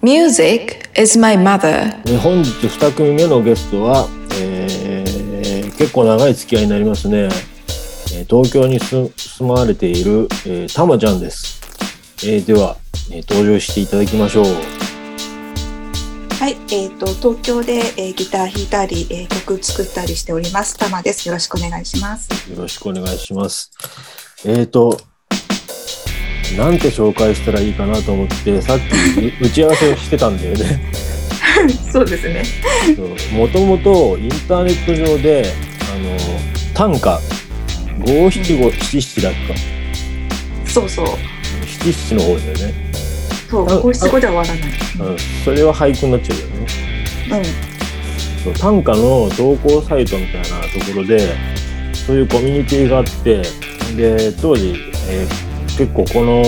[0.00, 2.00] Music is my mother.
[2.06, 4.08] えー本日2組目のゲストは、
[4.40, 5.08] えー
[5.78, 11.60] 結構長い付き合いになりますね、えー東京に住住まわれている、えーたまちゃんです、
[12.24, 12.76] えーでは、
[13.10, 14.44] えー登場していただきましょう
[16.38, 20.76] はい、えっ、と東京で、えーギター弾いたり、えー曲作ったりしております。
[20.76, 21.26] たまです。
[21.26, 22.28] よろしくお願いします。
[22.50, 23.72] よろしくお願いします
[24.44, 25.00] えーと
[26.56, 30.80] なんて紹介したらいいかなと思ってさっきう打ち合わせをしてたんだよね
[31.92, 32.44] そうですね。
[33.32, 35.52] もともとインターネット上で
[35.92, 36.16] あの
[36.74, 37.20] 短歌
[38.00, 39.38] 五七五七七だっか
[40.66, 41.06] そうそう。
[41.66, 45.10] 七七の方だよね、あそう、五七五では終わらない。
[45.10, 46.66] うん、それは俳句になっちゃうよね
[47.30, 47.68] うん。
[48.44, 51.34] そう短歌の投稿サイトみたいなところで
[51.94, 53.42] そういうコミュニティがあって
[53.96, 54.74] で当時、
[55.10, 55.47] えー
[55.78, 56.42] 結構この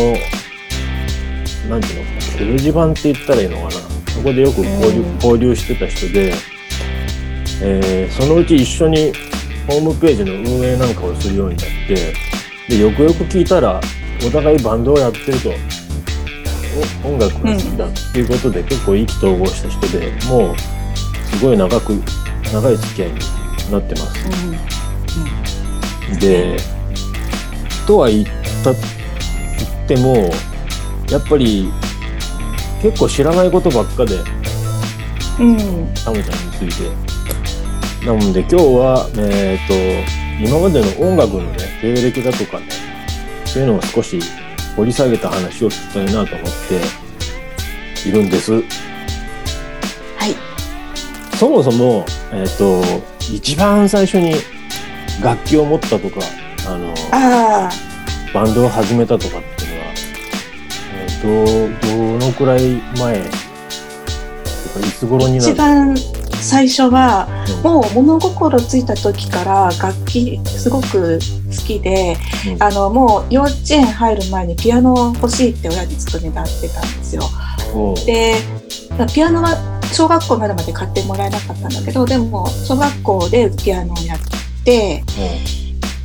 [1.69, 3.71] なんていうの掲示板って言ったらいいのかな。
[4.11, 5.15] そこでよく交流,、うん。
[5.15, 6.35] 交流してた人で、
[7.63, 9.13] えーそのうち一緒に
[9.69, 12.13] ホームページの運営なんかをするようになって
[12.69, 13.81] でよくよく聞いたら
[14.27, 15.53] お互いバンドをやってると。
[17.05, 20.57] お音楽が好きだっていうことで、結構意気投合した人でもう
[21.37, 22.01] すごい長く
[22.53, 23.19] 長い付き合いに
[23.73, 24.15] なってます。
[26.21, 26.57] で
[27.89, 28.27] とは言っ
[28.63, 28.73] た
[29.91, 30.31] ても
[31.11, 31.69] やっぱり
[32.81, 34.21] 結構知らないことばっかで
[35.41, 35.51] うん。
[35.51, 35.59] うん。
[35.95, 36.89] タムちゃんについて。
[38.07, 39.75] なので今日は、えっ、と、
[40.43, 42.69] 今までの音楽のね、経歴だとかね、
[43.45, 44.19] そういうのを少し
[44.77, 46.47] 掘り下げた話を聞きたいなと思っ
[48.05, 48.53] ているんです。
[48.53, 48.65] はい。
[51.37, 52.83] そもそも、えっ、と、
[53.31, 54.37] 一番最初に
[55.23, 56.21] 楽器を持ったとか、
[56.67, 56.95] あの、
[58.33, 59.60] バンドを始めたとかって
[61.23, 61.71] どう、
[62.19, 65.97] どのくらい前、とかいつ頃に一番
[66.41, 67.63] 最初は、うん。
[67.63, 71.19] もう物心ついた時から楽器すごく
[71.51, 72.17] 好きで、
[72.55, 72.63] うん。
[72.63, 77.23] あのもう幼稚園入る前にピアノ欲しいって親にずっとねだってたんですよ。
[78.07, 78.37] で
[79.15, 79.57] ピアノは
[79.93, 84.19] 小学校になるまで買ってもらえなかったんだけどでも小学校でピアノをやっ
[84.65, 85.03] て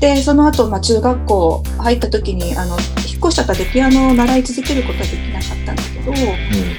[0.05, 2.77] でその後、まあ中学校入った時にあの
[3.07, 6.11] 引っ越しちゃったんでピアノを習い続けることはできなかったんだけど、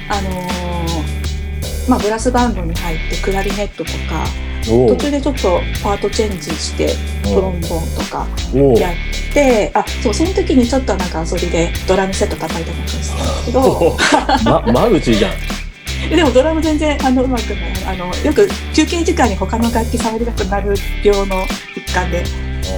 [0.09, 4.25] あのーまあ、ブラスバンドに入ってクラリネットとか
[4.65, 6.89] 途中でちょっとパートチェンジして
[7.23, 8.27] トロンボーンとか
[8.79, 13.97] やってあそうその時にちょっとなんか遊びでドラムセット叩いたりとかしたんだけど。
[14.51, 15.31] ま、マルチじゃん。
[16.09, 17.73] でもドラム全然あのうまくない。
[17.87, 21.45] あのよく休憩時間に他の楽器触りたくなる病の
[21.75, 22.23] 一環で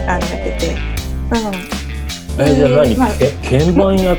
[0.07, 0.75] あのやってて、
[2.37, 4.17] うん、え、じゃあ何、まあけ鍵盤や、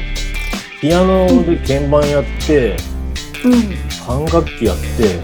[0.81, 2.77] ピアノで鍵盤やって、
[3.45, 3.91] うん。
[4.07, 5.17] 管楽器やって、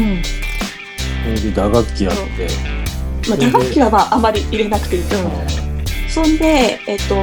[0.00, 0.22] うん。
[1.36, 2.78] それで打楽器やって。
[3.28, 5.08] まあ、打楽器はまああまり入れなくていい、うん、
[6.08, 7.14] そんで、えっと、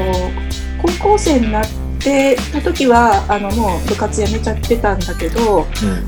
[0.81, 1.67] 高校生になっ
[1.99, 5.67] てた時はあのもう部活やめちゃってたんだけどうん。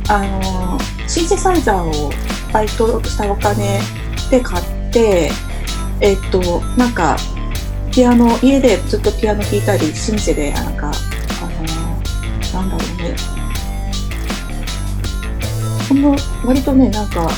[0.09, 0.77] あの
[1.07, 2.11] シンセサイザーを
[2.53, 3.79] バイトしたお金
[4.29, 5.31] で買って
[6.01, 7.17] えっとなんか
[7.91, 10.91] ピアノ家でずっとピアノ弾いたりシンセでなんか
[11.41, 11.45] あ
[12.53, 13.15] のなんだろうね
[15.89, 16.15] この
[16.45, 17.29] 割とねなんか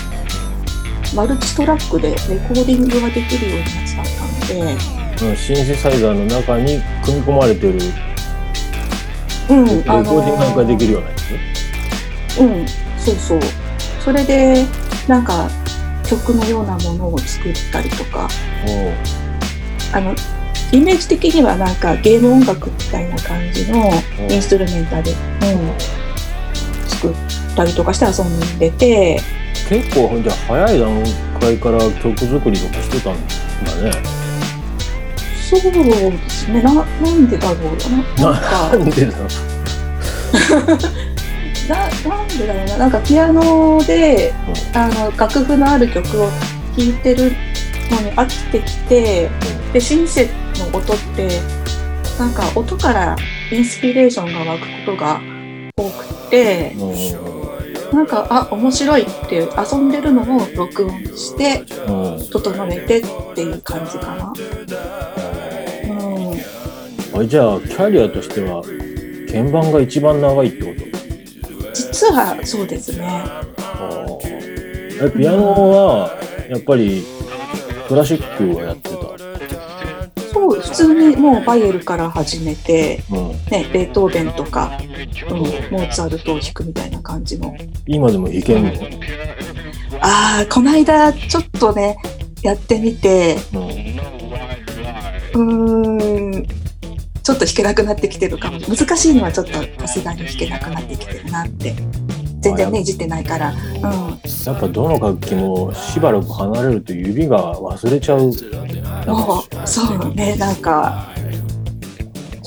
[1.15, 4.99] マルチトラックでレコーディングができるようなやつだったので、うん
[5.35, 7.77] シンセサイザーの中に組み込まれてる
[9.49, 12.39] うん、レコーディングなんかできるようなやつ？
[12.39, 13.39] うん、そうそう。
[13.99, 14.65] それで、
[15.07, 15.49] なんか、
[16.09, 18.27] 曲のようなものを作ったりとか、
[19.93, 20.15] あの、
[20.71, 23.91] イメージ的にはなんかゲーム音楽みたいな感じの
[24.29, 25.15] インストゥルメンタル、うん、
[26.87, 27.15] 作っ
[27.55, 29.21] たりとかして遊んでて、
[29.67, 31.03] 結構じゃあ早い段
[31.39, 33.27] 階から曲作りとかしてたん
[33.65, 33.91] だね。
[35.49, 35.71] そうで
[36.29, 38.31] すね、ななんでだろうな。
[38.31, 39.29] なんか、なんでだろう。
[41.69, 44.33] なんでだろうな、なんかピアノで、
[44.73, 46.29] あの楽譜のある曲を
[46.75, 47.31] 弾いてる
[47.91, 49.29] のに飽きてきて、
[49.73, 51.29] でシンセの音って
[52.17, 53.15] なんか音から
[53.51, 55.21] インスピレーションが湧くことが
[55.77, 61.63] 多くてうんなんかあ面白いって遊んでるのを録音して
[62.31, 63.03] 整えてっ
[63.35, 64.33] ていう感じかな。
[67.13, 68.61] うん、あじゃあキャリアとしては
[69.31, 70.88] 鍵盤が一番長いってこと？
[71.73, 73.23] 実はそうですね。
[75.01, 76.17] えピアノは
[76.49, 77.03] やっぱり
[77.87, 78.97] クラシックをやってた？
[80.31, 80.71] そうです。
[80.71, 84.79] 通にもうバイエルから始めて、うん、ね、ベートーベンとか、
[85.29, 87.55] うん、モーツァルトを弾くみたいな感じの。
[87.87, 88.71] 今でも弾けんの、
[90.01, 91.97] ああ、この間ちょっとね、
[92.41, 93.37] やってみて、
[95.35, 96.47] うん、うーん、
[97.29, 98.59] ちょっと弾けなくなってきてるかも。
[98.61, 101.75] 難しいのはちょっとさすがに弾けなくなってきてるなって。
[102.39, 103.53] 全然ね、いじってないから。
[103.53, 103.81] うん。
[103.81, 108.31] やっぱどの楽器もしばらく離れると指が忘れちゃう
[109.13, 111.09] もう、そうね、なんか、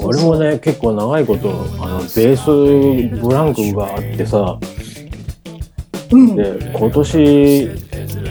[0.03, 1.49] 俺もね結構長いこと
[1.81, 4.59] あのベースブランクがあってさ
[6.11, 6.35] うん。
[6.35, 7.71] で今年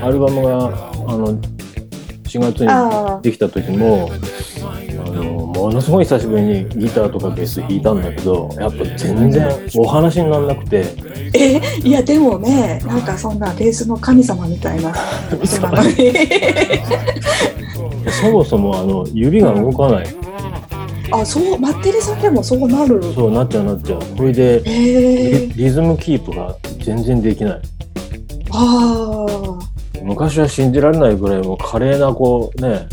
[0.02, 1.40] アルバムがあの
[2.26, 9.48] 4月あにできた時もあのものすごい久しぶりにギターとかベース弾いたんだけどやっぱ全然
[9.78, 10.86] お話にならなくて
[11.34, 14.94] え、いや、でもね、なんかそんなベースの神様みたいな
[15.44, 15.96] 人なのに。
[18.22, 20.06] そもそもあの指が動かない
[21.12, 23.02] あ、そう、マッテリさんでもそうなる。
[23.14, 25.54] そうなっちゃうなっちゃうこれでへえリ。
[25.56, 27.62] リズムキープが全然できない
[28.52, 29.26] あ
[30.04, 32.88] 昔は信じられないぐらいもう華麗なこうね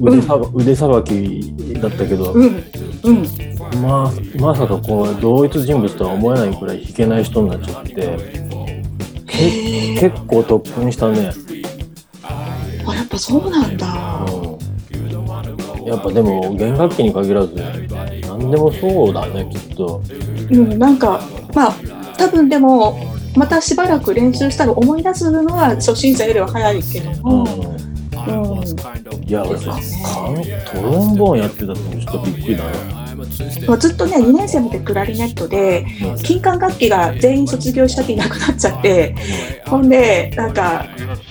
[0.00, 2.30] 腕さば、腕さばきだったけど。
[2.30, 2.64] あ、、うん、
[3.04, 3.26] うん。
[3.82, 8.44] まあまさかこう同一人物とは思えないくらい弾けない人になっちゃって。
[9.36, 11.32] 結構特訓したね、
[12.22, 14.24] あ、やっぱそうなんだ。
[14.28, 17.54] うん、やっぱでも弦楽器に限らず
[18.22, 20.02] 何でもそうだねきっと。
[20.50, 21.20] うん、なんか、
[21.52, 21.74] まあ、
[22.16, 22.96] 多分でも、
[23.36, 27.83] またしばらく練習したら思い出すのは初心者よりは早いけどうん、も、うん、
[29.26, 29.66] いや俺ト
[30.82, 33.04] ロンボーンやってたってちょっとびっくりだな。
[33.66, 35.86] まあずっとね、2年生までクラリネットで、
[36.22, 39.14] 金管楽器が全員卒業したっていなくなっちゃって、
[39.66, 40.84] ほんで、なんか、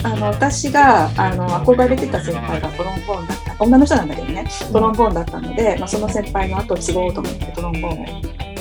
[0.04, 8.06] あの私があの憧れてた先輩がトロンボーンだった、女の人なんだけどね、トロンボーンだったので、まあ、その先輩の後を継ごうと思って、トロンボーンを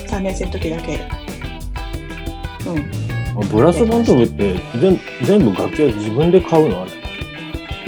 [0.08, 1.00] 3年生の時だけ。
[3.34, 6.82] うん、ブラスバンド部って全全部楽器は自分で買うの？
[6.82, 7.01] あれ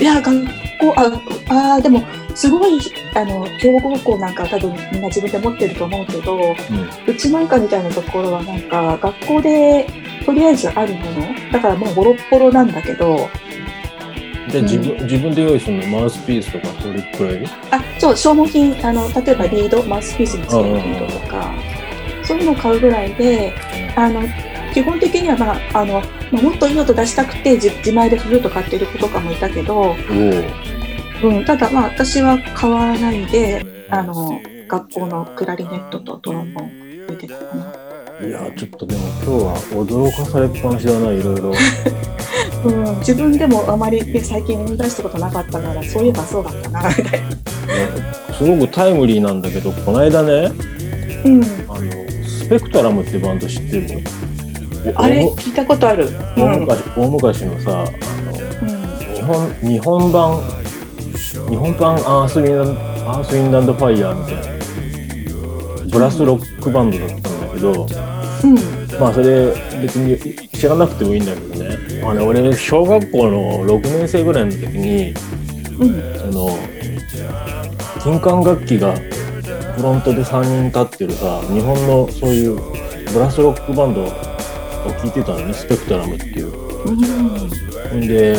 [0.04, 0.44] いや、学
[0.78, 1.04] 校、あ
[1.48, 2.02] あーでも、
[2.34, 2.78] すごい
[3.14, 6.54] あの強豪校なんか多分みんな自分で持ってると思うけど、
[7.06, 9.86] うちなんかみたいなところはなんか学校で
[10.26, 13.30] とりあえずあるものだからもうボロッボロなんだけど
[14.50, 17.44] じゃあ自分,、自分で用意するのマウスピースとかそれくらい？
[17.70, 21.54] あそう消耗品あの例えばリードマウスピースにつけるリードとか
[22.24, 23.54] そういうのを買うぐらいで
[23.96, 24.20] あの
[24.74, 26.00] 基本的には、まああの
[26.32, 29.94] まあ、もっといい音出したくて自自前でフルート買ってる子とかもいたけど、
[31.22, 37.72] おうん、ただまあ私は買わないであの学校のクラリネットとトロンボーン出てたかな。
[38.20, 41.52] おいやちょっとでも今日は驚かされっぱなしだないろいろ。
[42.64, 48.34] うん、自分でもあまりえ最近思い出したことなかったからそういえばそうだったなみたいな。
[48.34, 50.50] すごくタイムリーなんだけどこの間ね
[51.24, 51.80] うん、あの
[52.26, 54.00] スペクトラムってバンド知ってる？
[54.94, 56.06] あれお聞いたことある。
[56.06, 57.84] う大ん、昔大昔のさ
[59.14, 60.42] 日本日本版
[61.48, 67.86] 日本版アースウィンドアースウィンドアンドファイヤーみたいなブラスロックバンドだったんだけど、
[68.44, 75.14] うん、まあそれ別に知らなくてもいいんだけどね,、まあ、ね俺小学校の6年生ぐらいの時に
[75.78, 76.56] うん、その
[78.00, 78.94] 金管楽器が
[79.76, 82.60] フロントで3人立ってるさ日本のそういう
[83.12, 84.33] ブラスロックバンド
[84.88, 86.52] を聴いてたのねスペクトラムっていう。
[86.84, 88.36] うん、んで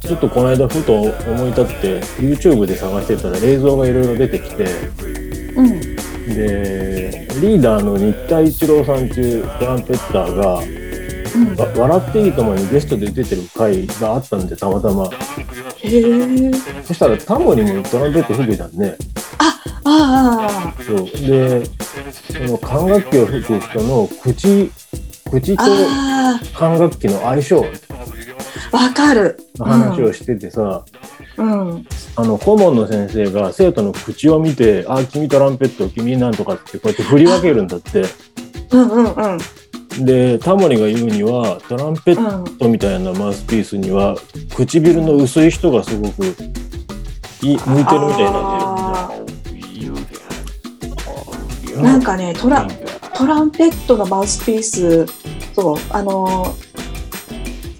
[0.00, 1.10] ちょっとこの間ふと思
[1.44, 4.64] い立って YouTube で探してたら映像がいろいろ出てきて
[5.56, 5.80] うん、
[6.34, 10.62] でリーダーの新田一郎さんっていうトランペッターが
[11.34, 15.04] うん、「わ笑っていいとも」にゲストで出てる回があったんでたまたま。
[15.04, 16.50] へえ、
[16.84, 18.96] そしたらタモリもトランペット吹くじゃんね
[19.38, 21.06] ああ、そう。
[21.26, 24.70] でその管楽器を吹く人の口
[25.30, 27.64] 口とあ管楽器の相性
[28.72, 29.38] あ、わかる。
[29.58, 30.84] の話をしててさ、
[31.36, 38.04] うん、あの顧問の先生が生徒の口を見て「あ君トランペット君なんとか」ってこうやって振り分けるんだって。
[38.70, 39.38] うん、うん、う
[40.00, 44.16] ん、でタモリが言うにはトランペッうん、トみたいなマウスピースには
[44.54, 46.26] 唇の薄い人がすごく
[47.42, 48.28] い向いてるみたいなんだよ
[51.82, 51.96] な。
[51.98, 52.66] んかね、トラ、
[53.18, 55.04] トランペットのマウスピース、
[55.52, 56.68] そう、あのー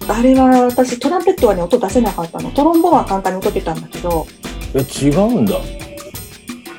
[0.09, 2.49] あれは私、トランペットはね、音出せなかったの。
[2.49, 4.25] トロンボーンは簡単に音出たんだけど、
[4.73, 5.55] え違うんだ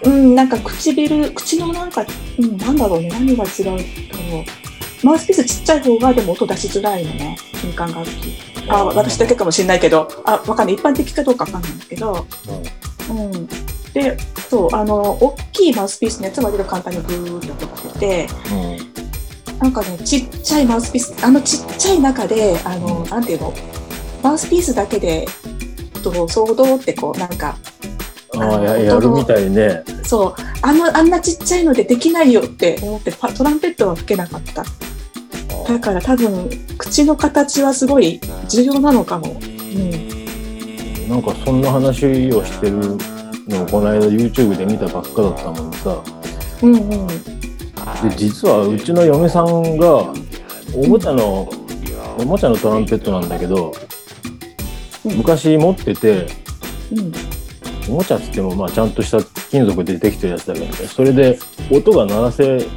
[0.02, 2.04] うん、なんか唇、口のなんか、
[2.38, 8.34] うん、なんだろうね、何が違うと、マウスピースちっちゃい方がでも音出しづらいのね、金管楽器。
[8.68, 10.74] あ、私だけかもしれないけど、あ、わかんない。
[10.74, 12.89] 一般的かどうかわかんないんだけど、うん。
[13.92, 14.16] で
[14.49, 18.28] そうあの大きいマウスピースのやつは割と簡単にブーって取ってて
[19.61, 23.52] なんかねちっちゃいマウスピースあのちっちゃい中であのなんていうの？
[24.23, 25.26] マウスピースだけで
[26.02, 27.57] と総動ってこうなんか
[28.33, 29.83] うん、ああややるみたいね。
[30.04, 30.35] そう。
[30.62, 34.64] あのあんなちっちゃいのでできないよって思ってパトランペットは吹けなかった。
[35.66, 39.40] だから多分口の形はすごい重要なのかも、うん、
[41.10, 42.76] なんかそんな話をしてる
[43.48, 46.00] のをこの間 YouTube で見たばっかだったもんさ。
[46.62, 47.06] うんうん。
[47.08, 50.12] で実はうちの嫁さんが
[50.72, 51.50] おもちゃの、
[52.16, 53.72] おもちゃのトランペットなんだけど
[55.04, 55.16] うん。
[55.16, 56.28] 昔持ってて
[56.92, 57.12] うん。
[57.92, 60.72] おもちゃっつってもまあちゃんとした金属でできてるやつだけどね。
[60.72, 61.40] それで
[61.72, 62.68] 音が鳴らせ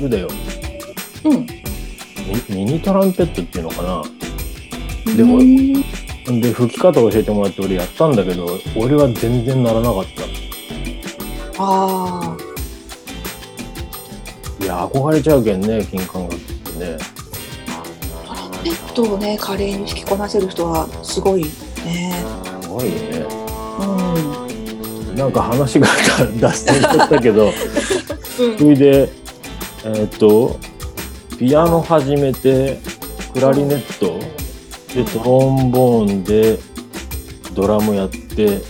[0.00, 0.28] るだよ。
[1.24, 1.46] うん。
[2.48, 4.02] ミミニトランペットっていうのかな。
[5.16, 10.04] でもうんで吹き方を教えてもらって俺やったんだけど俺は全然鳴らなかっ
[11.58, 12.36] あ
[14.58, 16.96] たいや憧れちゃうけんね金管楽器ってね。
[17.68, 17.82] あ
[18.26, 21.44] トランペットをね華麗に弾きこなせる人はすごい
[21.84, 22.24] ね。
[22.62, 23.26] すごいね。
[23.80, 25.14] うん。
[25.16, 25.86] なんか話が
[26.40, 27.52] 脱線しちゃったけどうん。
[28.58, 29.08] それで、
[29.84, 30.58] えーっと、
[31.38, 32.80] ピアノ始めて、
[33.32, 34.18] クラリネット、
[34.96, 36.58] で、トロンボーンで、
[37.54, 38.60] ドラムやって、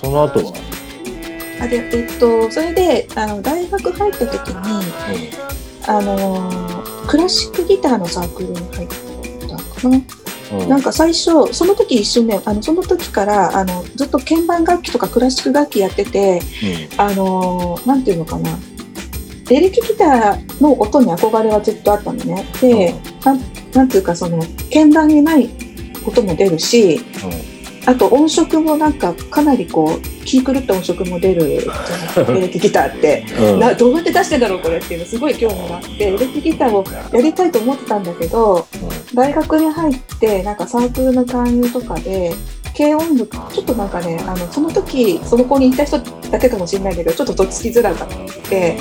[0.00, 0.52] その後は、
[1.60, 5.30] あでえっとそれであの大学入った時に
[5.88, 9.90] あのークラシックギターのサークルに入ったかな？
[9.90, 9.94] うん。
[9.94, 16.40] うんなんか最初その時一瞬ねあのその時からあのずっと鍵盤楽器とかクラシック楽器やってて
[16.98, 18.50] あのーなんていうのかな？
[19.50, 22.44] エレキギターの音に憧れはずっとあったのね。
[22.60, 23.40] で、なん
[23.72, 25.48] なんていうかその鍵盤にない
[26.06, 27.00] 音も出るし
[27.84, 32.36] あと音色もなんかかなりこう気狂った音色も出るじゃない？
[32.38, 33.24] エレキギターって。
[33.38, 33.46] うん。
[33.54, 38.66] うんなどうやって出してんだろうこれっていうのすごい興味があってエレキギターをやりたいと思ってたんだけど
[39.14, 42.32] 大学に入ってなんかサークルの勧誘とかで
[42.76, 48.08] 軽音部ちょっとなんかねあのその時その子にいた人だけかもしれないけどちょっととっつきづらかっ
[48.50, 48.74] て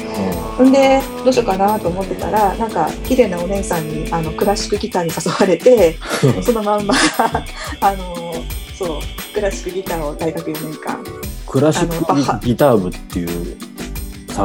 [0.61, 0.71] ん。
[0.71, 5.95] でどうしようかなと思ってたらなんか綺麗なお姉さんにあのクラシックギターに誘われて
[6.43, 6.93] そのまんま
[7.79, 8.33] あの
[8.77, 8.99] そう
[9.33, 11.03] クラシックギターを大学4年間
[11.47, 13.57] クラシックギター部っていう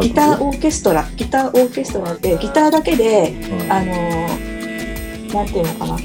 [0.00, 3.72] ギターオーケストラギターオーケストラってギターだけでうん。
[3.72, 3.92] あの
[5.34, 5.96] なんていうのかな。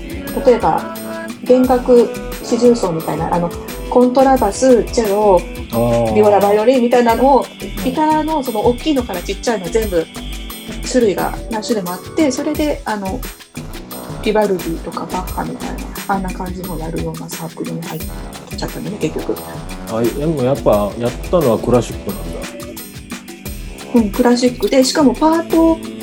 [0.45, 0.95] 例えば
[1.43, 2.09] 弦楽
[2.45, 3.49] 四重奏みたいなあの
[3.89, 5.39] コントラバスチェロ
[6.13, 7.45] ビオラバイオリンみたいなのを
[7.83, 10.05] ギターのその大きいのからちっちゃいの全部
[10.89, 13.19] 種類が何種類もあってそれであの
[14.23, 18.01] ビバルディとかバッハみたいなあんな感じのやるようなサークルに入っ
[18.55, 19.35] ちゃったのね結局、
[19.91, 22.39] あでもやっぱやったのはクラシックなんだ。
[23.95, 24.69] うん、クラシック。
[24.69, 25.94] でしかもパート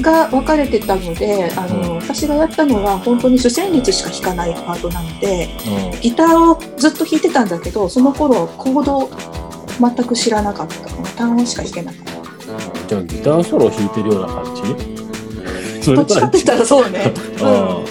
[0.00, 5.48] が分かれてたのであの、私がやったのは本当に主旋律しか弾かないパートなので
[5.96, 9.10] うギターをずっと弾いてたんだけどその頃コード
[9.78, 10.80] 全く知らなかった。
[10.80, 12.12] かな単音しか弾けなかった。
[12.84, 12.88] ん。
[12.88, 14.62] じゃあギターソロ弾いてるような感じ？
[15.82, 17.82] そどっちかって言ったらそうね、あ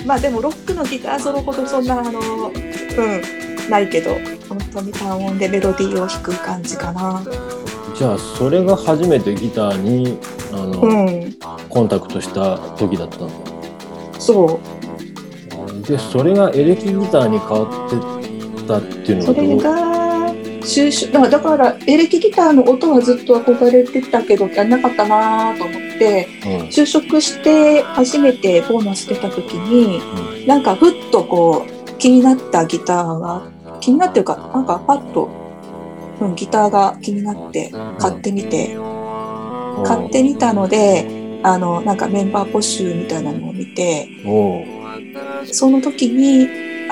[0.00, 0.02] う。
[0.02, 3.22] ん、まあでもロックのギターソロほどそんなあのうん
[3.68, 4.10] ないけど
[4.48, 7.20] 本当に単音でメロディーを弾く感じかな。
[7.20, 7.63] ー
[7.94, 10.18] じゃあそれが初めてギターに
[10.52, 11.34] あの、うん。
[11.68, 13.34] コンタクトした時だったんだ
[14.20, 15.82] そう。
[15.82, 20.60] でそれがエレキギターに変わってったっていうのそれはどう？
[20.60, 26.50] が収集だだからエレキギターの音はずっと憧れてたけどやんなかったなと思ってうん。
[26.68, 33.46] 就職して初めてボーナス出た時に、なんかふっとこう気になったギターが
[33.80, 35.28] 気になってるかなんかパッと、
[36.20, 39.04] うん、ギターが気になって買ってみて、うん
[39.82, 44.08] 買ってみたのであのなんかメンバー募集みたいなのを見て
[45.52, 46.48] その時に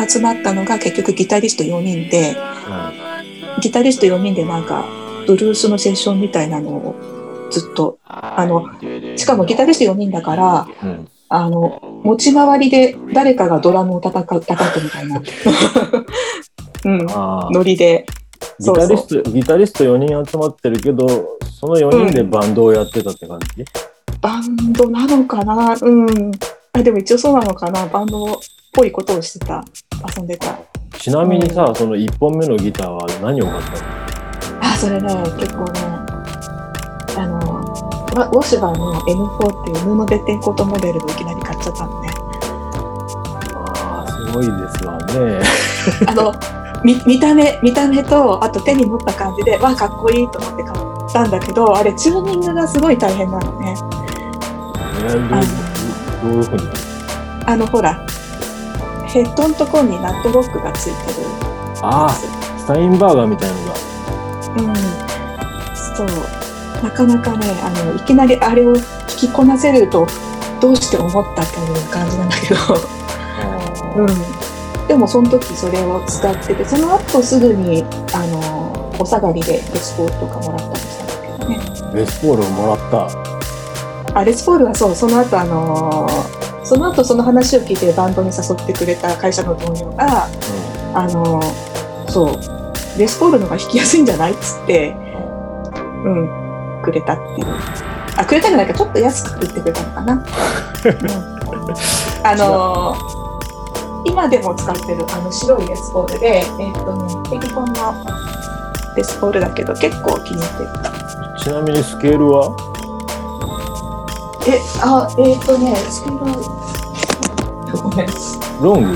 [0.09, 2.37] 集まったのが結局ギタリスト4人で
[3.61, 4.85] ギタリスト4人でなんか
[5.27, 8.67] ブルースのセッションみたいなのをずっとあの
[9.17, 10.67] しかもギタリスト4人だから
[11.29, 15.23] あの持ち回りで誰かがドラムを叩く叩くみたいな、
[16.85, 17.07] うん、
[17.55, 18.05] ノリで
[18.61, 23.65] ギタリストギタリスト4人集まってるけどその4人でバンドをやってたって感じ、
[24.21, 25.77] バンドなのかな？
[25.81, 26.33] うん。
[26.73, 27.87] あでも一応そうなのかな？
[27.87, 28.37] バンドっ
[28.73, 29.65] ぽいことをしてた。
[30.17, 30.59] 遊んでた。
[30.99, 33.79] ちなみにさ、その1本目のギターは何を買ったの？
[34.61, 35.09] あそれね
[35.39, 35.81] 結構ね
[37.17, 37.39] あの
[38.17, 42.09] わウォシュバーの N4 っていう布べってんコートモデルをいきなり買っちゃったのね。
[43.55, 45.43] ああすごいですわね。
[46.07, 46.33] あの
[46.85, 53.77] 見見た目見た目とあと手に持った感じでわあかっこいいと思って買ったんだけどあれチューニングがすごい大変なのね。
[55.05, 55.29] えー
[56.23, 56.63] どういうふうに？
[57.47, 57.95] あのほら
[59.07, 61.27] ヘッドのところにナットロックがついてる。
[61.83, 63.75] ああスタインバーガーみたいなのが。
[64.57, 64.77] うん。
[65.97, 66.07] そう。
[66.83, 70.07] なかなかねあのいきなりあれを弾きこなせると
[70.61, 72.61] どうして思ったという感じなんだけど。
[73.97, 74.07] うん、
[74.93, 77.83] でもその時それを使っててその後すぐに
[78.13, 81.59] あのお下がりでレスポールとかもらったりしたんだけどね。
[81.95, 83.09] レスポールをもらった。
[84.21, 86.07] あレスポールはそうその後あの
[86.63, 90.29] その後その話を聞いてバンドに誘ってくれた会社の同僚が
[90.93, 91.41] あの
[92.11, 92.35] そう
[92.99, 94.95] レスポールの方が弾きやすいんじゃないっつって
[96.05, 96.29] うん。
[96.83, 97.47] くれたっていう。
[98.19, 100.23] あくれたんじゃないかちょっと安く売ってくれたのかな、 うん、
[102.27, 102.95] あの
[104.05, 107.07] 今でも使ってるあの白いレスポールでえーっとね
[107.37, 107.95] エリコンの
[108.97, 110.71] レスポールだけど結構気に入ってる。
[111.39, 112.55] ちなみにスケールは？
[114.47, 116.19] えあえーっとねスケール
[117.81, 118.13] ごめんい
[118.61, 118.89] ロング？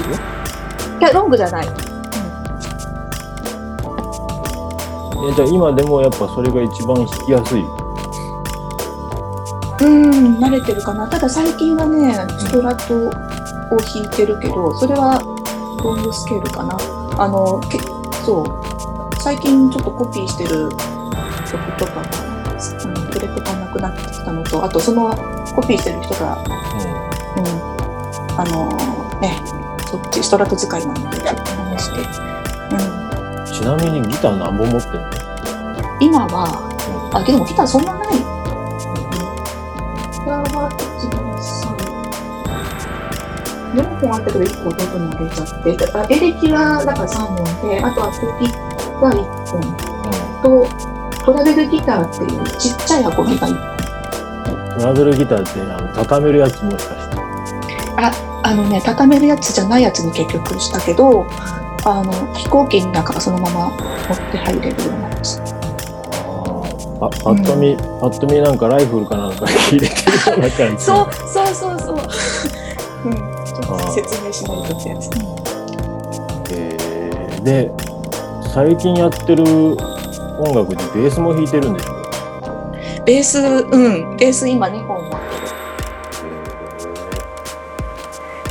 [1.01, 1.67] やロングじゃない。
[1.67, 1.71] え
[5.35, 7.65] じゃあ今でもやっぱそれが一番弾きやすい？
[9.81, 11.09] うん慣れてるかな。
[11.09, 13.11] ただ最近はねストラト
[13.71, 15.21] を弾いてるけどそれは
[15.83, 16.77] ロングスケールかな？
[17.19, 17.79] あのけ
[18.25, 18.47] そう。
[19.23, 20.71] 最近ちょっとコピーしてる
[21.51, 25.11] 曲とかがあの触れてかなくなってきたのとあとその
[25.55, 26.39] コピーしてる人が
[27.37, 27.77] うん。
[28.39, 28.69] あの
[29.19, 29.41] ね
[29.91, 35.01] そっちストラト使いなのでちょっと話して、うん、ちなみにギター何本持ってんの？
[36.01, 37.96] 今はあでもギターそんな
[43.77, 48.47] 4本あったけど1個弟にあげちゃって、だからエレキはだから3本で、あとはコピ
[49.01, 49.61] が1本
[50.43, 50.67] と、
[51.25, 54.79] トラベルギターっていうちっちゃい箱ギが1本。
[54.79, 57.17] トラベルギターってあの畳めるやつもしかして
[58.43, 61.27] あのね、畳めるやつじゃないやつに結局したけど、
[61.85, 63.79] あの飛行機の中がそのまま持っ
[64.31, 65.41] て入れるようなやつ。
[66.99, 71.99] あパッと見、パッと見なんかライフルかなんか入れてるような感じそうそうそうそう。
[74.05, 75.11] 説明しないとってやつ。
[76.51, 77.43] えー。
[77.43, 77.71] で
[78.53, 81.95] 最近やってる音楽でベースも弾いてるんですよ
[83.07, 85.03] ベース、うん、ベース今2本。
[85.03, 85.21] 持ってる。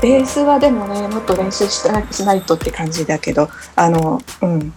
[0.02, 4.74] ベースはでもね、もっと練習したしないとって感じだけど、あの、うん、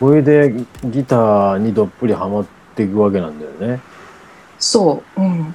[0.00, 3.80] これでギターにどっぷりハマっていくわけなんだよね。
[4.58, 5.54] そう、うん。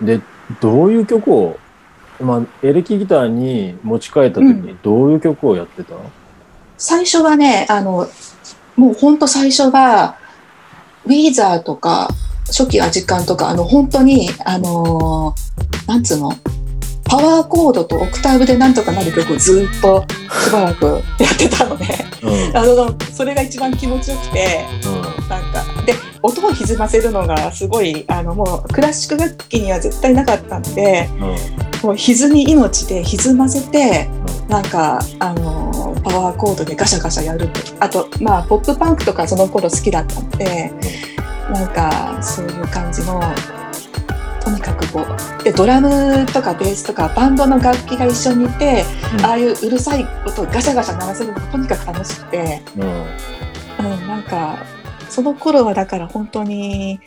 [0.00, 0.20] で
[0.60, 1.58] どういう曲を
[2.20, 5.94] まあエレキギターに持ち替えた時にどういう曲をやってた？
[5.94, 6.10] の、
[6.76, 8.08] 最初はね、あの、
[8.76, 10.16] もうほんと最初は、
[11.04, 12.08] ウィーザーとか、
[12.46, 16.32] 初期アジカンとか、あの、本当に、あのーなんつうの、
[17.04, 20.04] パワーコードとオクターブでなんとかなる曲をずっと
[20.44, 21.02] しばらくやっ
[21.38, 22.06] てたのね。
[22.22, 22.56] うん。
[22.56, 24.66] あの、それが一番気持ちよくて、
[25.28, 31.28] なんか、で、音を歪ませるのがすごい、あの、もうクラシック楽器には絶対なかったんで、うん。
[31.30, 31.36] うん
[31.80, 34.08] もう歪み命で歪ませて、
[34.48, 37.48] なんか、あの、パワーコードでガシャガシャやる。
[37.78, 40.72] あと、まあ、ポップパンクとかその頃好きだったので、
[41.52, 43.22] なんか、そういう感じの、
[44.40, 45.06] とにかくこ
[45.40, 48.84] う、で、ドラムとかベースとかバンドの楽器が一緒にいて、
[49.16, 49.24] うん。
[49.24, 52.82] ああいううるさい音をガシャガシャ鳴らせるのがとにかく楽しくて、うん。
[52.82, 54.58] うん、なんか、
[55.08, 57.00] その頃はだから本当に、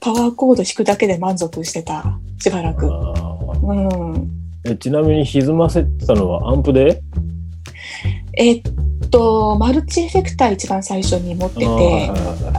[0.00, 2.86] パワーコード弾くだけで満足してた、しばらく。
[2.86, 4.30] うん。
[4.64, 7.02] えちなみに歪ませてたのはアンプで？
[8.34, 8.62] えっ
[9.10, 12.10] と、マルチエフェクター一番最初に持ってて、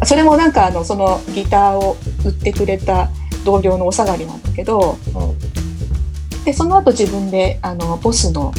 [0.05, 3.09] それもなんかあの、そのギターを売ってくれた
[3.45, 4.97] 同僚のお下がりなんだけど、
[6.43, 8.51] で、その後自分で、あの、ボスの、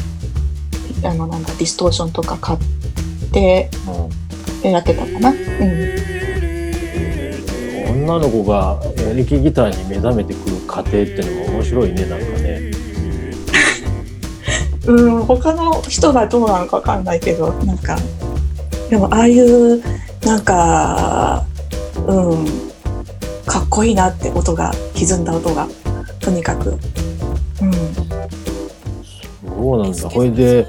[1.05, 2.59] あの、なんだ、ディストーションとか買っ
[3.33, 4.22] てうん
[4.71, 5.31] やってたかな。
[5.31, 6.03] うん。
[8.03, 12.61] 女の子がエレキギターに目覚めてくる過程っていうのも面白いねなんかね
[14.87, 17.97] うん、他の人がどうなのかわかんないけど、なんか、
[18.91, 19.81] でもああいう、
[20.25, 21.45] なんか、
[22.07, 22.47] うん、
[23.47, 25.69] かっこいいなって音が、歪んだ音が、
[26.19, 26.71] とにかく。
[27.61, 27.73] うん。
[29.63, 30.67] そうなんだこれで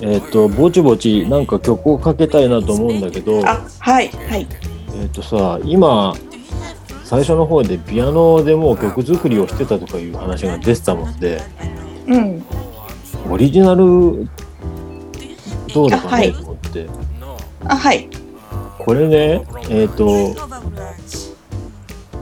[0.00, 4.46] えっ、とぼちぼちなんか曲をかけたいなと思うんだけどあ、はい、はい。
[5.00, 6.14] えっ、とさ今
[7.04, 11.40] 最初の方でピアノでもう曲作りをしてたとかいう話が出てたもんで
[12.06, 12.44] うん。
[13.30, 14.28] オリジナル
[15.74, 16.86] どうだかねと思って、
[17.66, 18.08] あ、はい。
[18.78, 20.34] これねえっ、と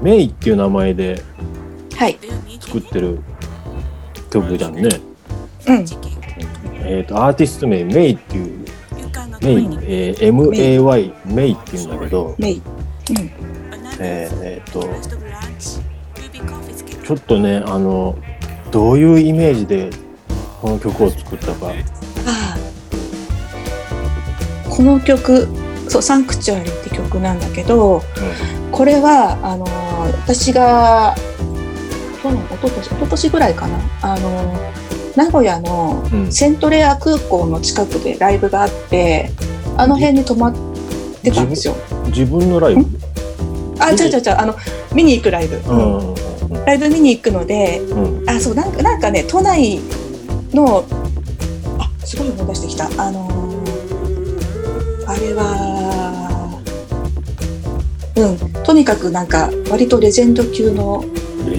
[0.02, 1.22] メイっていう名前で
[1.96, 2.18] はい。
[2.60, 3.20] 作ってる
[4.30, 4.88] 曲じゃんね。
[5.66, 5.84] うん。
[6.88, 8.64] えっ、とアーティスト名メイっていう
[9.42, 12.62] メイ、えー MAY メイっていうんだけど、メイ。
[13.98, 14.86] えーえーと
[17.06, 18.16] ちょっとねあの
[18.72, 19.90] どういうイメージで
[20.60, 21.68] この曲を作ったか。
[21.68, 22.56] ああ。
[24.68, 25.46] この曲、
[25.88, 28.02] そう、サンクチュアリって曲なんだけど、
[28.72, 29.70] これは、あのー
[30.22, 31.14] 私が、
[32.22, 33.78] 去年、一昨年、一昨年ぐらいかな。
[34.02, 34.85] あのー
[35.16, 36.20] 名古屋のうん。
[36.20, 39.30] うんセントレア空港の近くでライブがあって、
[39.76, 40.54] あの辺に泊まっ
[41.22, 41.74] てたんですよ。
[42.06, 42.84] 自分のライブ、
[43.78, 44.54] あ、違う違う違う、あの、
[44.94, 45.56] 見に行くライブ。
[45.56, 45.98] うん。
[45.98, 46.16] うんうん
[46.64, 48.30] ライブ見に行くので、うん。
[48.30, 49.80] あ、そう、なんか、なんかね、都内
[50.52, 50.84] の、
[51.78, 52.86] あ、すごい思い出してきた。
[53.02, 53.46] あのー
[55.08, 56.60] あれは、
[58.16, 58.24] う
[58.60, 61.04] ん、とにかくなんか、割とレジェンド級の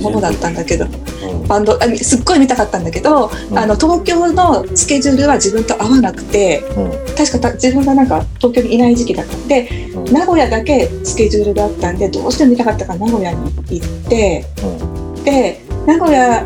[0.02, 3.58] ものだったんだけど、うんバンド、あすっごい見たかったんだけど、うん。
[3.58, 6.92] あの、東京のスケジュールは自分と合わなくて、うん。
[7.16, 10.14] 確かた自分がなんか東京にいない時期だったんで、うん。
[10.14, 15.24] 名古屋だけスケジュールがあったんで、どうしても見たかったから名古屋に行って、うん。
[15.24, 16.46] で、名古屋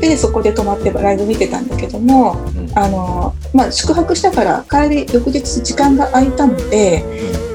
[0.00, 2.70] でそこで泊まってライブ見てたんだけども、うん。
[2.74, 7.04] あの、まあ、宿泊したから帰り、翌日時間が空いたので、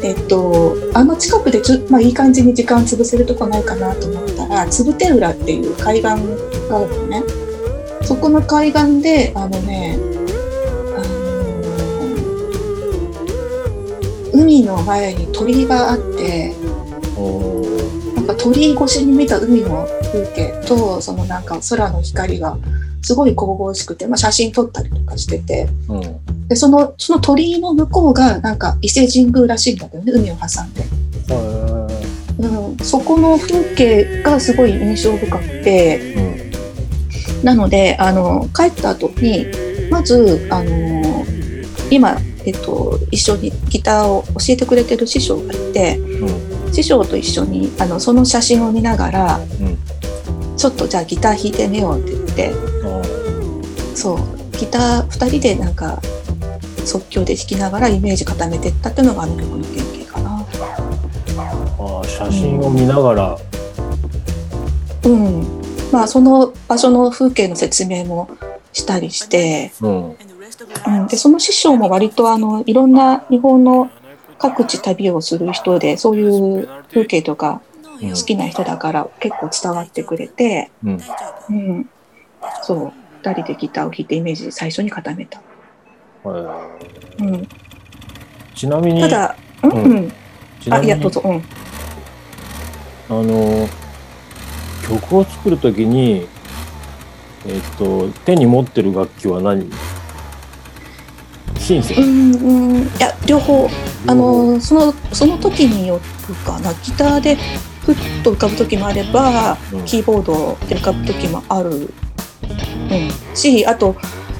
[0.04, 6.16] えっと、あの近くでちょ、まあ、いい感じに時間潰せるとこないかなと思ったら、つぶて浦っていう海岸があ
[6.86, 7.24] るのね。
[8.04, 9.98] そこの海岸で、あのね、
[10.96, 11.00] あ
[14.36, 16.54] の海の前に鳥居があって、
[18.16, 22.58] なんか鳥居越しに見た海の風景と、そのなんか空の光が
[23.04, 26.48] すごい神々しくて、まあ、写真撮ったりとかしてて、うん。
[26.48, 30.84] で、その、その鳥居の向こうがなんか伊勢神宮らしいんだけどね、海を挟んで。
[32.40, 36.14] うん、そこの風景がすごい印象深くて、
[37.42, 37.46] うん。
[37.46, 39.48] なので、あの、帰った後に、
[39.92, 41.26] まず、あの、
[41.92, 46.74] 今、えっと、一緒にギターを教えてくれてる師匠がいて、うん。
[46.74, 49.78] 師匠と一緒に、あの、その写真を見ながら、うん。
[50.56, 52.74] ちょっとじゃあギター弾いてみようって言って、
[53.96, 54.18] そう、
[54.58, 56.02] ギター2人でなんか
[56.86, 60.46] 即興で弾きながらイメージ固めてったっていうのがあの曲の原型かな。
[61.80, 63.38] あー写真を見ながら、
[65.06, 65.62] うん。
[65.92, 68.30] まあその場所の風景の説明も
[68.72, 70.18] したりして、うん。
[70.86, 73.90] うん、でその師匠も割とあのいろんな日本の
[74.38, 77.62] 各地旅をする人でそういう風景とか
[78.02, 81.00] うん好きな人だから結構伝わってくれて、うん。
[81.50, 81.90] うん、
[82.64, 85.42] そう2人でギターを弾いてイメージ最初に固めた。
[86.24, 86.68] は
[87.20, 87.48] うん、い
[88.56, 89.92] ちなみにただ、うんうん。
[89.96, 90.14] うん、
[90.74, 91.44] あいやどうぞ、うん、
[93.10, 93.68] あの
[94.88, 96.28] 曲を作るときに
[97.46, 99.70] えっと手に持ってる楽器は何？
[101.60, 101.96] シンセ？
[101.96, 102.84] うんうん。
[102.84, 103.70] いや両方。
[104.08, 106.74] あのそのその時によるかな。
[106.74, 107.38] ギターで
[107.86, 109.86] ふっと浮かぶ時もあればうん。
[109.86, 111.94] キーボードで浮かぶ時もある、
[112.50, 113.96] うん、しあと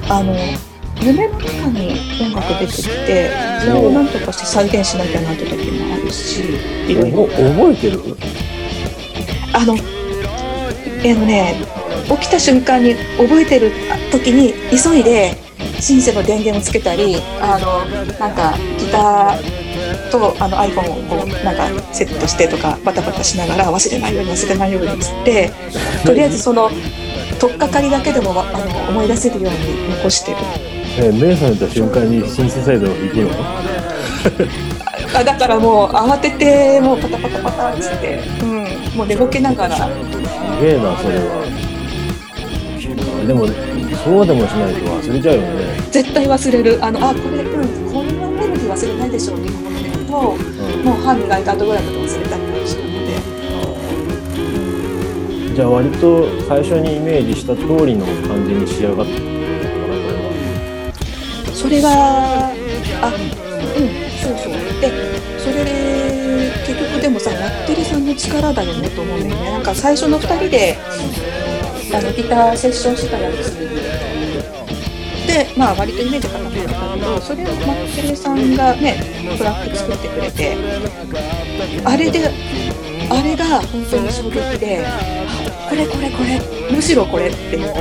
[0.08, 0.34] あの
[1.02, 6.40] 夢の中に音楽出てきてそれを何とかして再現しなきゃなって時もあるし
[6.88, 8.00] いろいろお覚えてる？
[9.52, 9.76] あの
[11.04, 11.54] えあのね
[12.08, 13.72] 起きた瞬間に覚えてる
[14.12, 15.36] 時に急いで
[15.80, 17.84] シンセの電源をつけたりあの
[18.18, 25.50] なんかギターとあの iPhone をこうなんかセットしてとかバタバタしながら忘れないように忘れないようにっつって
[26.04, 26.70] とりあえずその
[27.40, 30.38] 取っかかりだけでもわあの思い出せるように残してる。
[30.96, 35.18] え目覚めた瞬間にシンセサイザーを弾くの？
[35.18, 38.64] あだからもう慌ててもうパタパタパタっつって、うん、
[38.96, 39.76] もう寝ぼけながら。
[39.76, 39.82] す
[40.60, 41.73] げえなそれは
[43.24, 45.48] あでもそうでもしないと忘れちゃうよね、
[45.90, 46.78] 絶対忘れる。
[46.84, 50.84] あのあこれうんこんなメロディー忘れないでしょうって思ってるとうん。
[50.84, 52.94] もう歯磨いた後ぐらいまで忘れたりとかしたので。
[55.54, 61.54] じゃあ割と最初にイメージした通りの感じに仕上がってるのかなこれは。
[61.54, 62.52] それがあ
[63.06, 63.12] うん
[64.20, 64.52] そうそう。
[64.80, 64.90] で
[65.38, 65.70] それで
[66.66, 69.50] 結局でもさラッテリさんの力だよねと思うんだよね。
[69.52, 70.76] なんか最初の2人で
[71.92, 73.56] あのギターセッションしたやつ
[75.26, 78.96] でまあ割とイメージ固まってたけどそれをマッテレさんがね
[79.38, 80.56] トラック作ってくれて
[81.84, 82.30] あれで
[83.10, 86.40] あれが本当に衝撃であこれこれこれ
[86.74, 87.72] むしろこれっていう。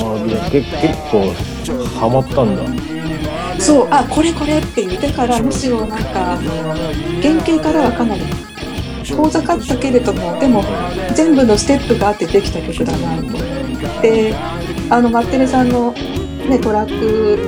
[0.00, 1.32] あでけ結構
[1.98, 2.62] ハマったんだ。
[3.60, 6.38] そうあこれこれって言ってからむしろなんか
[7.20, 8.22] 原型からはかなり
[9.08, 10.62] 遠ざかったけれどもでも
[11.14, 14.58] 全部のステップがあってできた曲だなと思って。
[14.90, 17.38] あのマッテレさんの、ね、トラック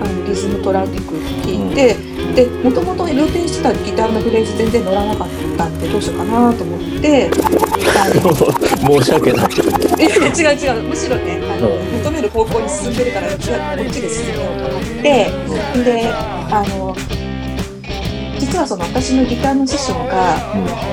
[0.00, 1.02] あのリズムトラック
[1.42, 1.96] 聴いて、
[2.34, 9.46] でもともと予定してたギターのフレーズ全然乗らなかったんでどうしようかなと思って申し訳ない。
[9.98, 11.98] いや違う違うむしろねあの、うん。
[11.98, 15.02] 求める方向に進んでるからこっちで進めようと思って。
[15.82, 16.96] であの
[18.46, 20.36] 実はその私のギターの師匠が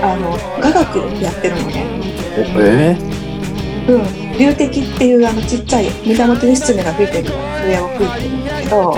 [0.01, 1.85] あの雅楽やってるのね。
[2.57, 2.97] え？
[3.87, 4.03] うん、
[4.39, 7.29] 流笛っていうあのちっちゃい源義経が吹いてる
[7.61, 8.93] 笛を吹いてるんだけど。
[8.93, 8.97] ー、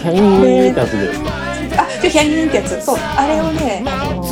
[0.00, 1.10] 変にってやつで。
[1.76, 2.80] あでヒャンギンってやつ。
[2.86, 4.24] そうあれをねあの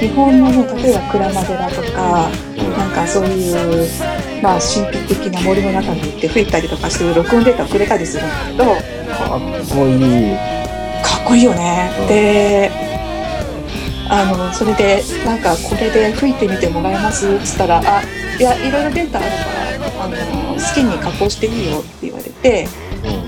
[0.00, 2.28] 日本のね例えば鞍馬寺とか
[2.76, 3.88] なんかそういう、
[4.42, 8.64] まあ、神秘的な森の中に行って吹いたりとかして録音データをくれたりするんだけど。
[9.10, 10.59] かっこいい
[11.30, 11.90] こいいよね。
[12.00, 12.06] うん。
[12.08, 12.70] で
[14.12, 17.28] あのそれでなんかこれで吹いてみてもらえます？
[17.32, 18.02] っつったら「あ
[18.38, 20.16] いやいろいろデータあるからあの
[20.54, 22.66] 好きに加工していいよ」って言われて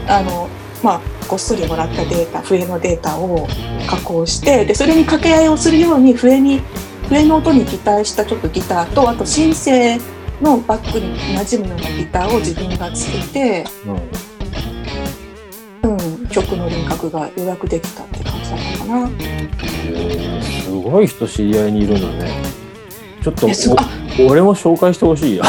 [0.08, 0.48] あの、
[0.82, 3.46] まあ、ごっそりもらったデータ笛のデータを
[3.86, 6.60] 加工してでそれに掛け合いをするように笛に
[7.08, 10.00] 笛の音に擬態したちょっとギターとあとシンセ
[10.40, 14.00] のバックに馴染むようなギターを自分がつけて、うんうん、
[16.32, 19.10] 曲の輪郭がようやくできたって感じだったかな。
[19.20, 22.42] えーすごい人知り合いにいるのね。
[23.22, 23.46] ちょっと
[24.28, 25.44] 俺も紹介してほしいや、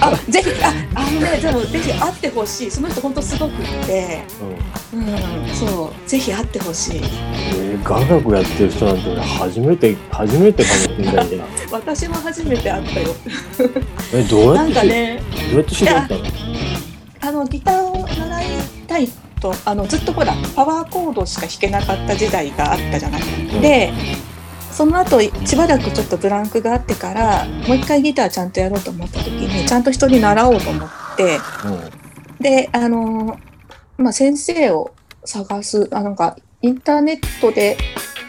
[0.00, 2.70] あぜひああのねでもぜひ会ってほしい。
[2.70, 4.24] その人本当すごくって。
[4.92, 5.00] うん。
[5.00, 5.02] う
[5.44, 6.08] んそう。
[6.08, 7.00] ぜひ会ってほしい。
[7.54, 13.08] えー、雅楽やってる人なんて俺初めて初めてかもしれないね 私も初めて会ったよ。
[14.14, 16.20] えどうやなって知んかねどうやって知り合ったの？
[17.20, 18.46] あのギターを習い
[18.88, 19.08] たい
[19.42, 23.22] とあのずっとほらパワーコードしか弾けなかった時代があったじゃない、
[23.60, 23.92] で
[24.70, 31.38] その後しばらくちょっとブランクがあってからもう一回ギターちゃんとやろうと思った時にちゃんと人に習おうと思って
[32.40, 33.38] であの、
[33.98, 37.76] まあ、先生を探すあなんかインターネットで、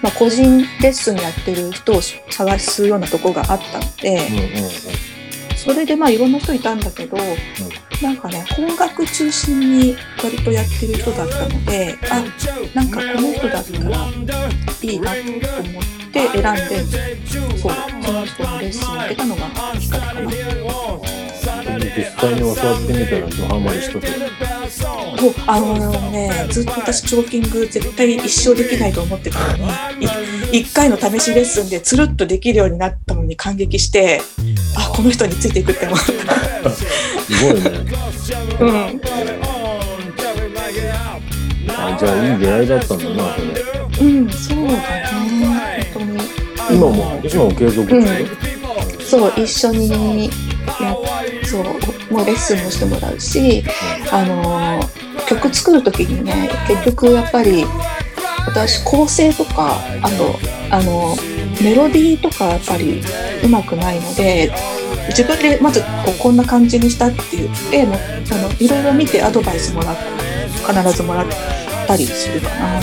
[0.01, 4.19] まあ、個人レッスンやってる人を探すようなとこがあったので、
[5.55, 7.15] それでまあいろんな人いたんだけど、
[8.03, 12.21] なんかね邦楽中心に割とやってる人だったのであ
[12.75, 13.89] なんかこの人だったら
[14.81, 16.83] いいなと思って選んで
[17.25, 17.71] そう
[18.03, 19.41] その人のレッスンを受けたのが
[19.79, 20.29] きっかけかな。
[21.95, 24.15] うん実際に教わってみたらドハマりしとってと
[25.47, 29.57] あのねずっと私チョーキング絶対一生できないと思ってたの
[29.97, 30.05] に
[30.51, 34.21] い一回の試しレッスンでつるっとできるようになったのに感激して
[34.77, 36.11] あこの人についていくって思っす
[37.43, 37.61] ごいね
[38.57, 38.65] た。
[38.65, 39.01] うん
[41.75, 45.91] あじゃあいい出会いだったんだなそれうん、そうだね。
[45.93, 46.19] 本当に。
[46.71, 48.05] 今も今も継続中、うん
[49.03, 50.29] そう、一緒に
[50.81, 50.95] や、
[51.43, 51.63] そう、
[52.13, 53.63] もうレッスンもしてもらうし、
[54.11, 57.65] あのー、曲作る時にね、結局やっぱり、
[58.45, 60.37] 私構成とか、あと、
[60.69, 61.15] あの、
[61.61, 63.01] メロディーとかやっぱり
[63.43, 64.51] うまくないので、
[65.09, 67.97] 自分でまずこうこんな感じにしたって言って、もう
[68.31, 71.27] あのいろいろ見てアドバイスもら必ずもらっ
[71.87, 72.79] たりするかな。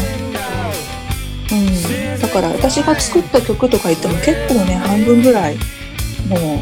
[1.53, 5.57] うん、だから私が作った曲とか言っても結構ね半分ぐらい
[6.29, 6.59] もう、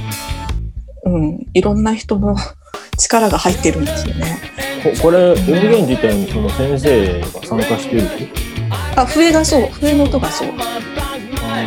[1.04, 2.36] うん、いろんな人の
[2.98, 4.38] 力が入ってるんですよね。
[4.82, 8.02] ここれ音源自体にその先生が参加してる？
[8.96, 9.68] あ笛がそう。
[9.72, 10.48] 笛の音がそう。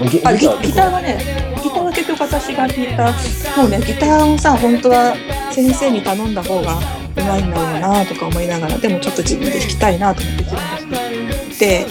[0.10, 1.18] ギあギギギターはね
[1.64, 3.12] ギターは結局私が弾いた
[3.62, 5.16] もうねギターをさ本当は
[5.52, 6.80] 先生に頼んだ方が
[7.18, 11.86] うまいんだろうなとか思いながらでもちょっと自分で弾きたいなと思って自分で弾いて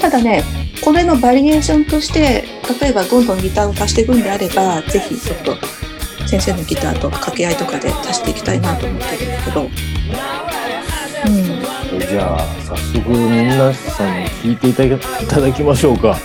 [0.00, 0.44] ただね
[0.84, 2.44] これのバリエーションとして
[2.80, 5.56] 例えばどんどんギターを足していくんであればぜひちょっと
[6.28, 9.62] 先生のギターと掛け合いとかで足していきたいなと思ってるんだけど。
[9.62, 9.70] うん。
[12.00, 14.90] じゃあ早速皆さんに聴いてい
[15.26, 16.18] ただきましょうか。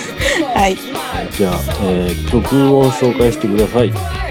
[0.56, 0.78] はい。
[1.36, 3.90] じゃあ、えー曲を紹介してください。
[3.90, 4.30] は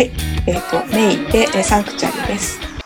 [0.00, 0.12] い。
[0.46, 2.60] えっ、とメイでえーサンクチュアリです「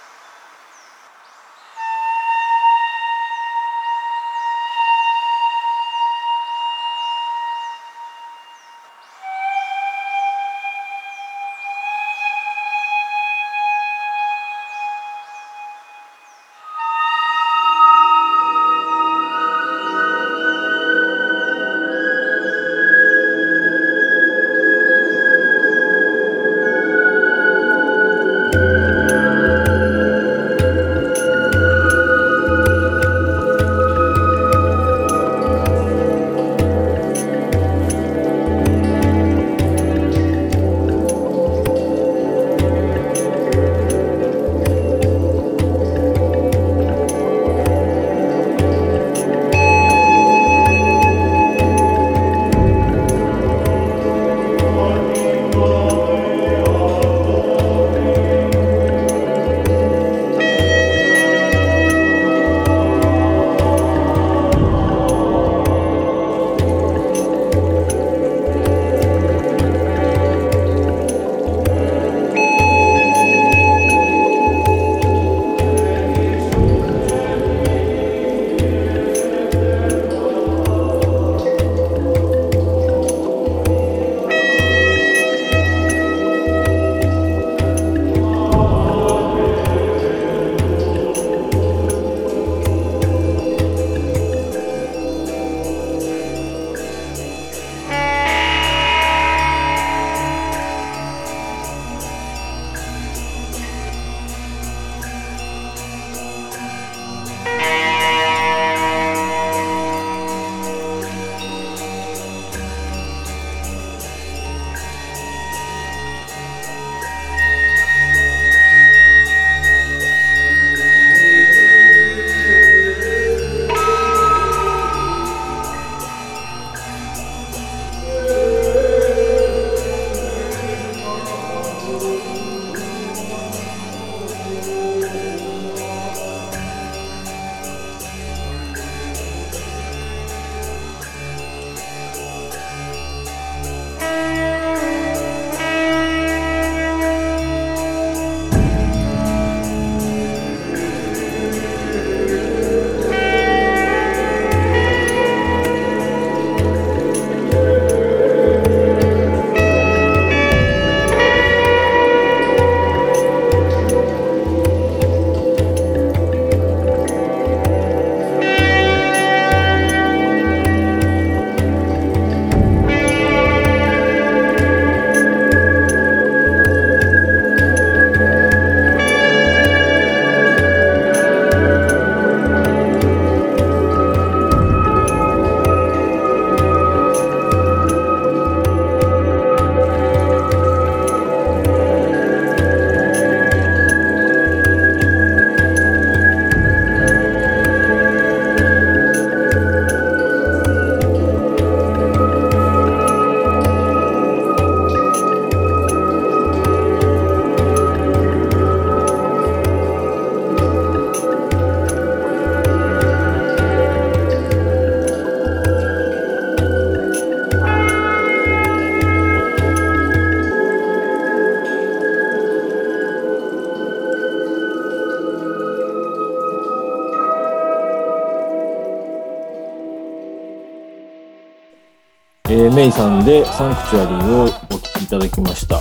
[232.55, 235.81] えーメイさんでサンクチュアリーをお聞きいただきました。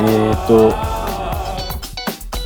[0.00, 0.68] えっ、と、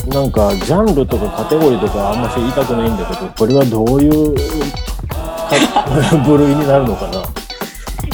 [0.08, 7.22] なんかジャンルとかカテゴリーとかあんまし言いたくないんだけど、これはどういうか 部類になるのかな？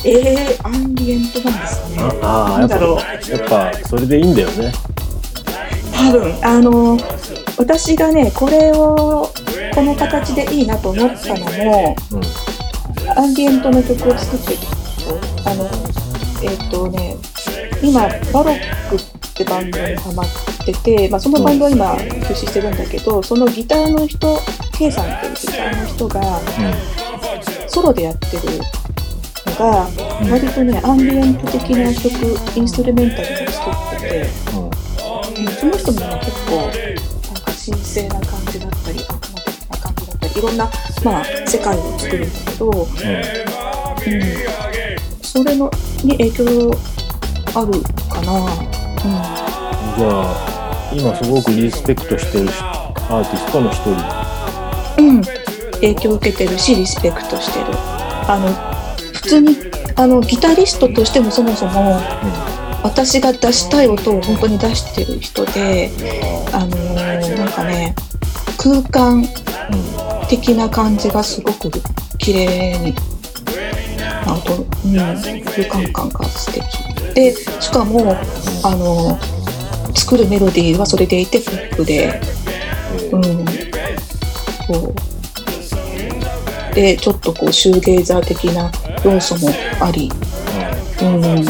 [0.02, 1.98] えー、アンビエントなんですね。
[2.22, 4.72] ああー、やっぱ、やっぱそれでいいんだよね。
[5.94, 6.98] 多分あの
[7.56, 9.30] 私がねこれを
[9.72, 12.22] この形でいいなと思ったのもうん。
[13.16, 14.75] アンビエントの曲を作ってる人
[15.46, 15.64] あの
[16.42, 17.16] えっ、とね
[17.82, 18.98] 今バロックっ
[19.34, 20.26] てバンドにハマっ
[20.64, 24.38] てて、まあ、そのバンドは今休止してるんだけどそのギターの人
[24.76, 26.20] K さんっていうギターの人が
[27.68, 28.42] ソロでやってる
[29.46, 29.86] のが
[30.20, 34.26] うん割とねアンビエント的な曲インストゥルメンタルも作ってて。
[34.52, 34.58] うん。
[34.58, 34.66] うん。
[34.66, 34.76] うん
[35.36, 40.70] その人もね結構なんか神聖な感じだったり悪魔的な感じだったりいろんな、
[41.04, 42.86] まあ、世界を作るんだけど、うん、
[45.36, 45.70] それの
[46.02, 46.70] に影響
[47.54, 48.48] あるかな。
[49.98, 52.48] じゃあ、今すごくリスペクトしてる
[53.10, 53.90] アーティストの一人。
[54.96, 55.22] うん、うん、
[55.74, 57.66] 影響を受けてるしリスペクトしてる。
[58.28, 58.48] あの
[59.12, 59.56] 普通に
[59.96, 62.00] あのギタリストとしてもそもそも
[62.82, 65.90] 私が出したい音を本当に出してる人で、
[66.54, 67.94] あのーなんかね
[68.56, 69.26] 空間うん。
[70.28, 71.70] 的な感じがすごく
[72.18, 72.94] 綺麗に
[74.26, 74.96] あと、うん、
[75.44, 78.16] 空間感が素敵でしかも
[78.64, 79.18] あの
[79.94, 82.20] 作るメロディーはそれでいてポップで、
[83.12, 83.22] うん、
[84.66, 84.94] そう。
[86.74, 88.70] でちょっとこうシューゲーザー的な
[89.02, 89.48] 要素も
[89.80, 90.10] あり、
[91.00, 91.44] うん、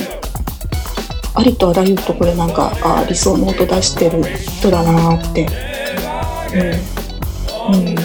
[1.35, 5.49] ありとあらゆるところでなんかあ理想の音出してる人だなって。
[6.55, 7.74] うん。
[7.74, 7.97] うん。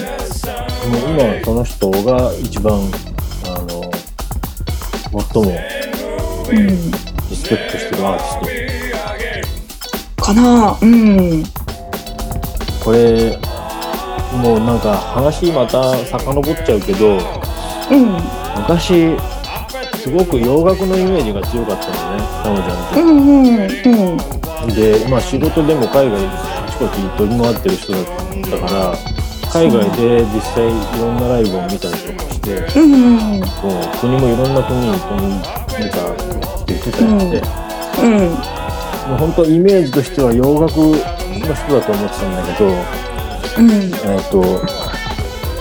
[0.84, 2.90] 今その人が一番
[5.12, 5.50] 最も
[6.50, 11.42] うんリスペクトしてるアーティスかなうん。
[11.42, 13.38] トこれ
[14.40, 17.18] もうなんか話また遡っちゃうけど
[17.90, 18.16] うん
[18.56, 19.16] 昔
[20.02, 23.56] すごく洋楽のイメージが強かったのねタモちゃんうんうん
[24.64, 24.74] うん。
[24.74, 28.96] でまあ仕事でも海外あちこち飛び回ってる人だったから
[29.52, 31.88] 海外で実際いろんなライブを見たりと
[32.24, 33.40] かしてうんうん。
[33.40, 33.46] もう
[34.00, 37.42] 国もいろんな国に飛んでたって言ってたりして。
[38.02, 38.12] うん。
[39.08, 41.00] もう本当イメージとしては洋楽の人
[41.48, 42.66] だと思ってたんだけど、
[43.58, 43.70] うん。
[43.72, 44.42] えっ、と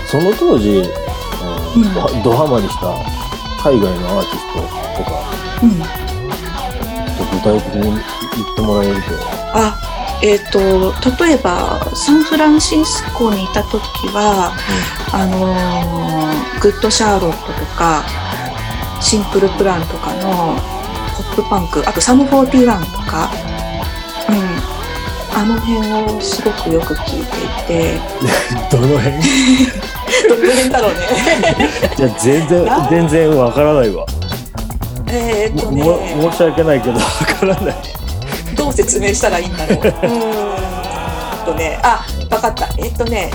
[0.07, 1.93] その当時、うんうん。
[2.23, 2.93] ドドハマりした
[3.63, 5.11] 海外のアーティストとか
[5.63, 6.01] うん。
[7.31, 9.01] 具体的に言ってもらえると、
[9.53, 9.79] あ
[10.23, 10.59] えっ、と
[11.25, 13.79] 例えばサンフランシスコにいた時
[14.09, 14.53] は
[15.13, 18.03] あのーグッドシャーロットとか
[19.01, 20.55] シンプルプランとかの
[21.17, 23.31] ポップパンクあとサム41とか
[24.29, 24.71] うん。
[25.33, 27.99] あの辺をすごくよく聞いていて。
[28.69, 29.17] どの辺？
[30.27, 30.99] どの辺だろうね。
[31.97, 34.05] いや全然な全然わからないわ、
[35.07, 35.83] えーっともね。
[36.15, 36.99] も申し訳ないけどわ
[37.39, 37.75] からない。
[38.55, 39.77] どう説明したらいいんだろう。
[39.77, 39.87] うー
[41.43, 42.67] んとね、あ、わかった。
[42.77, 43.31] えっとね、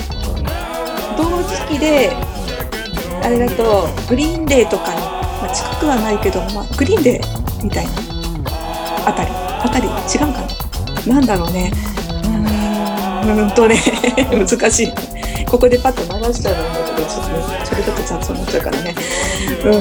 [1.17, 2.13] 同時期で、
[3.23, 7.93] あれだと、グリーンデーとかに、まあ、近くはないけど、まあ、グリーンデーみたいな
[9.07, 9.91] あたり、あたり、違
[10.29, 10.47] うか
[11.07, 11.15] な？
[11.15, 11.71] なんだろうね。
[13.25, 13.77] うーんとね、
[14.31, 14.93] 難しい。
[15.47, 16.65] ここでパッと流しちゃうんだ
[16.95, 18.95] けど、ちょっとね、それだと雑音になっちゃうからね。
[19.65, 19.73] うん。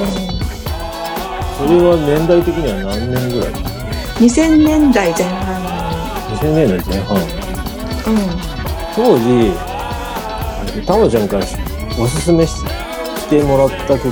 [1.57, 3.49] それは年代的には何年ぐらい
[4.19, 5.29] ？2000年代前半
[6.35, 7.23] 2000年代前半に、
[8.05, 8.13] うん。
[8.95, 9.51] 当時
[10.85, 11.45] タモちゃんから
[11.99, 14.11] おすすめししてもらった人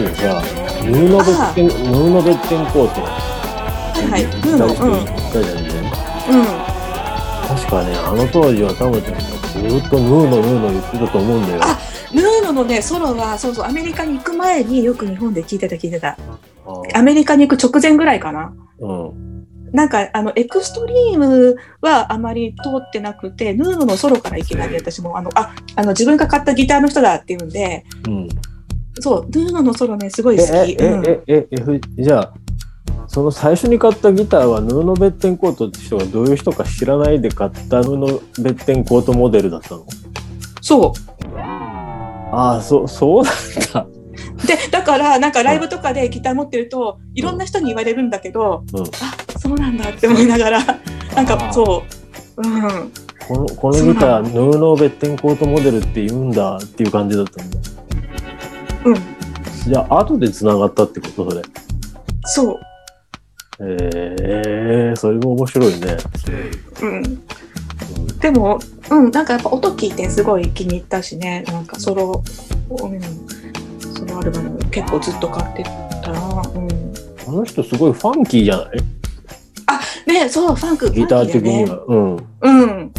[0.00, 0.42] でさ
[0.84, 4.24] ヌーノベッテンヌーノベッテンコートはいはい。
[4.24, 4.66] うん、うん、うん。
[7.46, 11.78] 確かねあの当時はタモちゃんがずっとヌーノヌーノ言ってたと思うんだよあ
[12.12, 16.18] ヌーノのね、ソロは、そうそう、アメリカに行く前によく日本で聞いてた聞いてた。
[16.66, 18.52] あアメリカに行く直前ぐらいかな。
[18.80, 19.31] うん
[19.72, 28.28] なんか、あの、エクストリームはあまり通ってなくて、ヌーノのソロからいきなり私も、あの、あ、あの、自分が買ったギターの人だっていうんで、うん。
[29.00, 30.76] そう、ヌーノのソロね、すごいえ好き。
[30.78, 31.06] えうん。
[31.06, 32.32] えええふじゃあ
[33.08, 38.06] その最初に買ったギターはヌーノベッテンコートって人がどういう人か知らないで買ったヌーノ
[38.40, 39.86] ベッテンコートモデルだったの？
[40.62, 40.94] そ
[41.24, 41.38] う。
[41.38, 43.34] ああそうそうなん
[43.74, 43.86] だ
[44.46, 48.82] で、だから、なんかライブとかでギター持ってると、いろんな人に言われるんだけど、うん。
[48.82, 50.64] あ、そうなんだって思いながら、
[51.14, 51.84] なんかそ
[52.36, 52.92] う、うん。
[53.28, 57.58] このこのギターヌーノベッテンコートモデルって言うんだっていう感じだったんだ。
[58.84, 58.94] うん。
[59.64, 61.42] じゃあ後で繋がったってことそれ。
[62.24, 62.60] そう。
[63.60, 65.96] えー、それも面白いね。
[66.82, 67.26] うん。
[68.18, 68.58] でも、
[68.90, 72.22] うん、なんかやっぱ音聞いてすごい気に入ったしね、なんかソロ、
[72.70, 73.00] うん、
[74.02, 76.42] ソロアルバム結構ずっと買ってたな。
[76.54, 76.68] うん。
[77.28, 78.68] あの人すごいファンキーじゃない？
[80.04, 80.90] ね、そう、ファンク。
[80.90, 81.84] ギター的には。
[81.86, 82.16] うん。
[82.18, 82.90] キーだよね。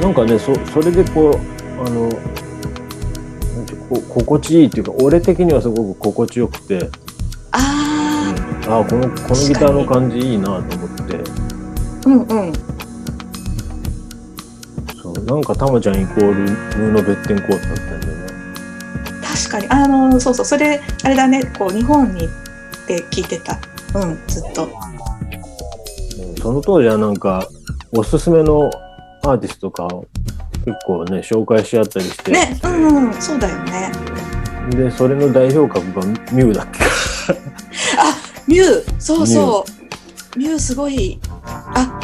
[0.00, 1.34] なんかね、そそれでこう、
[1.80, 2.10] あの、なん
[3.66, 6.90] てこ心地いいっていうか、俺的にはすごく心地よくて、うん。
[7.52, 8.34] あ
[8.68, 11.18] ああ、この、このギターの感じいいなと思って、あ、
[12.06, 12.52] うんうん。
[15.02, 17.89] そうなんかタマちゃんイコールムーのベッテンコート。
[19.48, 19.68] 確かに。
[19.68, 23.58] あの、そうそう、それ、あれだね、こう、日本に行って聞いてた。
[23.94, 24.64] うん、ずっと。
[24.64, 24.70] うん
[26.42, 27.46] その当時はなんか、
[27.92, 28.70] おすすめの
[29.24, 30.06] アーティストとかを
[30.64, 33.92] 結構ね、紹介し合ったりして、ね、うん、うん、そうだよね。
[34.70, 36.78] で、それの代表格がミュウだっけ？
[37.98, 38.16] あ、
[38.46, 39.66] ミュウ、そうそ
[40.34, 40.38] う。
[40.38, 41.20] ミュウすごい。
[41.44, 42.00] あ、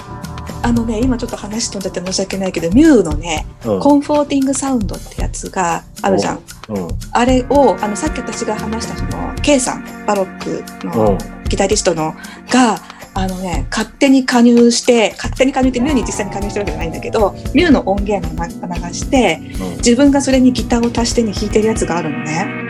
[0.62, 3.80] あのね、今ちょっと話飛んじゃって申し訳ないけど、ミュウのね、うん。
[3.80, 6.40] コンフォーティングサウンドってやつがあるじゃん。
[6.68, 6.88] うん。
[7.12, 12.14] あれを、あの、さっき私が話したその、K さん、バロックうんのギタリストの、
[12.50, 12.78] が、
[13.14, 19.40] あのね、勝手に加入して、勝手に加入ってミュウに実際に加入してるわけじゃないんだけど、ミュウの音源を流して、
[19.78, 22.66] 自分がそれにギターを足してに弾いてるやつがあるのね。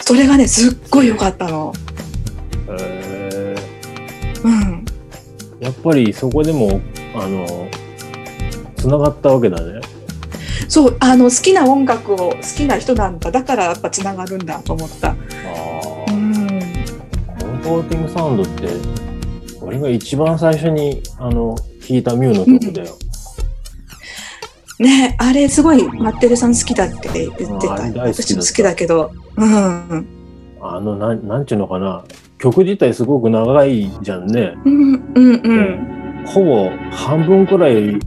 [0.00, 1.72] それがね、すっごい良かったの。
[2.68, 3.54] え
[4.42, 4.84] うん。
[5.60, 6.80] ー、やっぱりそこでも、
[7.14, 7.68] あの、
[8.76, 9.80] つながったわけだね。
[10.72, 13.30] そう、あの、好きな音楽を好きな人なんだ。
[13.30, 15.10] だからやっぱつながるんだと思った。
[15.10, 15.16] あう
[16.08, 16.12] あ。
[16.14, 16.48] ん。
[17.38, 18.68] コンフォーティングサウンドって、
[19.60, 21.54] 俺が一番最初に、あの、
[21.86, 22.96] 弾いたミュウの曲だよ。
[24.78, 28.06] ねあれすごいマッテルさん好きだって言ってた。
[28.06, 29.12] 私も好きだけど。
[29.36, 30.06] うん。
[30.62, 32.02] あの、なん、なんちゅうのかな。
[32.38, 34.54] 曲自体すごく長いじゃんね。
[34.64, 35.60] うんうんう
[36.22, 36.24] ん。
[36.24, 38.00] ほぼ半分くらい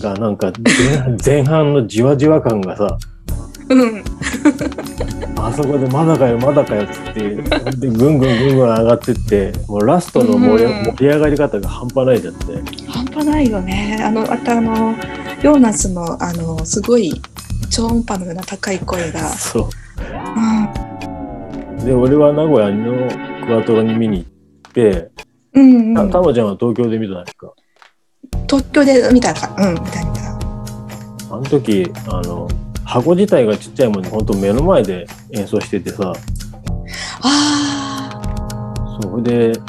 [0.00, 2.98] がなんか前前半のじわじわ感がさ、
[3.68, 4.04] うん。
[5.38, 12.44] あそこでまだかよまだかよっつって、でぐんぐんぐんぐん上がってって、もうラストの盛り,、うん盛り上がり方が半端ないじゃんって。
[12.88, 13.98] 半端ないよね。
[14.02, 14.94] あの、またあの、
[15.42, 17.12] ヨーナスの、あの、すごい
[17.70, 19.20] 超音波のような高い声が。
[19.30, 19.68] そ
[20.38, 21.82] うん。
[21.82, 21.84] う。
[21.84, 23.08] で、俺は名古屋の
[23.46, 24.26] クワトロに見に行
[24.68, 25.10] って、
[25.54, 25.94] うん、うん。
[25.94, 27.52] たたまちゃんは東京で見たないか。
[28.48, 29.54] 東京で見たか。
[29.58, 30.32] うん、見た見た。
[31.30, 32.48] あの時、あの、
[32.84, 36.12] 箱自体がちっちゃいもんで、ほんと目の前で演奏しててさ、
[37.22, 38.20] あ
[39.00, 39.60] それで、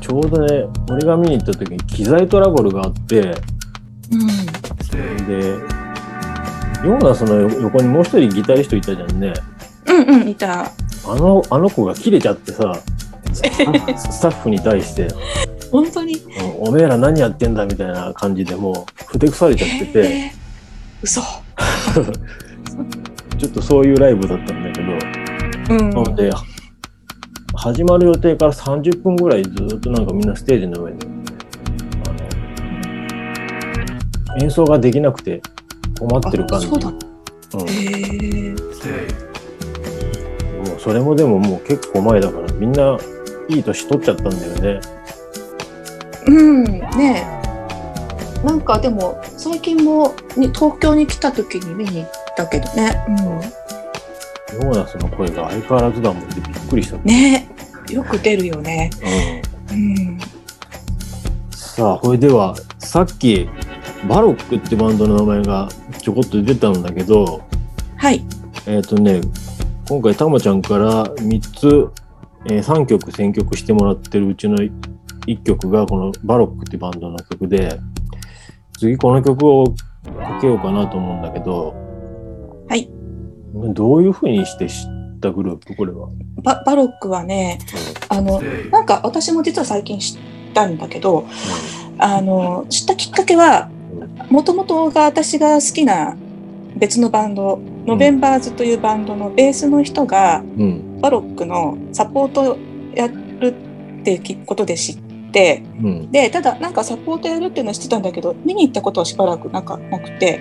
[0.00, 3.34] ちょうどね、俺が見に行った時に機材トラブルがあって、あ。
[4.10, 5.26] うん。
[5.26, 5.48] で、
[6.84, 9.32] ヨーナスの横にもう一人ギタリストいたじゃんね。
[9.86, 10.62] うんうん、いた。
[10.64, 12.80] あの、あの子が切れちゃってさ、
[13.32, 15.08] スタッフに対して、
[15.72, 16.14] 本当に？
[16.16, 16.20] うん
[16.68, 20.42] おめえら何やってんだみたいな感じでもう、ふてくされちゃってて、えー
[21.02, 21.20] 嘘。
[23.38, 24.92] ちょっとそういうライブだったんだけど、
[25.74, 25.90] うん。
[25.90, 26.30] なので、
[27.56, 30.98] 始まる予定から30分ぐらいずっとなんかみんなステージの上に、
[34.30, 35.42] あの、演奏ができなくて
[35.98, 36.66] 困ってる感じ。
[36.66, 36.88] あそうだ。
[36.88, 36.98] うん
[37.68, 38.54] へえ。
[40.68, 42.98] もうそれもでももう結構前だからみんな
[43.48, 44.80] いい年取っちゃったんだよね。
[46.26, 47.42] うん、ねえ
[48.46, 53.04] なんかでも最近もに東京に来た時に見に行ったけどね。
[53.08, 54.66] うん。
[54.66, 56.98] ヨーナスの声が相変わらずだもんでびっくりした。
[56.98, 57.48] ね
[57.88, 58.90] えよく出るよね。
[59.70, 60.18] うん、うん。
[61.50, 63.48] さあ、これではさっき
[64.08, 65.68] バロックってバンドの名前が
[66.00, 67.42] ちょこっと出たんだけど、
[67.96, 68.24] はい。
[68.66, 69.20] えっ、とね、
[69.88, 71.90] 今回たまちゃんから3つ、
[72.46, 74.56] えー3曲選曲してもらってるうちの
[75.26, 77.78] 1曲がこのバロックってバンドの曲で、
[78.78, 81.74] 次この曲をかけようかなと思うんだけど、
[82.68, 82.88] はい。
[83.74, 86.08] どういうふうにして知ったグループこれは？
[86.42, 87.58] ババロックはね、
[88.08, 90.18] あのなんか私も実は最近知っ
[90.54, 91.26] たんだけど、
[91.98, 93.68] あの知ったきっかけは
[94.30, 96.16] もともとが私が好きな
[96.76, 100.88] 別のバンド、ノベンバーズというバンドのベースの人がうん。
[101.02, 102.56] バロックのサポート
[102.94, 103.56] やる
[104.00, 105.11] ってことで知って
[105.82, 106.10] うん。
[106.12, 110.40] でただなんかサポートやるっていうのは知ってたんだけど見に行ったことはしばらくなかなくて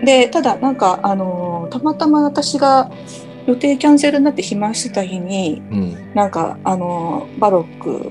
[0.00, 0.04] うん。
[0.04, 2.90] でただなんかあのーたまたま私が
[3.46, 6.14] 予定キャンセルになって暇してた日にうん。
[6.14, 8.10] なんかあのーバロック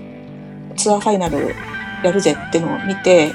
[0.75, 1.55] ツアーファイナル
[2.03, 3.31] やるぜってのを見て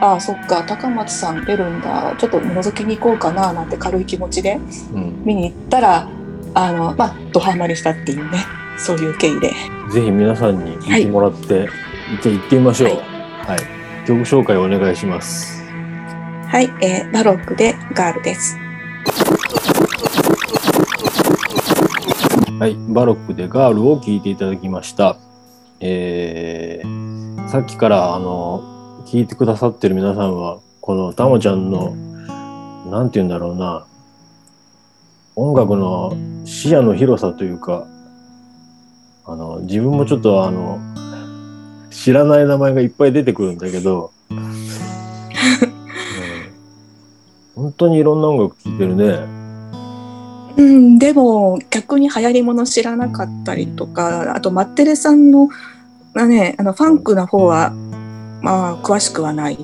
[0.00, 4.60] ああそっか高松さん出るんだちょっと覗きに行こうかななんて軽い気持ちで
[4.92, 5.02] うん。
[5.02, 5.22] うん。
[5.24, 6.08] 見に行ったら
[6.54, 8.44] あのまあドハマりしたっていうね。
[8.78, 9.48] そういう経緯で。
[9.92, 11.68] ぜひ皆さんに聞いてもらって、
[12.12, 12.88] 一回行ってみましょう。
[12.90, 13.12] はい
[13.46, 14.06] はい。
[14.06, 15.62] 曲紹介お願いします。
[16.46, 18.56] はい、えーバロックでガールです。
[22.58, 22.76] はい。
[22.92, 25.16] バロックでガールを聴いていただきました。
[25.80, 31.96] えー、さっきから、あの、聞いてくださってる皆さんは、このたまちゃんの、
[32.90, 33.86] なんて言うんだろうな、
[35.34, 37.86] 音楽の視野の広さというか、
[39.24, 40.78] あの、自分もちょっとあの、
[41.92, 44.62] 知らない名前がいっぱい出てくるんだけど、うん
[47.54, 49.04] 本当にいろんな音楽聴いてるね。
[50.56, 55.48] うん、でも逆に流行りもの知らなかったりとか、あとマッテレさんの、
[56.14, 57.70] まあね、あのファンクな方は、
[58.40, 59.58] まあ詳しくはない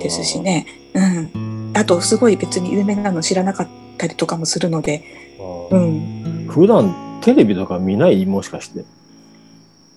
[0.00, 0.66] ですしね。
[0.94, 1.72] うん。
[1.74, 5.04] あとすごい別に有名なの知らなかったりとかもするので。
[5.70, 6.46] うん。
[6.48, 8.26] 普段テレビとか見ない？
[8.26, 8.84] もしかして。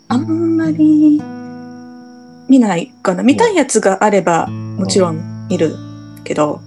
[0.10, 1.22] あんまり
[2.50, 3.24] 見ないかな。
[3.24, 5.76] 見たいやつがあればもちろん見る
[6.24, 6.62] けど、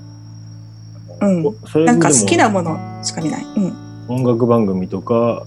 [1.20, 1.43] うん。
[1.85, 3.45] なんか好きなものしか見ない。
[3.57, 3.74] うん。
[4.09, 5.47] 音楽番組とか、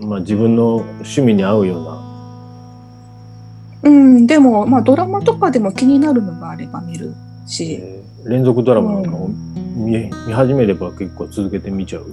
[0.00, 2.02] まあ、自分の趣味に合うような。
[3.82, 7.14] うん、でも、まあドラマとかでも気になるのがあれば見る
[7.46, 9.28] し、えー連続ドラマなんかを
[9.76, 12.06] 見,、見始めれば結構続けて見ちゃう。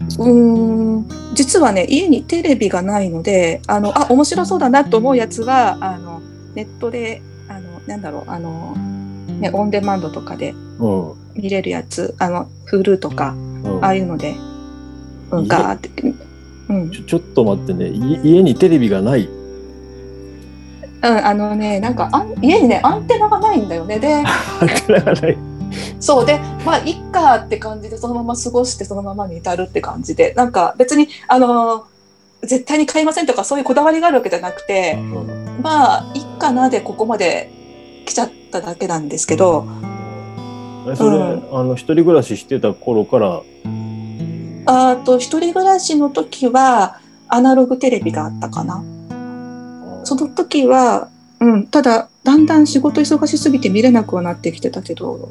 [0.00, 6.20] うーん実はね家にテレビがないのであのあ面白そうだなと思うやつはあの
[6.54, 11.28] ネットであのなんだろうあの、ね、オンデマンドとかでうん。
[11.38, 14.34] 見れるやつあの Hulu とかうんああいうので、
[15.30, 15.48] うん、家？
[15.48, 15.90] ガーって、
[16.68, 19.28] うん、ちょちょっと待ってねい家にテレビがない。
[21.00, 24.24] うん、あのねなんかあん家にねアンテナがないんだよねで
[24.86, 25.38] テレビがない。
[26.00, 31.86] そうでまあいっかって感じでそのまま過ごしてそのままに至るって感じでなんか別にあの
[32.42, 35.60] 絶対に買いませんとかそういうこだわりがあるわけじゃなくて、うん。
[35.60, 37.50] まあいっかなでここまで
[38.06, 39.66] 来ちゃっただけなんですけど、
[40.88, 41.58] えそれ、うん。
[41.58, 43.42] あの一人暮らししてた頃から？
[44.66, 48.84] あと一人暮らしの時はアナログテレビがあったかな。
[50.04, 55.28] その時は、うん、ただだんだん仕事忙しすぎて見れなくはなってきてたけど、うん、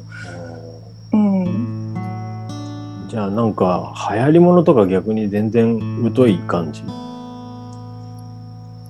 [3.08, 6.82] じゃあなんか流行りものとか逆に全然疎い感じ？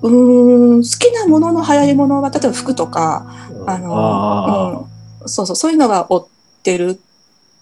[0.01, 3.25] うーん好きなものの流行りものは例えば服とか
[3.65, 4.81] あのあ
[5.21, 6.27] うん、そうそうそういうのは追っ
[6.63, 6.99] てる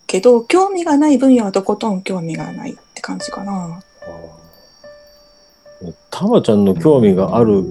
[0.07, 3.79] けど興味がない分野はとことん興味がないって感じかな。
[3.79, 3.83] あ
[6.09, 7.63] たまちゃんの興味がある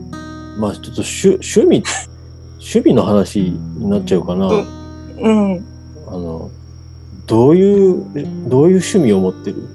[0.58, 1.82] まあちょっと趣趣味
[2.58, 4.66] 趣味の話になっちゃうかな、うん。
[5.18, 5.64] うん。
[6.06, 6.48] あの
[7.26, 8.04] どういう
[8.48, 9.68] どういう趣味を持ってる？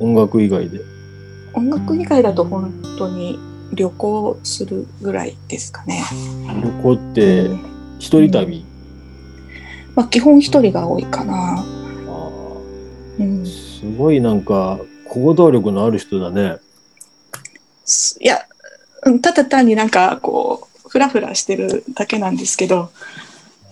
[0.00, 0.80] 音楽以外で。
[1.52, 3.38] 音楽以外だと本当に
[3.72, 6.02] 旅行するぐらいですかね。
[6.62, 7.60] 旅行ってうん。
[7.98, 8.64] 一人旅、
[9.96, 11.58] まあ、基本一人が多いかな。
[11.58, 11.64] あ
[13.18, 13.42] うん。
[13.42, 14.78] ー、すごいなんか
[15.08, 16.58] 行動力のある人だね。
[17.84, 18.46] すいや
[19.04, 22.90] うんただ単になんかこうフラフラしてるだけなんですけど、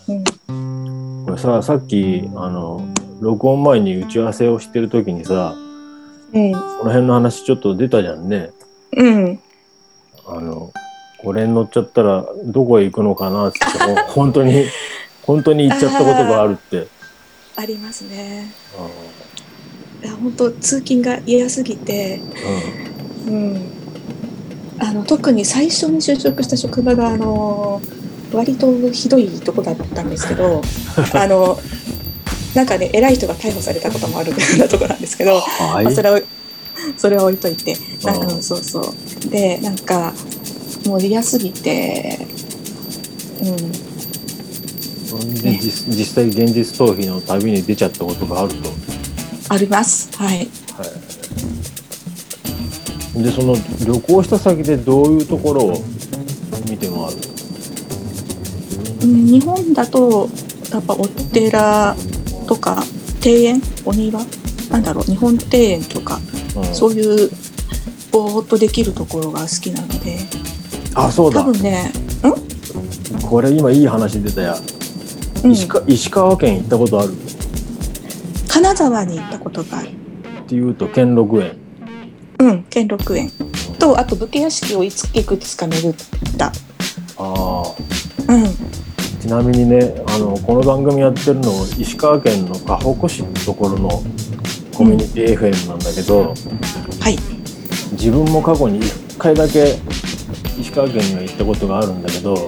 [0.08, 2.86] うん、これささっきあの
[3.20, 5.56] 録音前に打ち合わせをしてる時にさ
[6.32, 8.50] うん、この辺の話ちょっと出たじゃんね。
[8.96, 9.40] うん、
[10.26, 10.72] あの
[11.18, 13.58] これに乗っちゃったらどこへ行くのかなって
[14.08, 14.66] 本当に
[15.22, 16.88] 本当に行っちゃったことがあるって。
[17.56, 18.52] ありますね。
[18.78, 23.34] あいや本当通勤が嫌すぎて、ーうん。
[23.34, 23.72] うん、
[24.78, 27.80] あの特に最初に就職した職場があの
[28.32, 30.60] 割とひどいとこだったんですけど
[31.14, 31.58] あの
[32.56, 35.84] なんかね偉い人が逮捕されたこともあるようなとこなんですけど、はい。
[35.84, 36.20] まあ、それは
[36.96, 39.28] それは置いといてなんかそうそう。
[39.28, 40.14] でなんか
[40.86, 42.26] もう嫌すぎて
[43.42, 43.56] うん。
[45.42, 48.70] で実実際現実逃避の旅に出ちゃったことがあると。
[49.50, 50.08] あります。
[50.16, 50.38] はい。
[50.38, 50.44] は
[53.20, 53.54] い、でその
[53.86, 55.84] 旅行した先でどういうところを
[56.68, 56.96] 見て回る？
[59.02, 60.28] うん日本だと
[60.72, 61.96] やっぱお寺
[62.46, 62.82] とか
[63.24, 64.20] 庭園お庭
[64.70, 66.18] なんだろう日本庭園とか
[66.54, 66.74] の、うん。
[66.74, 67.30] そういう
[68.10, 70.18] ぼーっとできるところが好きなので。
[70.94, 71.42] あそうだ。
[71.42, 71.92] 多分ね、
[73.28, 74.56] これ今いい話出たや、
[75.44, 77.12] うん、石か石川県行ったことある？
[77.12, 77.14] っ
[78.48, 79.90] 金沢に行ったことがある。
[80.48, 81.56] ていうと兼六園。
[82.38, 83.30] うん兼六園。
[83.78, 85.94] とあと武家屋敷をいついくつか巡っ
[86.38, 86.46] た。
[86.46, 86.52] あ
[87.18, 87.74] あ
[88.28, 88.44] うん
[89.26, 93.88] ちなみにねあのこの番組やってるの石川県の河北市ってところの
[94.72, 97.18] コミュニティ FM なんだけど、はい。
[97.94, 99.80] 自分も過去に1回だけ
[100.60, 102.38] 石川県には行ったことがあるんだけども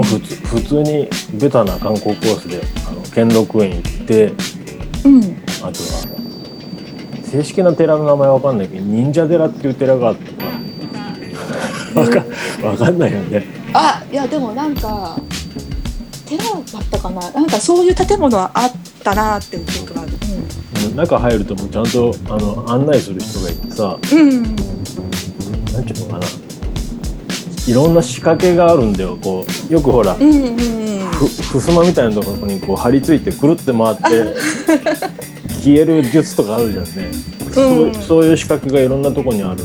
[0.00, 4.32] う普通普通にベタな観光コースであの兼六園行って
[5.06, 5.22] うん。
[5.64, 10.16] あとは正式な寺の名前わかんないけど忍者寺っていう寺があっ
[11.94, 12.24] たわか
[12.66, 13.46] わかんないよね。
[13.72, 15.16] あいやでもなんか
[16.38, 18.72] 寺だったかななんかそういう建物はあっ
[19.02, 20.12] たなっていう記憶がある。
[20.96, 23.98] 中入るともうちゃんとあの案内する人がいてさ。
[24.12, 24.42] うん、うん、
[25.72, 26.26] なんていうのかな。
[27.66, 29.16] いろんな仕掛けがあるんだよ。
[29.22, 31.10] こうよくほらうんうんうん。
[31.12, 34.34] ふふすまみたいなところにこう張り付いてくるって回って
[35.62, 37.12] 消える術とかあるじゃんね、
[37.52, 39.64] そうそういう仕掛けがいろんなところにある。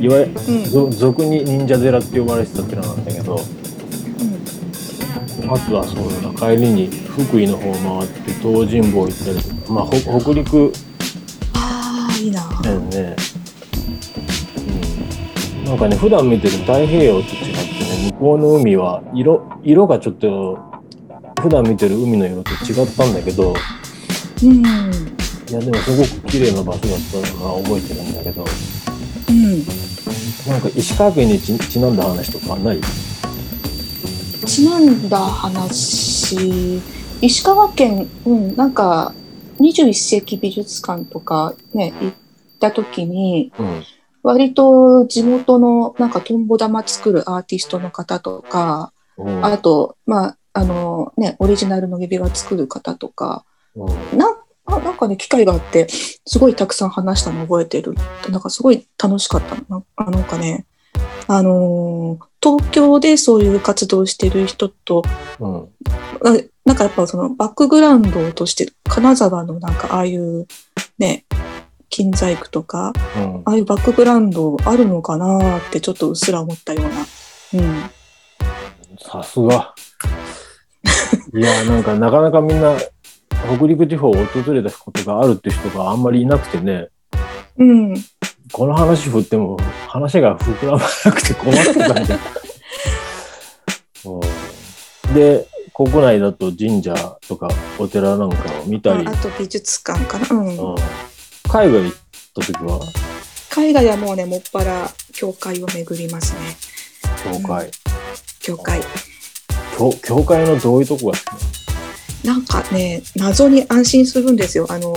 [0.00, 0.64] いわゆるうん。
[0.64, 3.40] ぞ俗に忍者寺って呼ばれてた寺なんだけど
[5.54, 9.72] あとはそうだな帰りに福井の方回って東尋坊行ったりとか。
[9.72, 10.72] まあほ北陸。
[11.54, 12.48] ああいいな。
[12.62, 13.16] だよね、
[15.58, 17.42] うん、なんかね普段見てる太平洋と違って
[18.06, 20.58] ね向こうの海は色色がちょっと
[21.42, 23.54] 普段見てる海の色と違ったんだけど。
[24.42, 24.62] うん。
[24.62, 28.44] いやでもすごく綺麗な場所だったのは覚えてるんだけど。
[29.28, 29.64] うん。
[30.50, 32.80] なんか石川県にちちなんだ話とかない？
[34.44, 36.80] ちなんだ話。
[37.20, 39.14] 石川県、うん、なんか
[39.60, 42.12] 21世紀美術館とかね行っ
[42.58, 43.82] た時にうん。
[44.24, 49.44] 割と地元のなんかトンボ玉作るアーティストの方とかうん。
[49.44, 54.18] あとまああのねオリジナルの指輪作る方とかうん。
[54.18, 54.26] な
[54.66, 57.94] あなんかね機会があってすごいたくさん話したの覚えてる。
[58.28, 60.66] なんかすごい楽しかったなんかね
[61.28, 65.04] あのー東京でそういう活動してる人と
[65.38, 65.68] うん。
[66.22, 70.46] ななんかやっぱそのバックグラウンドとして金沢のなんかああいう
[70.98, 71.24] ね
[71.90, 73.42] 金細工とかうん。
[73.44, 76.90] ああいうバックグラウンドあるのかなってちょっとうっすら思ったような。
[77.54, 77.90] うん。
[78.98, 79.74] さすが。
[81.34, 82.76] いやなんかなかなかみんな
[83.56, 86.88] 北陸地方を訪れたことがあるって人があんまりいなくてね。
[87.58, 87.94] うん、
[88.52, 89.56] この話振っても
[89.88, 92.18] 話が膨らまなくて困ってたんだ
[94.04, 96.94] うんで国内だと神社
[97.26, 97.48] とか
[97.78, 100.48] お寺なんかを見たり、ああと美術館かな、うん。
[100.48, 100.76] うん。
[101.48, 101.92] 海外行っ
[102.34, 102.80] た時は？
[103.50, 106.40] 海外はもうねもっぱら教会を巡りますね。
[107.24, 107.70] 教会、
[108.40, 108.80] 教会。
[109.78, 111.24] 教教会のどういうとこが好
[112.22, 114.66] きなんかね謎に安心するんですよ。
[114.68, 114.94] あの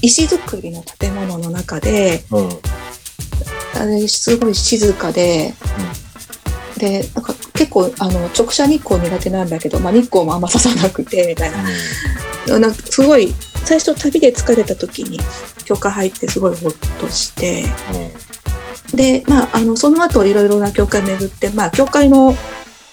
[0.00, 2.48] 石造りの建物の中でなの
[3.74, 5.54] あれすごい静かで、
[6.78, 12.58] でなんか結構あの直射日光苦手なんだけど、まあ、日光もあんま刺さなくてみたいな。
[12.58, 13.32] なんかすごい
[13.64, 15.18] 最初旅で疲れた時に
[15.64, 17.64] 教会入ってすごいほっとして。
[18.92, 18.96] うん。
[18.96, 22.34] でまああのその後いろいろな教会巡ってまあ教会の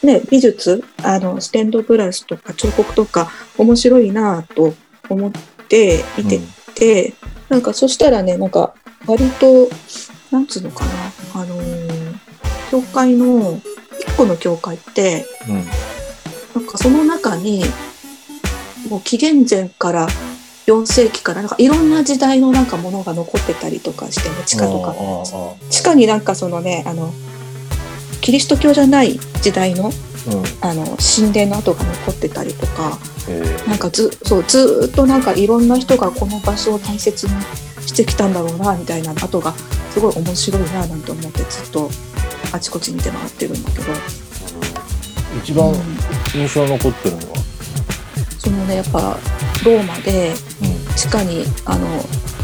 [0.01, 4.73] ね美術あのステンドグラスとか彫刻とか面白いなと
[5.09, 5.31] 思っ
[5.67, 6.39] て見て
[6.73, 7.13] て、
[7.49, 8.73] なんかそしたらねなんか
[9.05, 9.69] 割と
[10.31, 11.41] なんつうのかな？
[11.41, 12.01] あのー
[12.71, 13.59] 教会の
[13.99, 15.55] 一個の教会ってうん。
[15.55, 15.65] うん
[16.53, 17.63] なんかその中に
[18.89, 20.09] もう紀元前から
[20.67, 24.93] 4世紀からなんかいろんな時代のなんかものが残ってたりとかしてね地下とか。
[25.69, 27.13] 地下になんかそのねあの
[28.19, 29.91] キリスト教じゃない時代のうん。
[30.59, 37.33] あの神殿の跡が残ってたりとかえなんかずそうずーっとなんかいろんな人がこの場所を大切に
[37.91, 39.53] してきたんだろうなみたいな跡が
[39.91, 41.89] すごい面白いななんて思ってずっと
[42.53, 45.75] あちこち見て回ってるんだけど、ー一番うん
[46.33, 47.35] 印象残ってるのは、
[48.39, 49.17] そのねやっぱ
[49.65, 50.33] ローマで
[50.63, 50.81] うん。
[50.95, 51.87] 地下にあの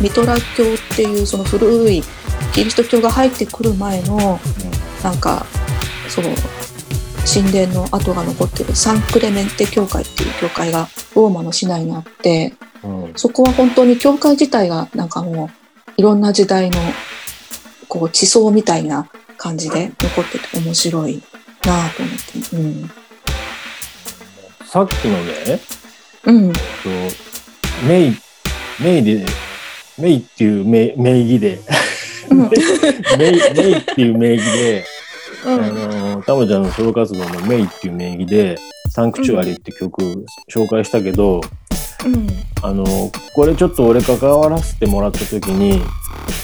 [0.01, 2.01] ミトラ教っていうその古い
[2.53, 4.39] キリスト教が入ってくる前の
[5.03, 5.45] なんか
[6.09, 6.29] その
[7.31, 12.53] 神殿の跡が残ってるサンクレメンテ教会っていう教会がローマの市内にあって
[12.83, 13.13] うん。
[13.15, 15.49] そこは本当に教会自体がなんかもう
[15.97, 16.77] いろんな時代の
[17.87, 21.21] こう地層みたいな感じで残ってて面白い
[21.65, 22.15] なぁと思っ
[22.51, 22.91] て、うん。
[24.65, 25.59] さっきのね
[26.25, 26.53] うん。
[26.53, 26.59] と
[27.87, 28.17] メイ
[28.81, 29.25] メイで
[29.97, 31.59] メイっていう名名義で。
[32.29, 32.39] うん。
[32.39, 32.49] メイ
[33.19, 33.27] メ
[33.69, 34.85] イっていう名義で、
[35.45, 35.75] あうん。
[36.15, 38.57] のタモちゃんのソロ活動のメイっていう名義で
[38.91, 41.41] 「サンクチュアリ」って曲紹介したけど、
[42.07, 42.27] うん。
[42.61, 45.81] あのこれちょっと俺関わらせてもらった時に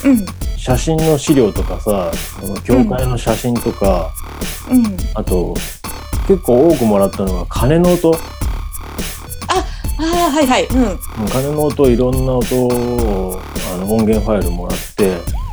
[0.06, 0.26] うん。
[0.58, 4.12] 写真の資料とかさその教会の写真とか、
[4.70, 4.98] うん。
[5.16, 5.56] あと
[6.28, 8.14] 結構多くもらったのが鐘の音。
[8.16, 8.16] あ
[10.00, 10.66] あはいはい。
[10.68, 10.84] うん。
[10.84, 11.00] うん
[11.30, 13.42] 鐘の音いろんな音を
[13.74, 15.44] あの音源ファイルもらって。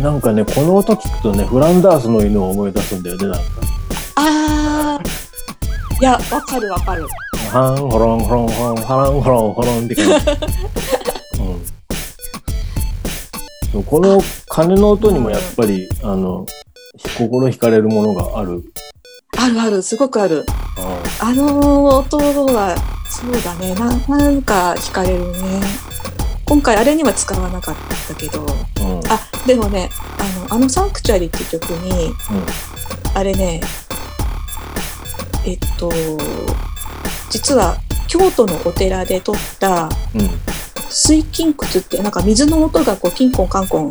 [0.00, 3.40] なんかね、この音聞くとね、フランダースの犬を思い出すんだよね、なんか。
[4.14, 6.00] あー。
[6.00, 7.04] いや、わかるわかる。
[7.48, 10.12] ハンホロンホロンホロン、ハランホロンホロンって感じ。
[13.72, 13.84] うん。
[13.84, 16.44] この鐘の音にもやっぱり、あの、
[17.16, 18.62] 心惹かれるものがある。
[19.38, 20.44] あるある、すごくある。
[20.76, 22.76] ああの音は、
[23.08, 25.62] そうだね、ななんか惹かれるね。
[26.44, 27.76] 今回あれには使わなかっ
[28.08, 28.48] たけど、うん。
[29.10, 29.88] あ、でもね、
[30.18, 32.12] あの、あのサンクチュアリっていう曲に、
[33.14, 33.62] あれね、
[35.46, 35.90] えっと、
[37.30, 37.76] 実は
[38.08, 39.88] 京都のお寺で撮った。
[40.90, 43.88] 水金窟ってなんか水の音がこうキンコンカンコン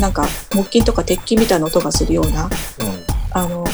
[0.00, 2.48] なんか木琴とか鉄琴みたいな音がするような
[3.32, 3.64] あの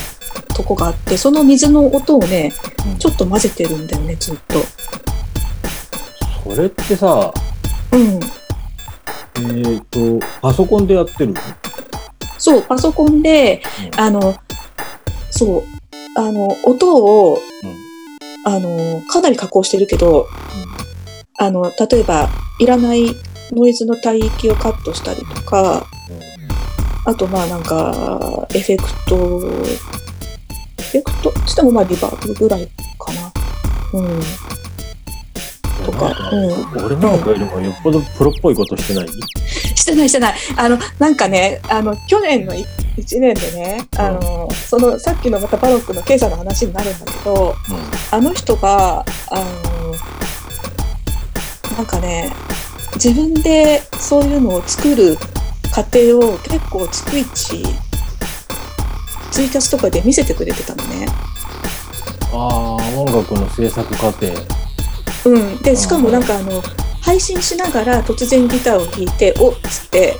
[0.55, 2.53] とこがあってその水の音をね
[2.87, 2.97] うん。
[2.97, 4.59] ちょっと混ぜてるんだよねずっと。
[6.43, 7.33] それってさ、
[7.91, 8.19] うん、
[9.63, 11.33] えっ、と、パソコンでやってる
[12.37, 13.61] そうパソコンで
[13.93, 14.35] うんあの
[15.31, 15.63] そう
[16.17, 17.92] あの音をうん。
[18.45, 20.27] あのかなり加工してるけど
[21.37, 22.29] あの例えば
[22.59, 23.05] いらない
[23.51, 25.85] ノイズの帯域をカットしたりとか
[27.05, 29.15] あとまあなんかエフェクト
[30.77, 31.29] エフェクト？
[31.29, 32.67] って言ってもまあリバーブぐらい
[32.99, 33.31] かな。
[33.93, 34.21] うん。
[35.85, 36.85] とかうん。
[36.85, 39.07] 俺なんかよりもよっぽどプロっぽいことしてない？
[39.75, 40.35] してないしてない。
[40.55, 42.53] あの、なんかね、あの、去年の
[42.97, 47.55] 1年でね、あの、その、さっきのまたバロックのケイさんの話になるんだけど、
[48.11, 49.43] あの人が、あの、
[51.77, 52.31] なんかね、
[52.95, 55.17] 自分でそういうのを作る
[55.71, 57.63] 過程を結構逐一、
[59.31, 61.07] ツイキャスとかで見せてくれてたのね。
[62.31, 64.27] ああ、音楽の制作過程。
[65.25, 65.57] うん。
[65.63, 66.61] で、しかもなんかあの、
[67.03, 70.17] 配信しながら突然ギターを弾いて、おっつって、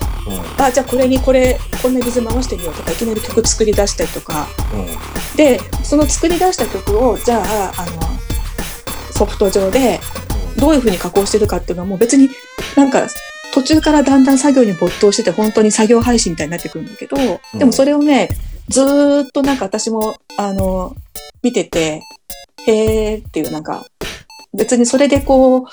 [0.60, 4.80] あ、じゃあこれにこれ、こんなリズム回してみようとか、いきなり曲作り出したりとか、うん。
[4.82, 4.88] うん。
[5.36, 8.14] で、その作り出した曲を、じゃあ、あの、
[9.14, 10.00] ソフト上で
[10.58, 12.30] どういう風に加工してるかっていうのはもう別に
[12.76, 13.08] なんか
[13.54, 17.16] 途中からだんだん作業に没頭してて本当に作業配信みたいになってくるんだけど、
[17.58, 18.30] でもそれをね、
[18.70, 20.96] ずーっとなんか私も、あの、
[21.44, 22.02] 見てて、
[22.66, 23.86] へーっていうなんか、
[24.54, 25.64] 別にそれでこう、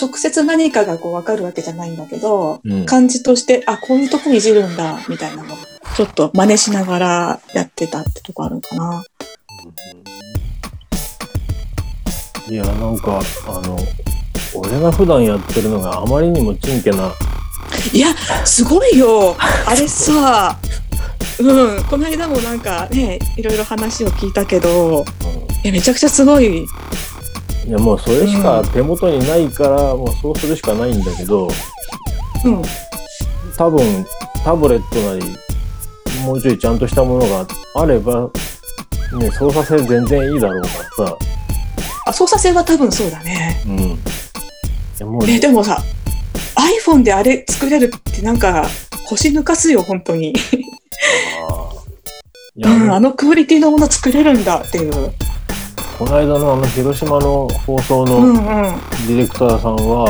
[0.00, 2.86] 直接何かがこう分かるわけじゃないんだけど、うん。
[2.86, 5.58] 感じとして、あ、こういうとこいじるんだ、みたいなのを、
[5.96, 9.04] ちょっと真似しながらやってたってとこあるかな。
[12.48, 13.78] いや、なんか、あの、
[14.54, 17.12] 俺が普段やってるのがあまりにもちんけな、
[17.92, 19.36] いや、すごいよ。
[19.38, 20.58] あれさ、
[21.38, 25.04] うん、この間もなんかね、いろいろ話を聞いたけど、
[25.64, 26.66] いやめちゃくちゃすごい。
[27.68, 31.48] いや、もうそれしか手元にないから、もうそうするしかないんだけど、
[32.46, 32.62] うん、
[33.58, 34.06] 多分、
[34.42, 35.36] タブレットなり、
[36.24, 38.30] もうちょいちゃんとしたものがあれば、
[39.20, 40.68] ね、操作性全然いいだろうか
[41.04, 41.18] らさ、
[42.06, 43.62] あ、操作性は多分そうだね。
[43.66, 43.78] うん。
[43.80, 43.98] い
[44.98, 45.82] やもう、え、でもさ、
[46.86, 48.66] iPhone であれ作れるってなんか
[49.06, 50.34] 腰抜かすよ、本当に。
[51.46, 51.88] あー
[52.56, 55.12] いや、うん、あのクオリティのもの作れるんだっていう。
[55.98, 58.20] この間のあの広島の放送の。
[59.08, 60.06] ディレクターさんは、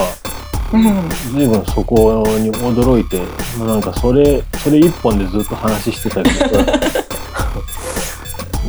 [0.70, 1.08] うん。
[1.32, 3.22] 随分そこに驚いて、
[3.58, 6.80] まあなんかそれ、それ一本でずっと話してたけどさ、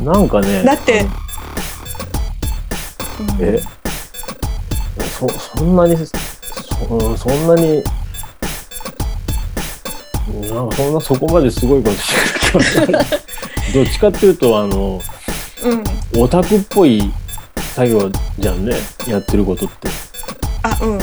[0.02, 1.06] なんかね、だって、
[3.20, 3.62] うんえ？
[5.18, 6.08] そ、そんなに、そ
[7.18, 7.84] そんなに、
[10.54, 12.92] なんかそんなそこまですごいことしてる。
[13.74, 15.19] どっちかっていうと、あの、うん。
[16.16, 17.02] オタクっぽい
[17.74, 18.74] 作業じゃんね、
[19.06, 19.88] やってることって。
[20.62, 21.00] あ、うんうん。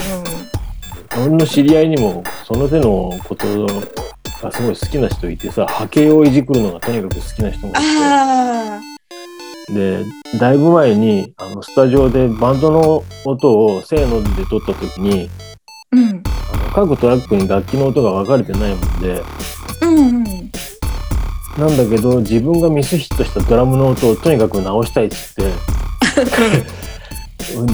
[1.17, 3.65] 俺の知り合いにもその手のこと
[4.41, 8.79] がすごい好きな人いてさ波形をいじくるのがとにかく好きな人もいあ
[9.67, 10.05] てで
[10.39, 15.29] だいぶ前にあのスタジオでバンドの音をせーので撮った時に
[15.91, 15.95] あ。
[15.95, 16.23] うん。
[16.53, 19.23] あの各トラックに楽器の音が分かれてないもんで
[19.81, 20.36] うんうん。
[21.57, 25.43] なんだけど自分がミスヒットしたドラムの音をとにかく直したいっつって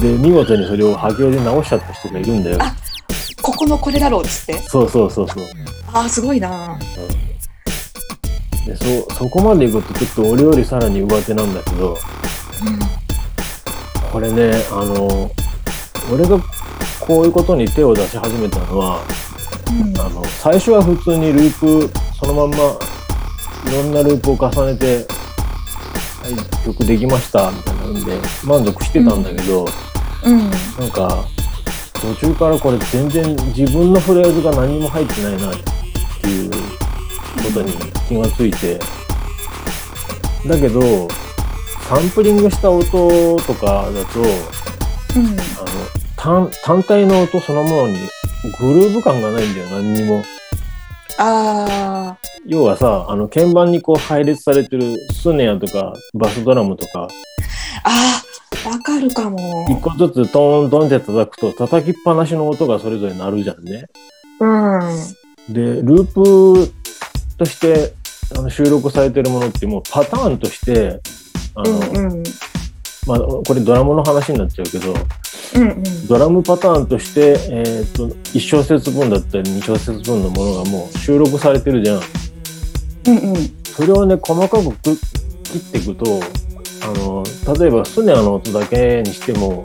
[0.00, 2.74] で見事にそれを波形で直しちゃった人がいるんだよあ
[3.44, 4.54] ここのこれだろうっつって。
[4.54, 5.44] そうそうそうそう
[5.92, 6.78] ああ、すごいな。
[8.66, 11.98] でそそこまでいくとちょっと俺よりさらに上手なんだけど
[14.10, 15.30] これねあの
[16.10, 16.38] 俺が
[16.98, 19.02] こういうことに手を出し始めたのは
[19.68, 20.00] うん。
[20.00, 22.78] あの最初は普通にループそのまんま
[23.66, 25.06] いろんなループを重ねて
[26.22, 29.66] 「はい曲できました」みたいなんで満足してたんだけど、
[30.24, 30.50] うん。
[30.78, 31.24] なんか
[31.94, 35.54] 途中からこれ全然自分のフレーズが何も入ってないなっ
[36.20, 36.58] ていうこ
[37.52, 37.72] とに
[38.08, 38.78] 気がついて
[40.46, 41.08] だけど
[41.88, 45.26] サンプリングした音とかだとうん。
[45.26, 47.98] あの単単体の音そのものに
[48.58, 50.22] グルーヴ感がないんだよ何にも。
[51.18, 52.18] ああ。
[52.46, 57.08] 要はさあの鍵盤にこう配列されてるスネアとかバスドラムとか
[57.84, 58.22] あ
[58.66, 59.66] あ、わかるかも。
[59.68, 63.86] 一個ずつトーントンって叩くと叩きっぱなしの音がそれぞれ鳴るじゃんね。
[64.40, 65.54] うん。
[65.54, 66.72] でループ
[67.38, 67.94] として
[68.36, 71.00] あの収録されてるものってもうパターンとして
[71.54, 72.22] あの、うんうん。
[73.06, 74.94] まあ、これドラムの話になっちゃうけど
[75.54, 76.06] うんうん。
[76.06, 82.00] ドラムパターンとして、えー、と1小節分だったり2小節分のものがもう収録されてるじゃん。
[83.08, 83.64] うんうん。
[83.64, 84.96] それをね細かくく
[85.44, 86.20] 切っていくと
[86.82, 87.24] あの
[87.58, 89.62] 例えばスネアの音だけにしても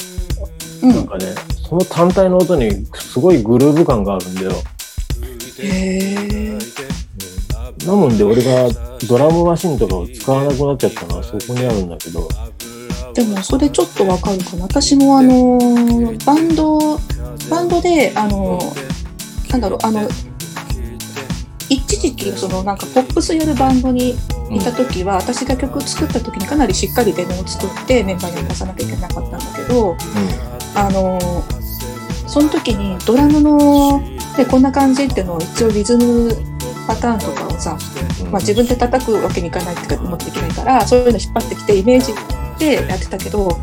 [0.84, 0.89] うん。
[0.89, 1.25] なんかね
[1.67, 4.51] その単体の音にすごいグルーヴ感があるんだよ。
[5.59, 6.59] へえ。
[7.86, 8.69] なもんで俺が
[9.07, 12.27] ドラムマシンとかを使わなくなっちゃったのはそこにあるんだけど
[13.14, 14.64] でもそれちょっとわかるかな。
[14.64, 16.99] 私もあのーバンド
[17.49, 20.07] バンドであのーなんだろうあの
[21.70, 24.16] 一時期そのなんかポップスやるバンドに
[24.51, 29.95] いた時は、私が曲作った時にかなりしっかりデモを作ってメンバーに渡さなきゃいけなかったんだけど、
[30.76, 31.60] あのー
[32.28, 34.01] その時にドラムの
[34.38, 36.30] でこんな感じっていうのを一応リズム
[36.89, 37.77] パターンとかをさ、
[38.23, 38.31] うん。
[38.31, 42.13] まあ、自分で叩くわけにいかないっていうか持っていけないからそういうの引っ張ってきてイメージ
[42.57, 43.59] でやってたけど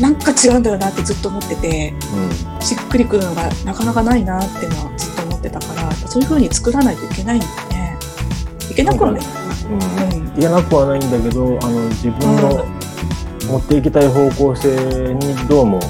[0.00, 2.62] なんか違うんだよなってずっと思っててうん。
[2.62, 7.98] しっくりくるのがなかなかないなっていうのはずっと思ってたからそういう風に作らないといけないんだよね。
[8.70, 9.22] いけなくはない。
[9.22, 10.22] うん。
[10.22, 10.28] うん。
[10.28, 12.64] いけなくはないんだけどあの自分の
[13.48, 14.68] 持っていきたい方向性
[15.14, 15.80] にどうも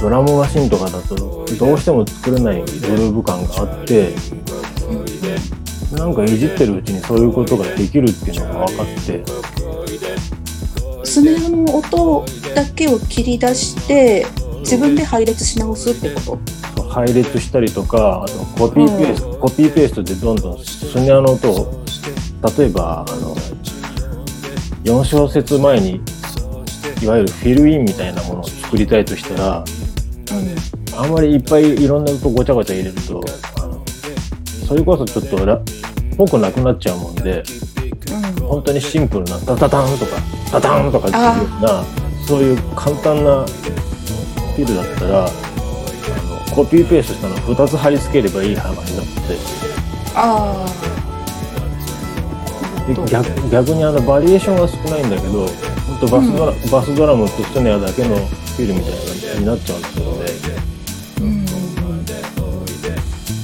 [0.00, 1.14] ドラムマシンとかだと
[1.58, 4.14] どうしても作れないグルーヴ感があって
[5.92, 9.24] なんかいじってるうちにそういうことができるっていうのが分かって。
[11.04, 14.26] スネアの音だけを切り出して
[14.60, 16.38] 自分で配列し直すってこ
[16.74, 16.82] と？
[16.82, 21.84] 配列したりとかあとコピーペースト、コピーペーストでどんどんスネアの音を
[22.58, 23.36] 例えばあの
[24.82, 26.00] 4小節前に
[27.02, 29.64] いわゆるフィルインみたいなものを作りたいとしたら
[30.98, 33.22] あんまりいっぱいいろんな音ごちゃごちゃ入れると
[34.66, 35.60] それこそちょっとラ
[36.16, 37.42] ぽくなくなっちゃうもんで
[38.10, 38.46] うん。
[38.46, 40.12] 本当にシンプルなタタタンとか
[40.50, 41.84] タタンとかっていうような
[42.26, 49.66] そういう簡単なフィルだったらあのコピーペーストしたのを2つ貼り付ければいい話になって。
[50.14, 50.66] あ
[52.86, 60.75] で逆逆にあのバリエーションが少ないんだけど本当バスドラ、バスドラムとスネアだけのフィルみたいな感じになっちゃうんですよね。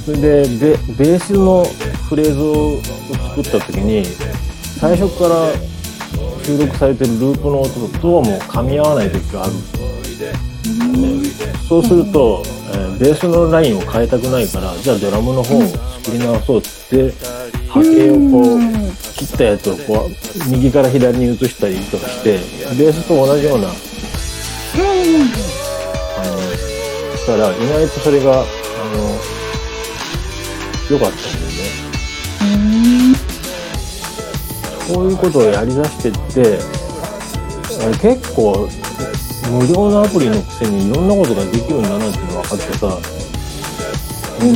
[0.05, 1.63] それでベベースの
[2.09, 2.81] フレーズを
[3.29, 4.03] 作った時に
[4.79, 5.53] 最初から
[6.43, 9.59] 収録されてるループの音とどうも噛み合わない時があるね。
[11.69, 12.53] そうすると、えー
[12.99, 17.11] ベースのラインを変えたくないからじゃあドラムの方を作り直そうって
[17.67, 18.59] 波形をこう
[19.13, 22.37] 切ったやつをこう右から左に移したりとかして
[22.77, 23.73] ベースと同じようなあの
[27.17, 28.45] したら意外とそれが
[30.93, 31.63] 良かったんだよね。
[34.93, 36.59] こういうことをやりだしてって
[37.83, 38.69] あれ結構
[39.49, 42.87] 無料のアプリのくせにいろんなことができるんだなっていうのが分かってさ、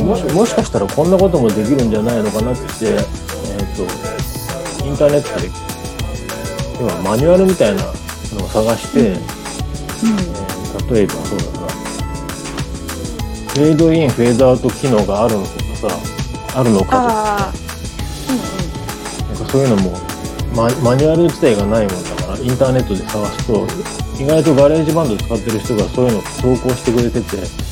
[0.04, 3.82] もしもしかしたらこんなこともできるんじゃないのかなって、えー、と
[4.84, 5.48] インターネットで
[6.80, 7.90] 要はマニュアルみたいなの
[8.44, 9.38] を探して、えー
[10.88, 11.68] 例えばそうだな。
[11.68, 16.07] フェードインフェードアウト機能があるのとかさ
[16.54, 16.90] あるのかと。
[16.90, 17.52] かああ、
[19.28, 19.98] なんかそういうのも
[20.54, 23.66] ママニュアル自体がないもんだからインターネットで探すと
[24.22, 27.68] 意外とガレージバンド使ってる人がそういうのを投稿してくれてて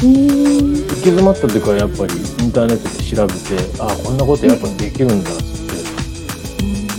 [0.00, 5.66] うん、行き詰まった時はやっぱりインターネットで調べてあこんなことやっぱできるんだっつっ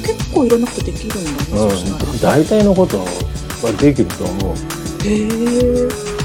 [0.03, 1.37] て、結構いろんなことできるんだね。
[1.53, 3.05] うん、大体のことは
[3.79, 4.55] できると思う。
[5.07, 6.18] へえ。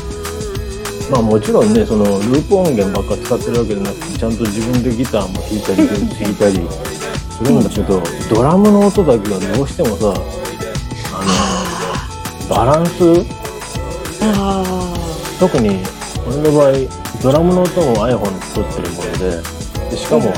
[1.14, 5.88] まあもちろんねそのループ音源ばっか使ってるわけじゃなくてちゃんと自分でギターも弾いたり
[6.18, 6.94] 弾いたり。
[7.34, 8.00] するんだけど
[8.30, 10.14] ドラムの音だけがどうしてもさ
[11.12, 11.18] あ
[12.48, 13.02] のバランス？
[14.22, 14.94] あ
[15.40, 15.82] 特に
[16.28, 16.72] 俺の場合
[17.20, 19.42] ドラムの音も iPhone で撮ってるもので
[19.90, 20.34] でしかも、あ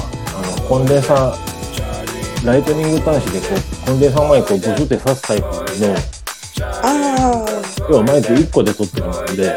[0.63, 3.47] のコンデンサーライトニング端子でこ
[3.83, 5.53] うコンデンサーマイクをブシュって刺すタイプの
[7.91, 9.57] 要はマイク1個で撮ってるものであ、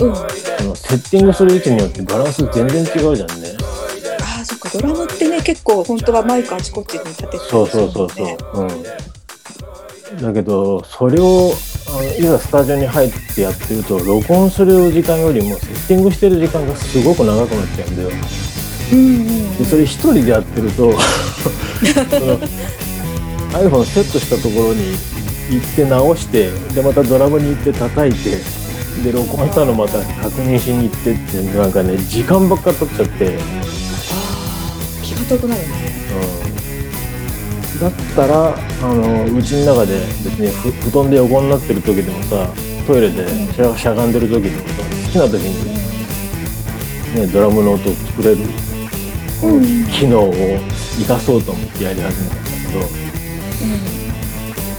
[0.00, 0.76] うん。
[0.76, 3.48] セッティングする位置によってバランス全然違うじゃんね。
[4.20, 8.28] ああ、そっか、ドラムってね、ね結構本当はマイクあちこちに立ててるそうそうそうそう、
[8.62, 11.52] うん、だけどそれを
[11.88, 18.10] あのいざスタジオに入ってやってると録音する時間よりもセッティングしてる時間がすごく長くなっちゃうんだよ。
[18.92, 19.56] うんうん。
[19.58, 20.92] でそれ一人でやってると
[23.52, 24.92] iPhone セットしたところに
[25.50, 28.38] 行って直してでまたドラムに行って叩いて
[29.02, 35.68] で録音したのまた確認しに行ってってなんかね時間ばっか取っちゃって、あー気が遠くなるね。
[37.74, 42.52] うん、だったらあのうちの中で別にふ布団で横になってる時でもさ
[42.86, 45.64] トイレでしゃしゃがんでる時でもさ好きな時に、
[47.20, 48.38] ね、ドラムの音を作れる？
[49.44, 49.86] うん。
[49.86, 50.32] 機能を
[50.98, 52.80] 生かそうと思ってやり始めたんだけど、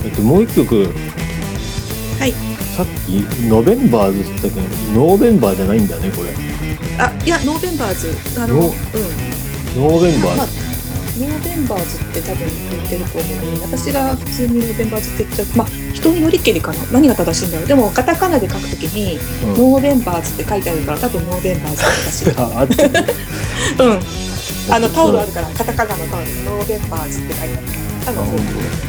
[0.05, 0.93] えっと、もう一曲。
[2.19, 2.33] はい
[2.79, 3.19] さっき
[3.49, 4.61] ノベンバーズって言ったけど
[4.93, 6.29] ノーベンバーじゃないんだねこれ。
[6.97, 8.39] あいやノーベンバーズ。
[8.39, 8.71] あのノうん。
[8.71, 15.47] ノーベンバまあーズノーベンバーズって多分言ってると思うのに私が普通にノーベンバーズって言っちゃう。
[15.57, 16.79] まあ人によりけりかな。
[16.93, 17.67] 何が正しいんだろう。
[17.67, 19.73] でもカタカナで書くときに、うん。
[19.73, 22.33] ノーベンバーズって書いてあるから多分ノーベンバーズって正しい。
[22.39, 22.63] あ
[23.83, 24.73] うん。
[24.73, 27.73] あのタオルあるからカタカナのタオルにノーベンバーズって書いてあるか
[28.05, 28.35] ら多分そう。
[28.37, 28.39] う
[28.85, 28.88] ん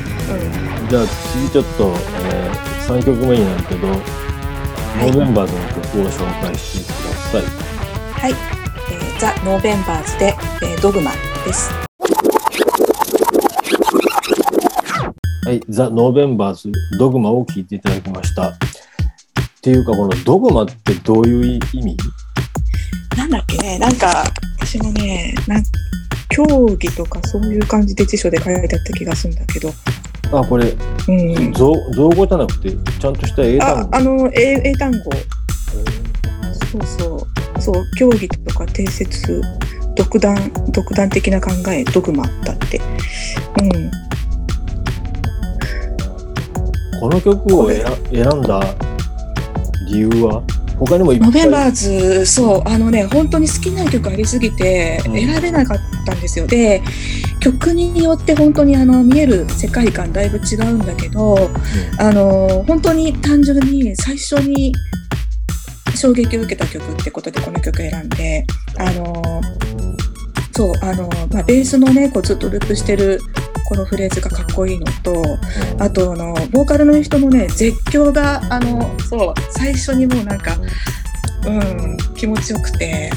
[0.88, 1.92] じゃあ次ちょっと、
[2.24, 2.50] え
[2.86, 7.42] 3曲目になるけど、ノーベンバーズの曲を紹介してください。
[8.12, 11.10] はい、えーザ・ノーベンバーズで、えードグマ
[11.44, 11.70] です。
[15.46, 18.48] はい、ザ・ノーベンバーズ、ドグマを聴いていただきました。
[18.50, 18.52] っ
[19.62, 21.96] ていうか、このドグマってどういう意味？
[23.16, 23.56] なんだっけ？
[23.58, 24.24] ねなんか
[24.58, 25.62] 私もねなん
[26.28, 26.44] 競
[26.76, 29.70] 技とかそういう感じで辞書で書いてあった気がするんだけど
[30.32, 30.74] あ、これ、
[31.08, 33.96] うん造造語じゃなくて、ちゃんとした英単語。
[33.96, 34.98] ああの英英単語。
[36.70, 37.20] そうそう。
[37.60, 39.42] そう競技とか定説
[39.94, 40.36] 独断
[40.72, 42.80] 独断的な考えドグマだって。
[43.60, 43.90] うん。
[47.00, 48.62] この曲を選選んだ
[49.88, 50.42] 理由は？
[50.80, 51.28] 他にもいっぱい。
[51.28, 55.12] ノベンバーズそうあのね本当に好きな曲ありすぎてうん。
[55.14, 56.82] 選べなかったんですよ、で
[57.40, 61.50] 曲によって本当にあの見える世界観だいぶ違うんだけど
[61.98, 64.72] あの本当に単純に最初に
[65.94, 68.46] 衝撃を受けた曲ってことでこの曲選んで
[68.78, 69.22] あの
[70.52, 73.20] そうあの、まあ、ベースのねこうずっとループしてる
[73.70, 75.22] このフレーズがかっこいいのと
[75.78, 79.34] あとあのボーカルの人のね絶叫があのそう。
[79.52, 80.56] 最初にもうなんか
[81.46, 83.10] うん気持ちよくて、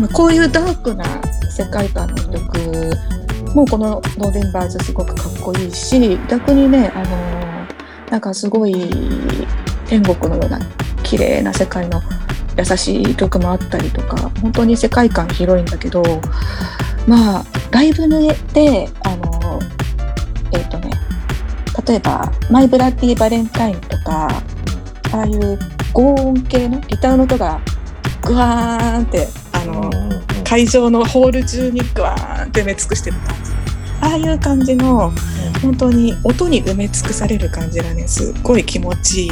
[0.00, 1.04] まあ、こういうダークな
[1.50, 2.96] 世界観の曲
[3.54, 7.06] もうこの「ノーベンバーズ」すごくかっこいいし逆にねあの
[8.10, 8.74] なんかすごい
[9.86, 10.58] 天国のような
[11.04, 12.02] 綺麗な世界の
[12.56, 16.02] 優しい曲もあったりとか本当に世界観広いんだけど
[17.06, 19.27] まあライブであの
[21.88, 24.28] 例えば「マイ・ブラッディ・バレンタイン」とか
[25.12, 25.58] ああいう
[25.92, 27.58] 高音系のギターの音が
[28.22, 29.90] グワーンってあの、
[30.44, 33.52] 会場のホール中にグワーンって埋め尽くしてる感じ。
[34.00, 35.12] ああいう感じの
[35.62, 39.30] 本当に音に埋め尽くされる感じがねすっごい気持ちいい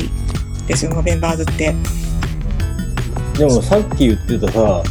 [0.66, 1.74] ですよノベンバーズって。
[3.38, 4.82] でもさっき言ってたさ、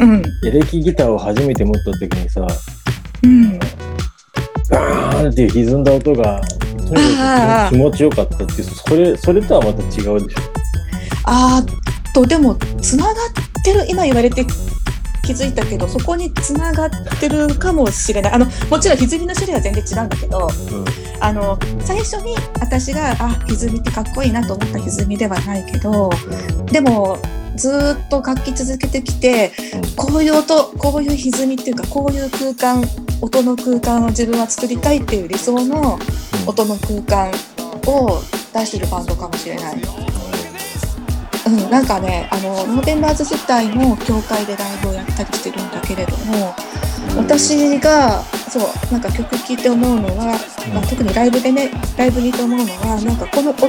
[0.00, 0.22] うん。
[0.46, 2.46] エレキギターを初めて持った時にさ、
[3.22, 3.58] うん、
[4.70, 6.40] ガーンっていう歪んだ音が、
[6.94, 10.16] とにかく気持ちよかったっていう、それ、それとはまた違うでしょ。
[11.24, 14.44] あーとでもつながってる今言われて
[15.22, 20.48] 気づいたけどそこにつながってるかもしれないあのもちろん歪みの種類は全然違うんだけど
[21.20, 26.10] あの最初に私があ歪みってかっこいいなと思った歪みではないけど
[26.72, 27.18] でも
[27.56, 29.52] ずーっと楽器続けてきて
[29.96, 32.82] こういう音こういう歪みっていうかこういう空間
[33.20, 35.98] 音の空間を自分は作りたいっていう理想の
[36.46, 37.30] 音の空間
[37.86, 38.20] を
[38.52, 39.82] 出してるバンドかもしれない。
[41.46, 46.54] うん、なんかねあのノーベンバーズ自体も教会でライブをやったりしてるんだけれども
[47.16, 50.38] 私がそうなんか曲聴いて思うのは、
[50.74, 53.68] まあ、特にライブでねライブにいて思うのはなんかこの音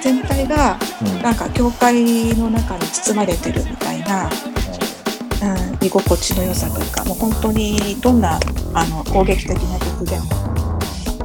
[0.00, 1.22] 全体がうん。
[1.22, 8.38] なんか教会の中に包まれてるみたいな、うん、居心地の良さというかもう本当にどんな
[8.74, 10.24] あの攻撃的な曲でも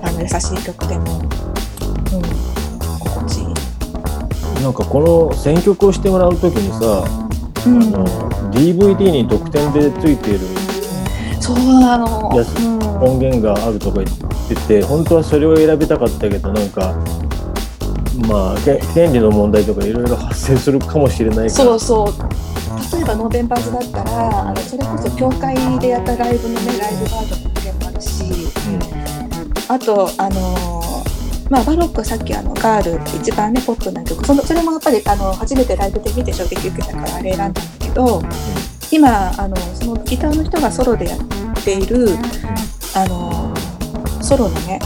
[0.01, 4.63] あの優しい曲でも、うん、心地いい。
[4.63, 7.03] なんかこの選曲をしてもらうときにさ、
[7.65, 7.83] うん。
[7.83, 8.05] あの
[8.51, 10.62] DVD に特典でついている
[11.43, 12.31] そうなの。
[12.31, 13.01] うん。
[13.01, 14.17] 音源があるとか言っ
[14.47, 16.95] てて本当はそれを選びたかったけどなんか
[18.29, 21.49] まあけ権利の問題とかいろいろ発生するかもしれないから。
[21.49, 22.07] そうそう。
[22.95, 28.23] 例えばノーベンバーズだったらあのそれこそ教会でやったライブのねライブバージョンの件もあるし。
[29.67, 30.93] あとあのー
[31.49, 34.25] まあバロックはさっきあのガールって一番ねポップな曲。
[34.25, 38.21] そのそれもやっぱりあの初めてライブで見て衝撃受けたからあれ選んだんだけど
[38.93, 42.09] 今あのそのギターの人がソロでやっている
[42.95, 43.51] あの
[44.21, 44.79] ソロのね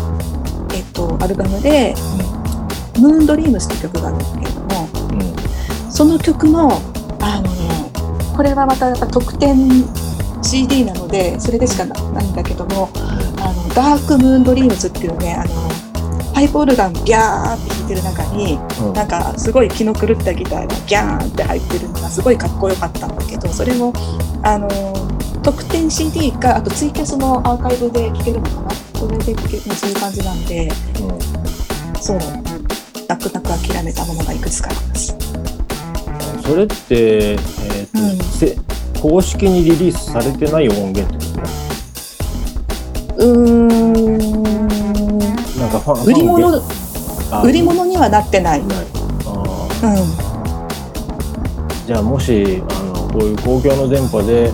[0.74, 1.94] えっとアルバムで
[2.98, 6.82] 「ムーンドリームスって曲があるんだけれどもうんその曲の
[7.20, 7.92] あのね
[8.34, 9.86] これはまたやっぱ特典
[10.42, 12.90] CD なのでそれでしかなないんだけども
[13.42, 15.67] あのダークムーンドリームズっていうねあの
[16.38, 18.94] パイプオルガンギャーって弾いてる中にうん。
[18.94, 23.92] なんかすごい気の狂ったギターがギャーンって入ってるのがすごいかっこよかったんだけどそれも
[24.44, 24.70] あの
[25.42, 28.70] 特典 CD かあとツイキャスのアーカイブで聴けるのかな？
[28.70, 31.96] それで聴けるそういう感じなんでうん。
[32.00, 32.20] そう。
[33.08, 35.16] 泣く泣く諦めたものがいくつかあります。
[36.44, 38.18] それって、えーとうん。
[38.20, 38.56] せ
[39.02, 41.57] 公式にリリースされてない音源ってこと？
[45.94, 46.62] 売り物
[47.44, 48.62] 売り物にはなってない。
[48.62, 48.78] あない。
[49.26, 49.94] あうん。
[49.94, 50.28] ー
[51.88, 54.52] じゃあもしあのこういう公共の電波で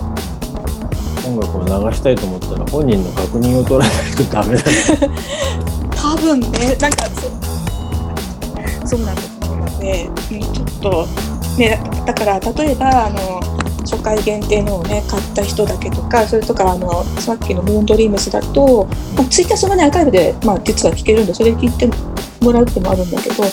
[1.26, 4.70] 音楽を流したいと思ったら本人の確認を取らないとダメだね。
[5.96, 11.06] 多分ねなんかそうそうなんだと思うのでうんちょっと
[11.58, 13.40] ねだから例えばあの
[13.84, 18.86] 初回限定のをね買った人だけとかそれとかあのさっきのムーンドリームスだと、
[19.16, 21.86] まあ、ツイキャスがねアーカイブで、まあ、実は聞けるんでそれ聞いて
[22.44, 23.44] もらうってもあるんだけど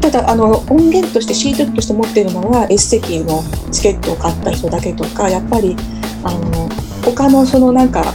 [0.00, 5.76] ただあの音源として CD として持っているのは S 席のチケットを買った人だけとかやっぱり
[6.24, 6.68] あの
[7.04, 8.14] 他のそのなんか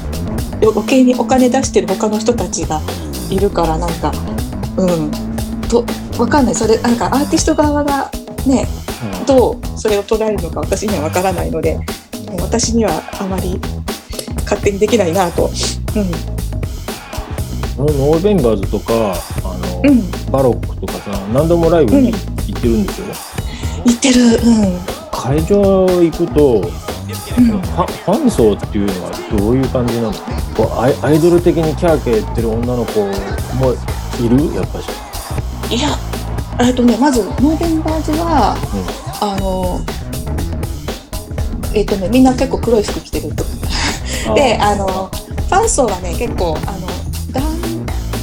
[0.62, 2.82] 余計にお金出してる他の人たちが
[3.30, 4.12] いるからなんか
[4.78, 5.12] うん
[5.68, 5.86] と
[6.20, 6.56] わかんない。
[6.56, 8.10] それなんかアーティスト側が
[8.46, 8.68] ね
[9.26, 11.84] どうそれを捉えるのか私にはわからないのでも
[12.38, 13.60] う私にはあまり
[14.44, 16.00] 勝手にできないなと、そ
[17.84, 19.90] のノーベンバーズとかあの、うん。
[19.90, 22.18] うん、バロックとかさ何度もライブに行
[22.58, 23.08] ってるんですよ、
[23.86, 24.80] 言ってる、うん。
[25.12, 26.64] 会場行くとうん。
[26.64, 30.14] ファファン層っていうのはどういう感じなの？
[30.56, 33.12] こうアイアイドル的にキャーキャー言ってる女の子も
[34.22, 34.56] いる？
[34.56, 34.90] やっぱし、
[35.76, 35.90] いや
[36.60, 38.56] えっとねまずノーベンバーズは
[39.22, 39.80] あの
[41.74, 43.44] えっとねみんな結構黒い服着てると。
[44.30, 46.88] うん、であのファン層はね結構あの
[47.32, 47.44] 男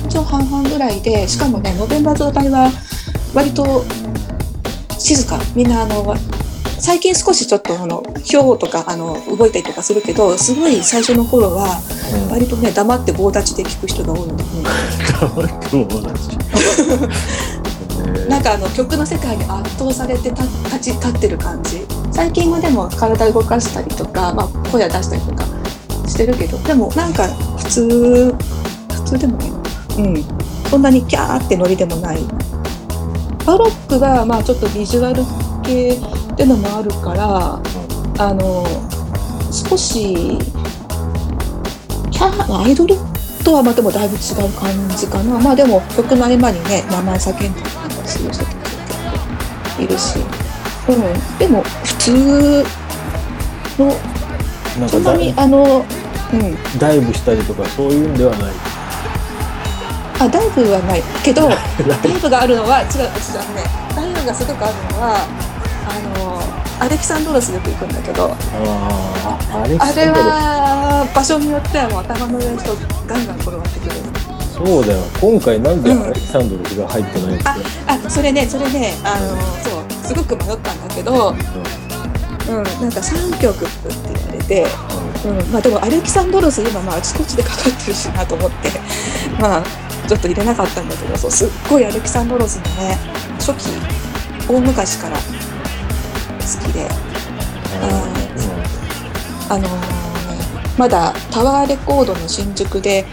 [0.08, 2.70] 女半々ぐらいでしかもねノベンバーズの場合は
[3.34, 3.84] 割と
[4.98, 5.38] 静か。
[5.54, 6.16] みんなあのわ
[6.78, 11.80] 最近少しちょっとあの票とかあの動いたりとかするけどすごい最初の頃は
[12.26, 12.32] うん。
[12.32, 16.30] 割とね黙って棒立ちで聞く人が多いんで、そうだし
[16.88, 17.51] うん
[18.28, 21.86] なんかあの曲の世界に圧倒されてた立ち立ってる感じ。
[22.10, 25.44] 最近はでも体動かしたりとか、まあ、声出したりとか
[26.06, 26.58] してるけど。
[26.58, 27.26] でもなんか
[27.58, 28.34] 普通
[28.92, 29.50] 普通でもない。
[29.50, 29.62] の
[29.98, 30.24] うん。
[30.70, 32.18] そんなにキャーってノリでもない。
[33.44, 35.22] バロックがまあちょっとビジュアル
[35.62, 37.60] 系ってのもあるから
[38.18, 38.64] あの
[39.50, 40.38] 少し
[42.10, 42.94] キャーアイドル
[43.44, 45.38] とはまあでもだいぶ違う感じかな。
[45.40, 47.81] まあでも曲の合間にね名前叫んだり
[48.12, 48.56] する人とか
[49.80, 50.18] いるし、
[50.88, 52.64] うん、でも普通
[53.78, 55.84] のなんかダそんなにあの
[56.32, 56.78] うん。
[56.78, 58.52] ダイブしたりとかそういうんではない。
[60.20, 61.02] あダイブはない。
[61.22, 62.30] けど ダイブ。
[62.30, 62.98] があるのは違う違う
[63.56, 63.64] ね。
[63.94, 65.26] ダイブがすごくあるのは
[65.88, 66.42] あの
[66.80, 68.34] アレキサンドロスよく行くんだけど。
[69.54, 72.74] あれは場所によってはもう頭の上の人
[73.06, 74.31] ガンガン転がってくる
[74.64, 74.98] そうだよ。
[75.20, 77.56] 今回なんでうんアレキサンドロスが入ってないんですか、
[77.88, 84.66] あそれねそれねあのそうすごく迷ったんだけど、うん、なんか3曲って言われて、
[85.24, 85.52] うん。
[85.52, 88.70] まあ、でもアレキサンドロス今まああちこちでかかってるしなと思って
[89.40, 89.62] まあ
[90.08, 92.98] ちょっと入れなかったんだけどそうすっごいアレキサンドロスのね
[93.38, 93.70] 初期
[94.48, 95.22] 大昔から好
[96.68, 96.88] きで
[99.48, 100.02] あのー
[100.78, 103.04] まだタワーレコードの新宿で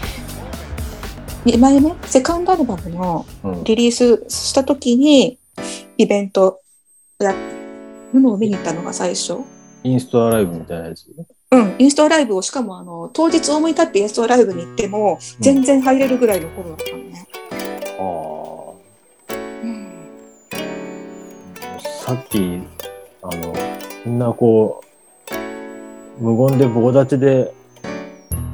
[1.44, 5.38] 2枚目セカンドアルバムのうんうんリリースした時に
[5.96, 6.60] イベント
[7.18, 7.34] や
[8.12, 9.38] るのを見に行ったのが最初。
[9.82, 11.06] インストアライブみたいなやつ？
[11.52, 17.26] うん、インストアライブをしかもあの当日思い立ってインストアライブに行っても全然入れるぐらいの頃だったのね。
[17.98, 18.02] あ
[19.64, 19.90] うん
[21.62, 22.60] あさっき
[23.22, 23.54] あの
[24.04, 24.82] みんなこ
[26.18, 27.52] う無言で棒立ちで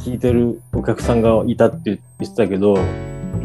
[0.07, 1.99] 聞いてるお客さんがいたって言っ
[2.31, 2.78] てたけどう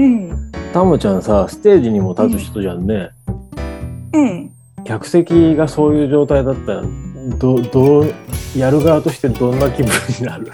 [0.08, 3.10] んタモちゃんさステージにも立つ人じゃんね、
[4.14, 4.52] うん
[4.86, 6.84] 客席がそういう状態だったら
[7.40, 8.14] どどう
[8.56, 10.52] やる側としてどんな気分になる？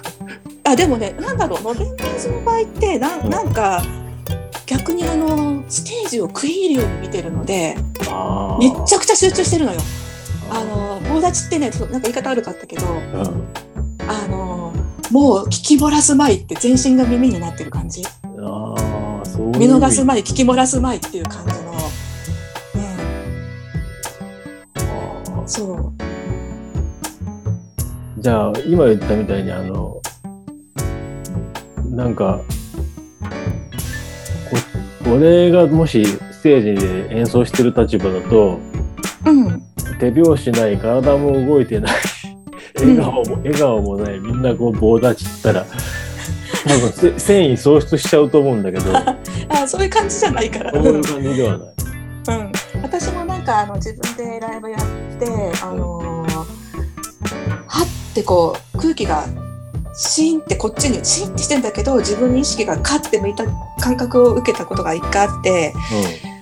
[0.66, 1.62] あでもねなんだろう。
[1.64, 3.30] ノベンバーズの場合ってなうん。
[3.30, 3.82] なんか
[4.66, 7.76] 逆にあのステージを食い入るように見てるので
[8.60, 9.80] めっちゃくちゃ集中してるのよ。
[10.52, 13.48] あの棒立ちってねなんか言い方悪かったけどうん。
[14.10, 14.47] あの
[15.12, 18.04] もう聞き漏らすまいって全身が耳になってる感じ。
[18.24, 21.78] あーそう見逃すまい聞き漏らすまいっていう感じの、ね、
[25.46, 25.94] そう。
[28.20, 30.02] じゃあ今言ったみたいにあの
[31.90, 32.42] なんか
[35.06, 38.60] こ俺がもしステージで演奏してる立場だと
[39.26, 39.64] うん。
[40.00, 41.94] 手拍子ない体も動いてない
[42.80, 45.66] 笑顔も、笑顔もないみんなこう棒立ちったら
[46.68, 48.92] 多分せ繊維喪失しちゃうと思うんだけど
[49.50, 50.72] あそういう感じじゃないから。
[50.72, 51.68] そういう感じではない。
[52.30, 52.52] うん、
[52.82, 54.82] 私もなんかあの自分でライブやっ
[55.18, 55.28] て、
[55.64, 56.28] あのー
[57.68, 59.26] はってこう空気が
[59.96, 63.46] シーンってこっちにシーンってしてんだけど自分に意識がカッて向いた
[63.80, 65.74] 感覚を受けたことが一回あって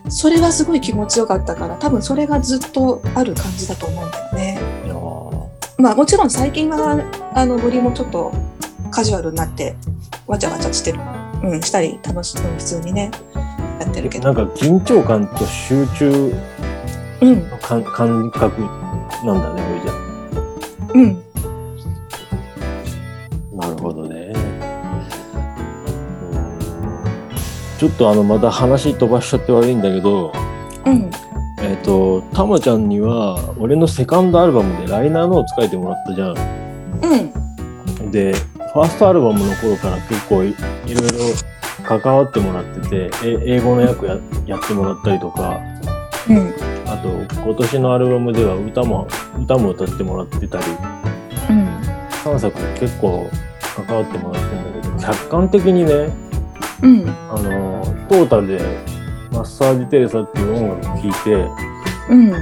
[0.09, 4.59] それはすごい気持ちよかったから多分それがずっとある感じだと思うんだよね。
[5.77, 7.01] まあもちろん最近は
[7.33, 8.31] あのボリもちょっと
[8.91, 9.75] カジュアルになって
[10.25, 10.99] わちゃわちゃしてる、
[11.43, 13.11] うん、したり楽しく普通にね
[13.79, 14.33] やってるけど。
[14.33, 16.33] なんか緊張感と集中
[17.21, 17.49] うん。
[17.49, 18.61] の感感覚
[19.25, 19.93] なんだねこれじゃ
[20.93, 21.23] うん。
[23.57, 24.31] なるほどね。
[24.33, 24.47] うん。
[27.79, 30.31] ちょっとあのまた話飛ばしちゃって悪いんだけど、
[30.85, 31.11] うん
[31.85, 36.35] とたまちゃんには俺のセカンドアルバムでライナーノーツ書いてもらったじゃん。
[38.01, 38.11] うん。
[38.11, 40.53] でファーストアルバムの頃から結構いい
[40.93, 41.17] ろいろ
[41.83, 45.59] 関わってもらっててえ英語の役ややってもらったりとか。
[46.27, 46.53] うん。
[46.87, 47.09] あと
[47.41, 49.07] 今年のアルバムでは歌も
[49.39, 50.65] 歌も歌ってもらってたり。
[51.49, 51.67] うん
[52.25, 53.29] 3作結構
[53.85, 56.09] 関わってもらってるんだけど客観的にね
[56.81, 57.07] うん。
[57.29, 58.59] あのトータルで
[59.31, 61.64] 「マッサージテレサ」っていう音楽を聴いて
[62.09, 62.31] うん。
[62.31, 62.37] と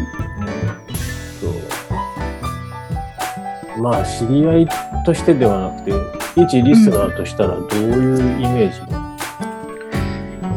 [3.82, 4.68] まあ知り合い
[5.06, 5.94] としてではなくて
[6.42, 9.00] 一リスナーとしたらどういうイメージだ、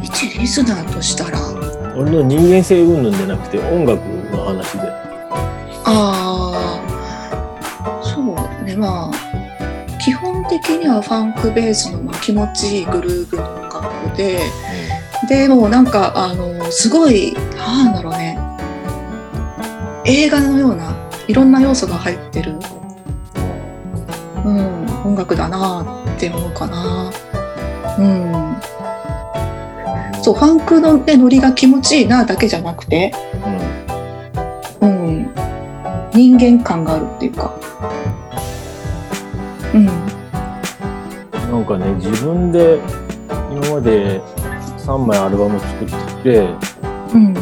[0.02, 1.38] 一リスナーとしたら？
[1.96, 4.00] 俺の人間性云々じゃなくて音楽
[4.30, 4.80] の話で。
[5.84, 8.24] ああそう
[8.64, 8.76] ね。
[8.76, 9.12] まあ
[9.98, 14.40] 基本的にはファンクベースのまあ気持ちいいグルーヴの音楽で。
[15.28, 18.35] でもなんかあのすごいなんだろうね
[20.06, 20.96] 映画のような
[21.28, 22.52] いろんな要素が入ってる、
[24.44, 25.82] うん、音楽だな
[26.16, 27.12] って思うかな。
[27.98, 28.56] うん。
[30.22, 33.12] そうファンクの、ね、ノリが気持ちいいなだけじゃなくて、
[34.80, 34.88] うん。
[34.88, 34.92] う
[35.22, 35.34] ん、
[36.12, 37.54] 人間感があるっていうか、
[39.74, 42.78] うん、なんかね自分で
[43.50, 44.20] 今まで
[44.78, 46.48] 3枚アルバム作ってて
[47.14, 47.34] うん、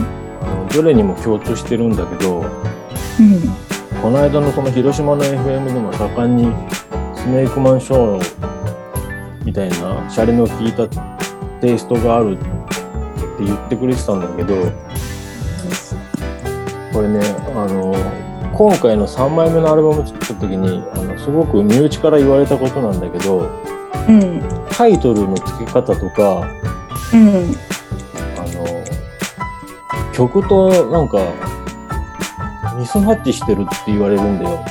[0.75, 2.45] どれにも共通してるんだけど
[3.21, 6.45] うん、この間のその広島の FM でも盛んに
[7.15, 10.89] スネークマンショーみたいなシャレの効いた
[11.61, 12.41] テイストがあるっ
[13.39, 14.55] て言ってくれてたんだけど
[16.93, 17.21] これね
[17.55, 17.95] あの
[18.53, 23.49] 今回の3枚目のアルバム作った時にあのすごく身内から言われたことなんだけど
[24.07, 26.47] うん、タイトルの付け方とか
[27.15, 27.55] うん、
[30.15, 31.19] 曲となんか
[32.78, 34.65] ミスマッチしてるって言われるんだよ。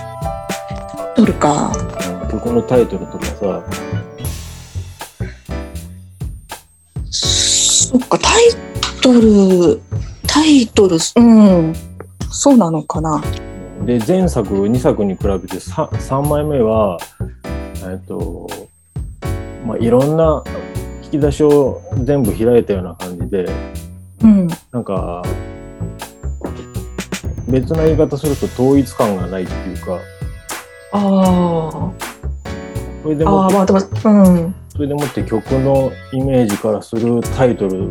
[1.16, 1.72] 取るか。
[1.88, 1.94] うん
[2.34, 3.64] 曲のタイトルとかさ
[7.12, 8.50] そっか、タイ
[9.04, 9.80] トル、
[10.26, 11.74] タイトル、うん、
[12.32, 13.24] そうなのかな。
[13.86, 16.98] で前作2作に比べて 3, 3枚目は
[17.86, 18.50] えっと
[19.68, 20.44] まあいろんな
[21.04, 23.46] 引き出しを全部開いたような感じで
[24.24, 25.22] うん、なんか
[27.48, 30.00] 別な言い方すると統一感がないっていうか。
[30.94, 31.92] ああ、
[33.04, 37.90] それでもってああ、まあ、でも、うん、それでもって曲のイメージからするタイトル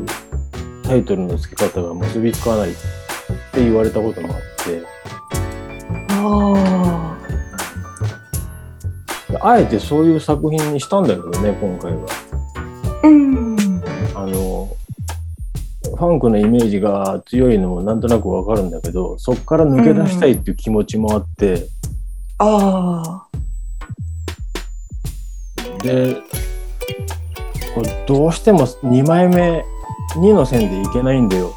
[0.85, 2.75] タイトルの付け方が結びつかないっ
[3.53, 4.83] て言われたこともあって。
[6.15, 7.19] あ
[9.45, 12.07] あえてそういう作品にしたんだけどね今回は。
[13.03, 13.42] あ、うん、
[15.97, 21.69] ファンクのイメージが強いのもなんとなくわかるんだけどそこから抜け出したいっていう気持ちもあって、
[22.39, 23.27] あ
[25.83, 26.17] で
[27.75, 29.65] これどうしても2枚目
[30.17, 31.55] 2の線でいけないんだよ。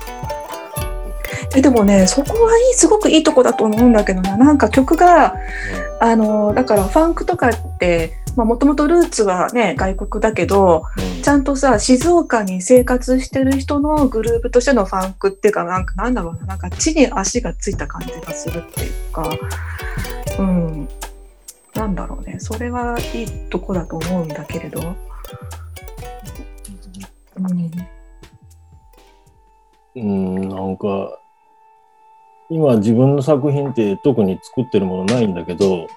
[1.56, 4.38] あ、えでもねそこはいいすごくいいとこだと思うんだけどな。
[4.38, 5.36] なんか曲が
[6.00, 11.22] あのだからファンクとかってもともとルーツはね外国だけどうん。
[11.22, 16.46] ちゃんとさ静岡に生活してる人のグループとしてのファンクっていうかなんかなんだろうな。
[16.46, 19.30] なんか地に足がついた感じがするっていうか。
[20.38, 20.88] うん。
[21.74, 22.38] なんだろうね。
[22.40, 24.96] それはいいとこだと思うんだけれど。
[27.38, 27.72] うん。
[29.96, 31.20] うん、なんか、
[32.50, 35.88] 今自分の作品って特に作ってるものないんだけど、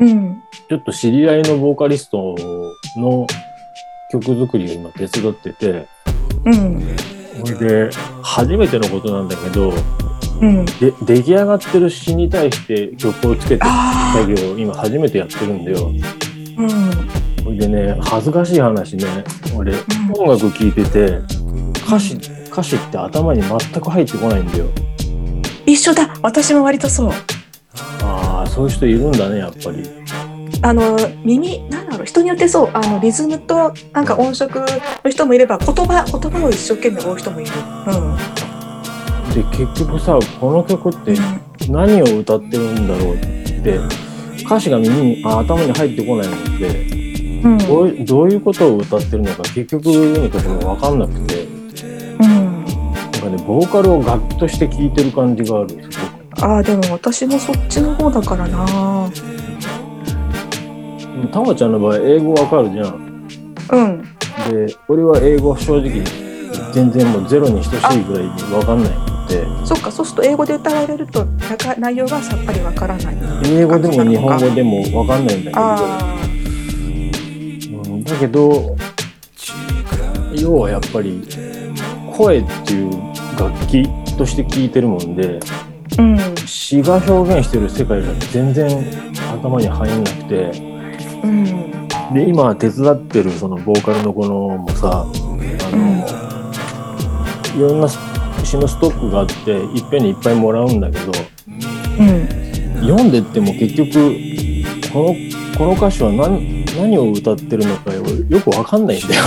[0.00, 0.42] うん。
[0.68, 2.36] ちょっと知り合いのボーカリスト
[2.96, 3.26] の
[4.12, 5.88] 曲作りを今手伝ってて、
[6.44, 6.96] うん。
[7.44, 9.72] それで初めてのことなんだけど、
[10.40, 10.64] うん。
[10.64, 15.90] で出来上がってる詩に対して曲をつけてあ作業を今初めてやってるんだよ。
[16.58, 16.90] あうん。
[17.42, 19.04] それでね、恥ずかしい話ね、
[19.56, 19.76] 俺、ん。
[20.16, 21.18] 音楽聴いてて、
[21.86, 22.14] 歌詞、
[22.52, 24.66] 歌詞って頭に全く入ってこないんだよ。
[25.72, 26.14] 一緒だ。
[26.22, 27.12] 私も割とそう。
[28.02, 29.88] ああ、そういう人いるんだね、やっぱり。
[30.60, 32.70] あの耳なんだろう人によってそう。
[32.72, 34.60] あのリズムとなんか音色
[35.04, 37.50] の人もいれば言葉言葉を一生懸命追う人もいる。
[37.86, 38.16] うん。
[39.34, 41.14] で、結局さ、この曲って
[41.68, 43.18] 何を歌ってるんだろうっ
[43.62, 43.78] て、
[44.44, 46.68] 歌詞が耳に、あ頭に入ってこないので、
[47.44, 47.58] うん。
[47.58, 51.57] どういどういうことを歌ってるのか結局のところ分かんなくて、
[53.46, 55.68] ボーカルを楽器として聴いてる感じがある。
[56.40, 59.10] ああでも私もそっちの方だからな。
[61.32, 63.28] たまちゃんの場合、英語わかるじゃん。
[63.70, 64.02] うん
[64.50, 66.02] で、俺は英語正直、
[66.72, 71.26] 全然もうゼロに等しいぐらいに分かんないので、そっかそうすると英語で歌われると
[71.78, 73.16] 内容がさっぱりわからない。
[73.44, 76.14] 英語でも日本語でも分かんないんだけど、あ
[77.84, 78.76] うんだけど、
[80.34, 81.22] 要はやっぱり、
[82.16, 83.07] 声っていう
[83.38, 85.38] 楽器として聴いてるもんで、
[85.98, 88.68] うん詩が表現してる世界が全然
[89.32, 90.50] 頭に入んなくて、
[91.22, 96.06] うんで、今手伝ってるそのボーカルの子のもさ、あの、
[97.56, 97.88] いろんな
[98.44, 101.12] 詩のストックがあって、いっぺんにいっぱいもらうんだけど、
[101.98, 102.28] うん
[102.80, 103.92] 読んでっても結局、
[104.92, 109.22] この、この歌詞は何、何を歌ってるのかよよくわかんないんだよ。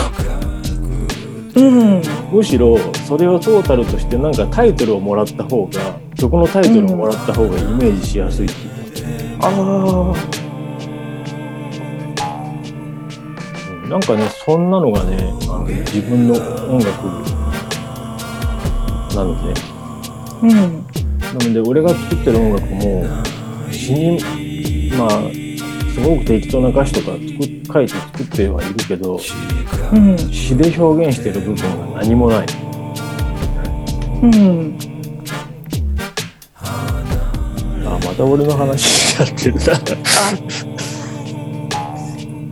[1.55, 2.01] うん。
[2.31, 10.15] むしろ、それをトータルとしてなんかタイトルをもらった方が、曲のタイトルをもらった方がイメージしやすいっていうかああ
[13.83, 13.89] うん。
[13.89, 17.41] なんかね、そんなのがね、あの自分の音楽
[19.15, 19.53] なので、
[20.43, 20.51] うん。
[20.51, 23.05] なので俺が作ってる音楽も
[23.71, 24.19] 詩に
[24.97, 25.40] まあ
[25.93, 27.27] すごく適当な歌詞とか作っ
[27.73, 29.19] 書いて作ってはいるけど
[29.93, 32.47] うん詩で表現してる部分が何もない。
[34.23, 34.77] うん。
[36.63, 39.61] あまた俺の話しちゃってるな。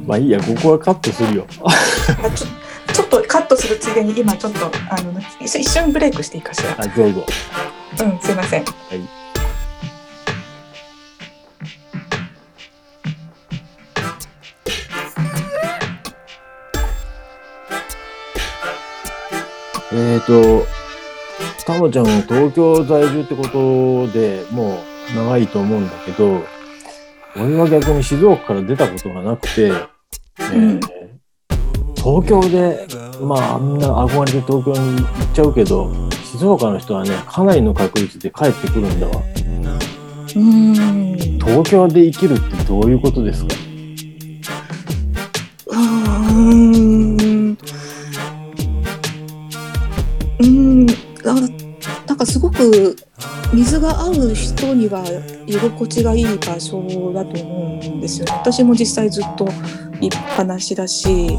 [0.08, 1.48] まあいいやここはカットするよ。
[1.64, 1.72] あ
[2.32, 2.48] ちょ
[2.94, 6.76] ちょっとカットするついでに今ちょっとあの一瞬ブレイクしていいかしら。
[6.76, 7.26] はいどうぞ。
[8.02, 8.66] うんすいません。
[8.66, 9.19] はい
[20.12, 20.66] えーと、
[21.68, 24.80] たまちゃん東京在住ってことでも
[25.14, 26.42] う長いと思うんだけど、
[27.36, 30.80] 俺は逆に静岡から出たことがなくて、えーうん。
[31.96, 32.88] 東京で、
[33.22, 35.92] まあみんな憧れて東京に行っちゃうけど、
[36.24, 39.22] 静岡の人はね、かなりの確率で帰ってくるんだわ。
[40.36, 40.74] うん。
[41.38, 43.54] 東京で生きるってどういうことですか？
[45.68, 45.78] うー
[47.16, 47.19] ん
[51.34, 52.96] なんかすごく
[53.54, 55.04] 水が合う人には
[55.48, 58.34] 居心地がいい場所だと思うんですよね。
[58.34, 59.48] 私も実際ずっと
[60.02, 61.38] いっぱなしだし、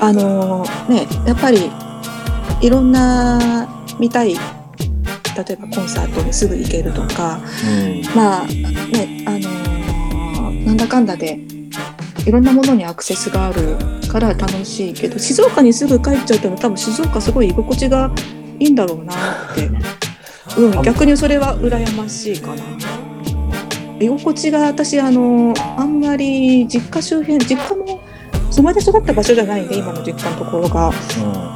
[0.00, 1.70] あのねやっぱり
[2.60, 3.68] いろんな
[3.98, 4.40] 見たい例
[5.50, 8.02] えばコンサートにすぐ行けるとか、うん。
[8.14, 11.38] まあねあのーなんだかんだで
[12.26, 13.76] いろんなものにアクセスがある
[14.08, 18.10] から楽しいけど静岡にすぐ帰っちゃうと多分静岡すごい居心地が
[18.58, 19.70] いいんだろうなって、
[20.60, 22.62] うん、逆にそれは羨ましいかな。
[24.00, 28.00] 居心地が私あのあんまり実家周辺実家も
[28.50, 30.92] 生まれ育った場所じゃないんで今の実家のところが。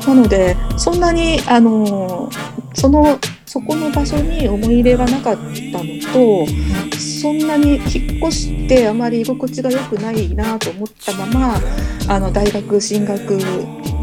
[0.07, 2.31] なのでそんなにあの
[2.75, 6.47] そのそこの場所に思い入れがなかったのと
[6.99, 11.61] そんなに引っ越してあまり居心地が良くないなと思ったまま
[12.09, 13.39] あの大学進学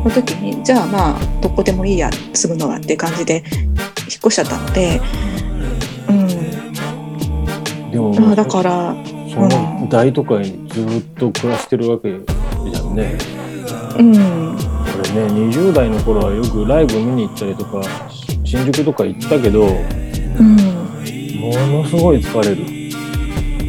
[0.10, 3.44] の時にじゃあまあどこでもいいや住むのはって感じで引っ
[4.18, 5.02] 越しちゃったので、
[6.10, 8.96] うん、でも、まあ、だから
[9.30, 13.18] その大都会にずっと暮らしてるわけじゃんね。
[13.98, 17.82] うん、こね20代の頃はよくライブ見に行ったりとか
[18.44, 20.56] 新宿とか行ったけど、うん、
[21.40, 22.85] ものすごい疲れる。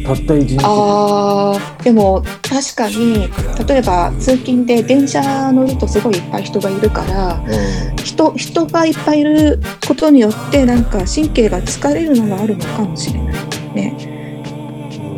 [0.07, 0.59] たった一日。
[0.63, 3.29] あーでも確かに
[3.67, 13.33] 例えば通勤で電車乗るとすごいいっぱい人がいるからう人人がいっぱいいることによってなんか神経が疲れるのがあるのかもしれない
[13.75, 13.89] ね。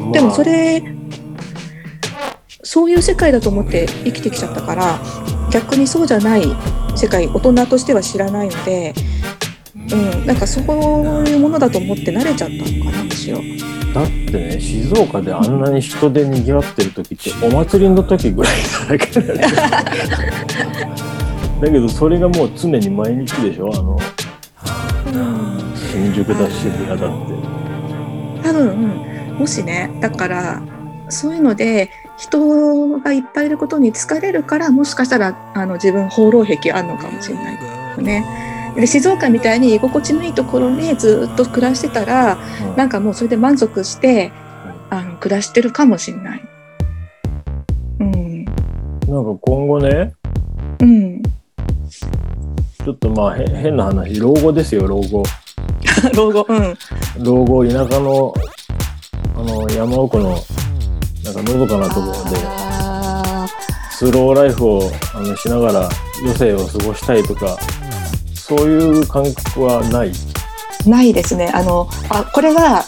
[0.10, 0.84] んでもそれ
[2.64, 4.99] そういう世界だと思って生きてきちゃったから
[5.52, 6.44] 逆にそうじゃない
[6.95, 8.94] 世界大人としては知らないので、
[9.91, 10.64] うん、なんかそう
[11.28, 13.40] いうものだと思って慣れちゃったのかなむしろ。
[13.94, 18.53] だってね静岡であんなに人で賑わってる時ってお祭りの時ぐらい
[18.90, 19.41] だけだね。
[21.61, 23.72] だけどそれがもう常に毎日でしょ？
[23.74, 23.99] あの
[25.76, 27.07] 新宿だ渋谷だって。
[28.44, 30.61] 多分もしねだから
[31.10, 37.56] そういうので人がいっぱいいることに疲れるからもしかしたらあの自分放浪癖あるのかもしれない
[37.98, 38.24] よね。
[38.80, 42.38] で静岡みたいに居心地のいいところにずっと暮らしてたら
[42.69, 42.76] うん。
[42.76, 44.31] なんかもうそれで満足して
[44.89, 46.41] あの暮らしてるかもしれない。
[47.99, 50.14] うん、なんか今後ね
[50.81, 55.23] うん、ちょっとまあへ変な話老後ですよ老後。
[56.15, 56.77] 老後、うん、
[57.23, 58.34] 老後田舎の
[59.35, 60.38] あの山奥の
[61.23, 63.45] なんかのどかなところであ
[63.91, 65.89] スローライフをあのしながら
[66.23, 67.57] 余生を過ごしたいとか
[68.49, 71.51] そういう感覚はない、ーないですね。
[71.53, 72.84] あのあこれが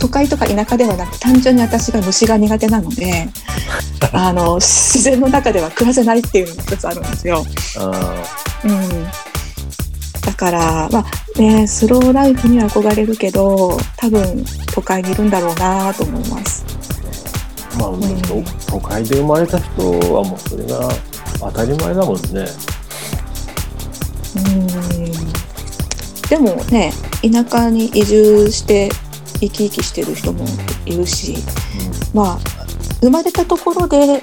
[0.00, 3.28] 都会とか田舎ではなく単純に私が虫が苦手なので
[4.12, 7.44] あの自然の中では暮らせないっていうのが一つあるんですよ。
[7.78, 8.14] あ
[8.64, 9.04] うん、
[10.22, 16.64] だからまあねスローライフには憧れるけど多分都会にいるんだろうなと思います。
[17.72, 18.22] ーまあ、ん。
[18.22, 20.88] 都都会で生まれた人はもうそれが
[21.40, 22.46] 当たり前だもんね。
[24.36, 24.93] うん
[26.34, 26.92] でもね
[27.22, 28.88] 田舎に移住して
[29.34, 30.44] 生き生きしてる人も
[30.84, 31.36] いるし
[32.12, 32.38] まあ
[33.00, 34.20] 生まれたところで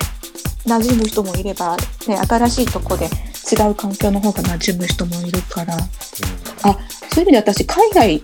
[0.65, 1.77] 馴染む人もいれば、
[2.07, 5.77] ね、新しいところで違う環境の方が馴染む人もいるから。
[7.13, 8.21] そういう意味で私海外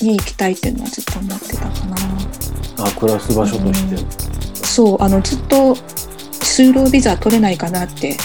[0.00, 1.96] に行きたいっていうのはずっと思ってたかな。
[2.78, 5.74] うん、あ暮らす場所として、そうあのずっと
[6.40, 8.16] 就労ビザ取れないかなって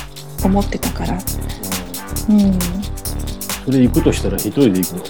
[0.44, 1.20] 思ってたから、
[2.30, 2.40] うん。
[2.40, 2.60] うん、
[3.66, 5.04] それ行くとしたら一人で行くの？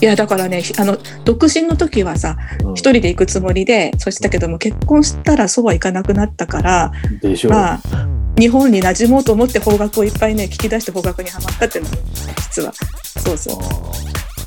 [0.00, 2.74] いやだからねあの独身の時はさうん。
[2.74, 7.80] 一人で行くつもりでそうしたけども結婚したらそうはいかなくなったからでしょう、まあ
[8.38, 11.90] 日本に馴染もうと思って邦楽をいっぱいね聞き出して邦楽にはまったっていうの。
[11.90, 11.96] が
[12.36, 12.72] 実は。
[12.72, 13.58] そうそう。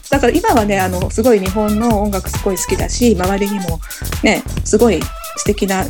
[0.09, 3.80] だから今はねあのすごい日本の音楽すごい好きだし周りにも
[4.23, 4.99] ねすごい
[5.38, 5.84] 素敵な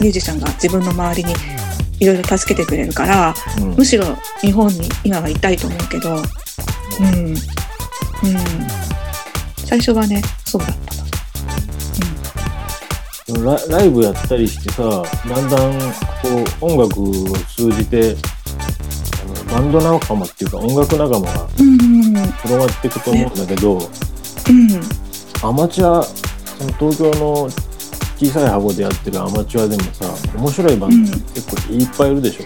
[0.00, 1.34] ミュージシャンが自分の周りに
[2.02, 3.74] いろいろ助けてくれるからうん。
[3.76, 4.04] むしろ
[4.40, 7.36] 日本に今はいたいと思うけど、うん、うん、
[9.64, 10.76] 最初はねそうだっ
[13.26, 13.32] た。
[13.38, 13.54] な。
[13.54, 15.78] ラライブやったりしてさだんだん
[16.20, 18.16] こう音楽を通じて
[19.52, 23.88] バンド仲間っていうか音楽仲間がうん、うん、うん、広がっていくと思うんだけど、うん、
[25.48, 27.48] アマチュアその東京の
[28.22, 32.44] 小さい箱でやってるアマチュアでもさ面白いバンド結構いっぱいいるでしょ、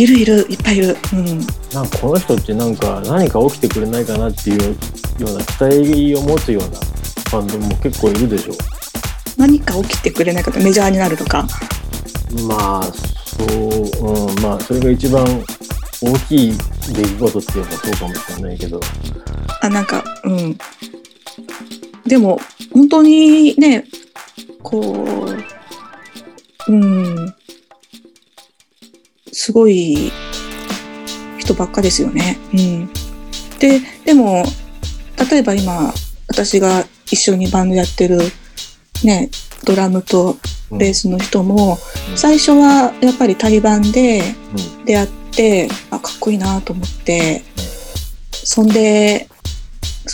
[0.00, 0.96] いるいるいっぱいいる。
[1.12, 1.26] うん、
[1.74, 4.62] なんかこの人ってなんか何か起きてくれないかなっていう
[5.18, 6.78] ような期待を持つような
[7.32, 8.52] バンドも結構いるでしょ
[9.36, 11.48] 何か起きてくれないかとメジャーになるとか。
[12.46, 15.24] まあそう、うん、まあそれが一番
[16.00, 16.52] 大きい
[16.94, 18.80] 出来事っていうかそうかもしれないけど
[19.60, 20.56] あなんかうん。
[22.06, 22.40] でも
[22.72, 23.84] 本当にね
[24.62, 25.06] こ
[26.68, 27.34] ううん。
[29.32, 30.12] すごい
[31.38, 32.38] 人ばっかですよね。
[32.52, 32.90] うん、
[33.58, 34.44] ででも
[35.30, 35.92] 例えば今
[36.28, 38.18] 私が一緒にバンドやってる
[39.04, 39.30] ね
[39.64, 40.36] ドラムと
[40.70, 40.78] うん。
[40.78, 41.78] ベースの人も
[42.10, 42.16] うん。
[42.16, 44.22] 最初はやっぱり対バンで
[44.76, 44.84] うん。
[44.84, 47.42] 出会ってあかっこいいなと思って
[48.32, 49.28] そんで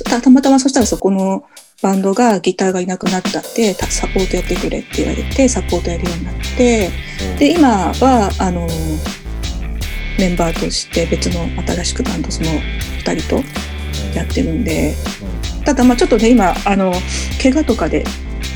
[0.05, 1.45] たたまたまそしたらそこの
[1.81, 6.91] バンドがギターがいなくなったってたサポートやってくれって言われてサポートやるようになって
[7.39, 8.67] で今はあの
[10.19, 12.49] メンバーとして別の新しくバンドその
[13.05, 13.37] 2人と
[14.13, 14.95] やってるんで
[15.65, 16.93] ただまあちょっとね今あの
[17.41, 18.03] 怪我とかで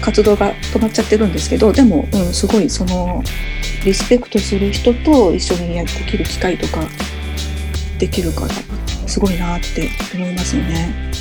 [0.01, 3.23] 活動が止まっちゃってるんですけどでも、うん、すごいその
[3.85, 6.81] リスペクトする人と一緒にやってきる機会とか
[8.01, 8.49] できるから
[9.07, 11.13] すごいなって思いますよね。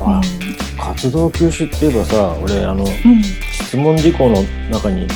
[0.00, 3.22] あうん活動休止って言えばさ俺あのうん。
[3.22, 5.06] 質問事項の中に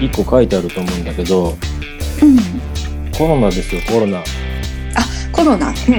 [0.00, 1.56] 1個書いてあると思うんだけど
[2.22, 2.38] うん。
[3.10, 4.22] コロナですよコロナ、
[5.32, 5.68] コロナ。
[5.68, 5.94] うん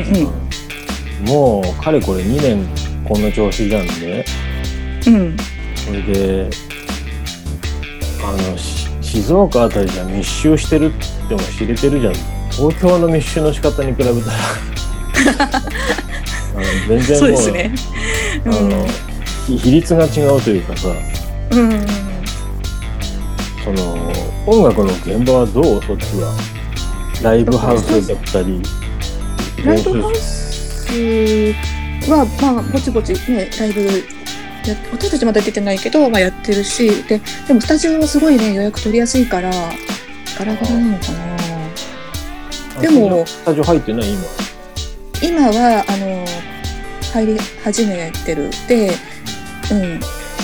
[1.22, 1.28] うん。
[1.28, 2.68] もうかれこれ2年
[3.06, 4.26] こんな調子じゃんね。
[5.06, 5.38] うん。
[5.76, 6.50] それで
[8.24, 12.14] あのし静岡あたりじゃ密集してるっても知れてるじゃん。
[12.52, 15.62] 東京の密集の仕方に比べたら
[16.56, 17.72] あの全然もうそうですね。
[18.46, 18.86] あの
[19.48, 20.90] 比比率が違うというかさ。
[21.52, 21.86] うんうん
[23.64, 24.12] その
[24.48, 26.34] 音楽の現場はどうそっちは？
[27.22, 28.60] ライブハウスだったり
[29.64, 31.54] ライブハウス
[32.10, 41.12] はまあぼちぼちねライブや私たちまだ出てないけど、まあ、やってるしででもスタジオはすごいね予約取りやすいからガラガラなのか
[42.74, 44.10] なでもスタジオ入ってない？
[44.12, 44.24] 今。
[45.22, 46.26] 今はあの
[47.14, 48.50] 入り始めてる。
[48.68, 48.92] で
[49.72, 50.00] うん。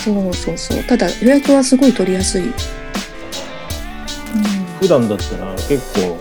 [0.07, 0.83] そうそうそう。
[0.83, 2.51] ただ予約はすごい取りやすい、うん、
[4.79, 6.17] 普段だったら結構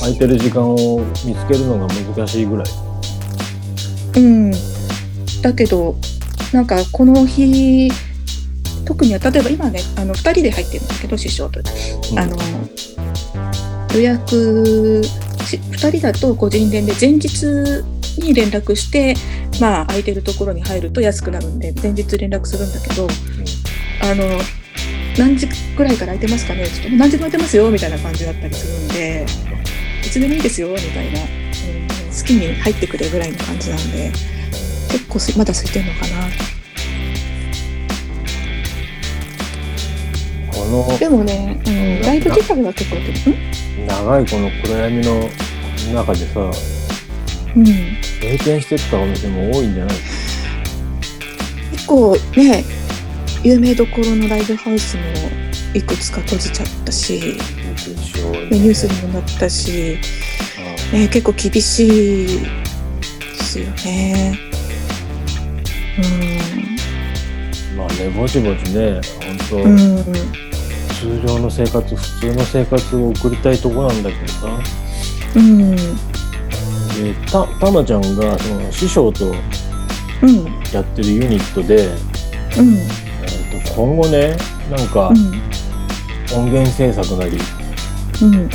[0.00, 2.66] 空いてる時間を見つけるのが難しいぐらい。
[4.14, 4.52] うん、
[5.42, 5.96] だけど
[6.52, 7.90] なんかこの日
[8.84, 12.18] 特には例えば今ねあの2人で入ってるんだけど師匠と、うん。
[12.18, 12.36] あの
[13.94, 15.02] 予約
[15.46, 17.46] し2人だと個人連で前日
[18.18, 19.14] に連絡して
[19.60, 23.08] まあ空いてるところに入ると安くなるんで前日連絡するんだけど
[24.02, 24.24] あの
[25.18, 26.66] 何時ぐらいから空いてますかね？
[26.66, 29.26] ちょっと何時で空いてますよみたいな感じだったりするんで
[30.04, 31.42] いつでもいいですよみたいな、うん
[32.12, 34.12] 好きに入ってくれぐらいの感じなんで
[34.90, 36.28] 結構すまだ空いてるのかな。
[40.52, 42.96] このでもね、うん、ライブ自体は結構
[43.86, 45.30] 長いこの暗闇の
[45.94, 46.50] 中でさ
[47.56, 47.74] うん、うん、
[48.20, 49.96] 閉店してったお店も多いんじゃない？
[51.72, 52.64] 結構ね
[53.42, 55.02] 有名どころのライブハウスも
[55.74, 57.20] いくつか閉じちゃったしね。
[58.50, 59.98] ニュースにもなったし、
[60.92, 62.44] ね、結構厳しいで
[63.42, 64.38] すよね。
[67.76, 74.58] まあねぼちぼちね本当、うん、うん、通常の生活普通の生活を送りたいとこなんだけどさ。
[75.34, 75.76] うん、
[77.02, 79.34] でたたまちゃんがその師匠と
[80.22, 81.88] うん、やってるユニットで、
[82.56, 84.36] うん、えー、と今後ね
[84.70, 85.12] なんか
[86.32, 87.36] 音源制作なり、
[88.22, 88.48] うん、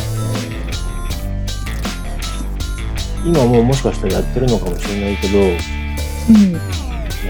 [3.25, 6.53] 今もうもしかしたらやってるのかもしれないけどうん。
[6.53, 6.61] なん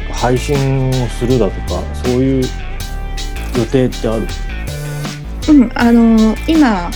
[0.07, 2.43] か配信をするだとかそういう
[3.57, 4.27] 予定ってある？
[5.49, 6.91] うん、あの今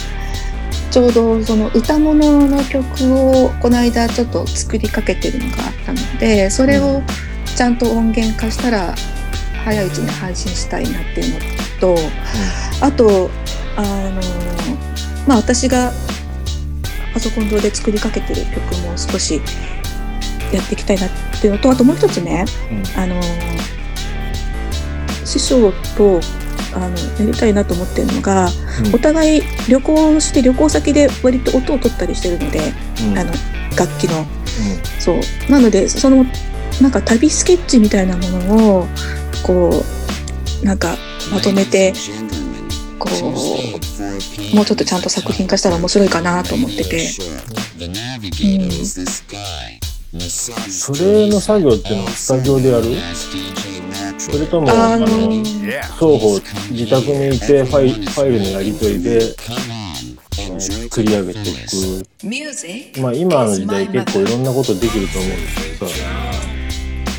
[0.91, 7.01] ちょうどその歌物の曲をこの間ちょっと作りかけてるのがあったのでそれを
[7.45, 8.93] ちゃんと音源化したら
[9.63, 11.39] 早いうちに配信したいなっていうの
[11.79, 11.95] と
[12.81, 13.29] あと
[13.77, 14.21] あの
[15.27, 15.93] まあ私が
[17.13, 19.41] パソコン上で作りかけてる曲も少し
[20.51, 21.09] やっていきたいなっ
[21.39, 22.99] ていうのとあともう一つねうん。
[22.99, 23.21] あの
[25.23, 26.19] 師匠と
[26.73, 28.49] あのやりたいなと思ってるのが
[28.85, 28.95] うん。
[28.95, 32.59] お互い旅行して旅行先で割と音を取ったりしてるので、
[33.07, 33.17] うん。
[33.17, 33.31] あの
[33.77, 34.25] 楽器の。
[34.99, 35.19] そう。
[35.51, 36.25] なのでその
[36.81, 38.87] なんか旅スケッチみたいなものを
[39.43, 39.83] こ
[40.63, 40.95] うなんか
[41.31, 41.93] まとめて
[42.99, 43.23] こう
[44.55, 47.07] もうちょっとちゃんと作品化したら面白いかなと思ってて、
[50.69, 52.85] それの作業っていうのはスタジオでやる？
[54.21, 56.39] それともあの双方
[56.69, 59.19] 自宅にいてファイファイルのやり取りで
[60.59, 63.01] 作り上げていく。
[63.01, 65.95] まあ今の時代結構いろんなことできると思うんですけどさ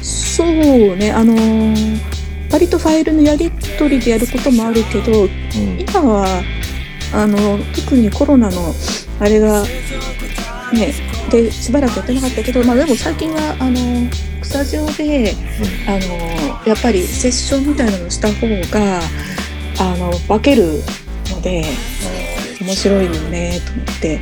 [0.02, 1.10] そうね。
[1.10, 2.22] あのー
[2.52, 5.28] 割とファイルのやり取りでやることもあるけどうん。
[5.80, 6.42] 今は
[7.14, 8.74] あの特にコロナの
[9.18, 9.62] あれが
[10.72, 10.92] ね
[11.30, 13.76] でしばらくやってなかったけど、まあ、でも最近はあの
[14.12, 15.34] スタジオで
[15.88, 19.00] あのやっぱりセッションみたいなのをした方が
[19.80, 20.82] あの分ける
[21.30, 21.64] ので
[22.60, 24.20] 面白いよねと思って、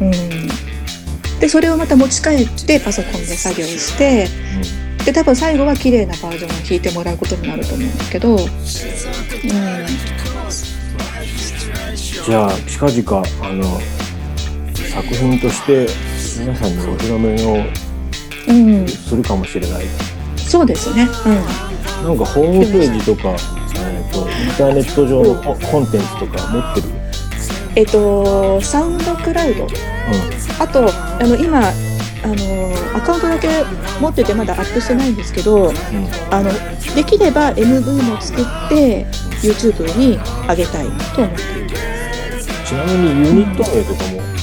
[0.00, 4.28] うん、でそれをまた持ち帰ってパソコンで作業して
[5.06, 8.38] で多分最後は綺麗なバージョンを弾いてもらうことになると思うんだけど、うん、
[12.26, 13.64] じゃあ近々あの
[14.90, 15.86] 作品として
[16.38, 17.83] 皆さんにお披露目をうん、
[18.88, 19.84] するかもしれない。
[20.36, 24.26] そうですね、うん、なんかホームページとか、えー、とイン
[24.56, 26.88] ターネット上のココンテンツとか持ってる？
[27.76, 29.66] えっとサウンドクラウド。
[30.60, 31.72] あとあの今あ
[32.28, 33.48] のアカウントだけ
[34.00, 35.74] 持っててまだアップしてないんですけどうん。
[36.30, 36.50] あの
[36.94, 39.06] できれば MV も作って
[39.42, 40.18] YouTube に
[40.48, 41.78] 上げたいと思っていま
[42.38, 42.68] す。
[42.68, 44.33] ちなみにユニット名とかも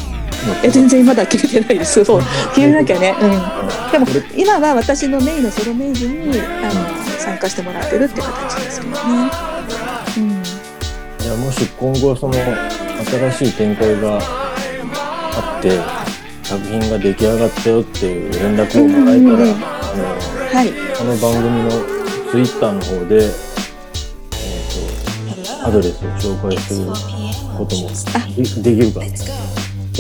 [0.64, 2.04] え全然まだ決めてないです。
[2.04, 2.22] そう。
[2.56, 3.16] 決めなきゃね。
[3.22, 3.92] うん。
[3.92, 4.06] でも
[4.36, 8.98] 今は私のメインのソロメイズにあの参加してもらってるって形ですけどね。
[10.18, 10.44] うん。
[11.20, 15.80] じゃあもし今後その新しい展開があって
[16.44, 19.66] 作品が出来上がったよっていう連絡をもらえたら、うんうんうんあ
[20.54, 20.72] はい。
[20.72, 21.70] のこの番組の
[22.32, 26.86] ツイッターの方で、えー、とアドレスを紹介する
[27.58, 27.90] ことも
[28.36, 29.00] でできるか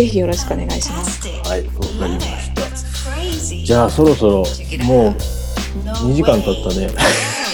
[0.01, 1.27] ぜひよろしくお願いします。
[1.47, 3.65] はいわかりました。
[3.65, 4.37] じゃあそろそろ
[4.83, 5.15] もう
[6.09, 6.87] 2時間経ったね。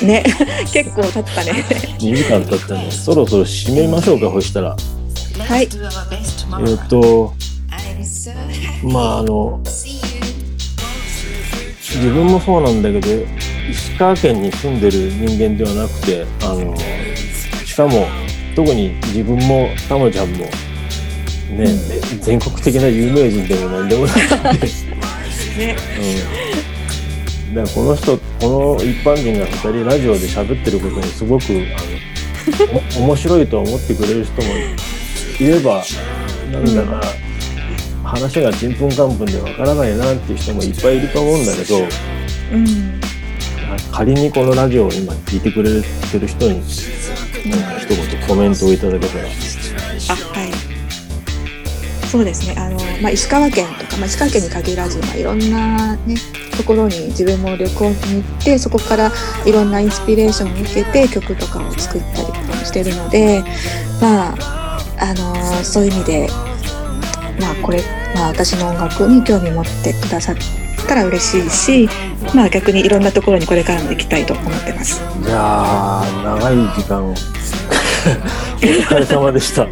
[0.08, 0.24] ね
[0.72, 1.66] 結構経ったね。
[2.00, 2.90] 2時間経ったね。
[2.90, 4.70] そろそろ締めましょうかそしたら。
[4.70, 5.64] はい。
[5.64, 7.34] えっ、と
[8.82, 9.62] まああの
[11.82, 13.08] 自分もそうなんだけど
[13.70, 16.74] 石川県に住んでる人間ではなくてあの
[17.66, 18.08] しかも
[18.56, 20.46] 特に自分もたまちゃんも
[21.50, 21.68] ね、
[22.22, 24.68] 全国的な有名人でもなんでもないんで、
[25.58, 25.76] ね。
[27.48, 31.56] うん、だからこの人この一般人が2人ラジオで喋ってることにすごくあ
[32.74, 34.54] のお 面白いと思ってくれる人も
[35.40, 35.84] いれば
[36.52, 37.02] なんだか、
[38.04, 38.74] 話がちん。
[38.74, 41.80] ぷんかんぷんでわからないなっていう人もいっぱいいると思うんだけど
[42.54, 43.02] うん。
[43.92, 46.62] 仮にこのラジオを今聞いてくれてる人に
[47.50, 49.24] なんか一言コメントをいただけたら。
[50.10, 50.67] あはい
[52.10, 52.56] そうですね。
[52.58, 56.16] あの、まあ、石川県とか、まあ、石川県に限らず、まあ、いろんな、ね、
[56.56, 59.12] ところに自分も旅行に行ってそこから
[59.46, 63.44] いろんなインスピレーションを受けて曲とかを作ったりしてるので
[64.02, 66.28] まああのそういう意味で、
[67.40, 67.84] まあこれ
[68.16, 70.36] まあ、私の音楽に興味持ってくださっ
[70.88, 71.50] たら嬉しい
[71.88, 71.90] し、
[72.34, 75.02] まあ、逆にいろんなところにこれからも行きたいと思ってます。
[75.24, 77.14] じゃあ長い時間を。
[78.58, 79.68] お疲れ様でした。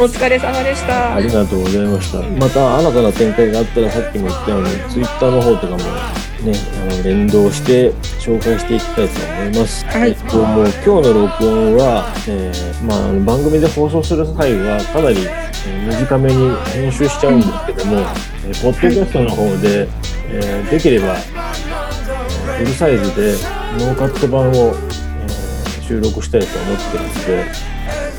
[0.00, 1.16] お疲れ様でした。
[1.16, 2.22] ありがとうございました。
[2.22, 5.84] また新たな展開があったらさっきも言ったようにツイッターの方とかもね
[6.88, 10.08] あの連動して紹介していきたいと思います、はい。
[10.08, 19.86] えっともう今日の録音は、えーまあ、番組で放送する際はかなり、えー短めに編集しちゃうんですけども、えーポッドキャストの方で、
[20.30, 23.34] えーできれば、えーフルサイズで
[23.84, 24.90] ノーカット版を、えー
[25.82, 27.69] 収録したいと思ってるので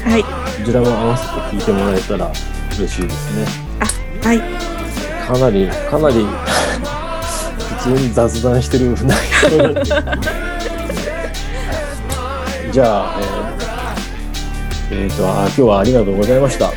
[0.04, 0.30] はいこ
[0.66, 2.32] ちらも合わせて聞いてもらえたら
[2.78, 3.46] 嬉しいですね。
[3.80, 3.86] あ
[4.28, 4.40] はい
[5.28, 6.26] かなり、かなり
[7.78, 9.18] 普通に雑談してる内
[9.58, 9.86] 容なんで
[12.72, 13.20] じゃあ、
[14.92, 16.66] えーえーとあ、今日はありがとうございました。
[16.66, 16.74] は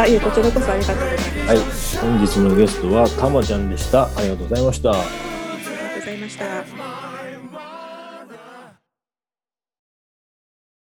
[0.00, 1.96] あいえこちらこそありがとうございます。
[1.96, 4.04] い、本日のゲストはたまちゃんでした。
[4.04, 4.90] ありがとうございました。
[4.90, 7.11] ありがとうございました。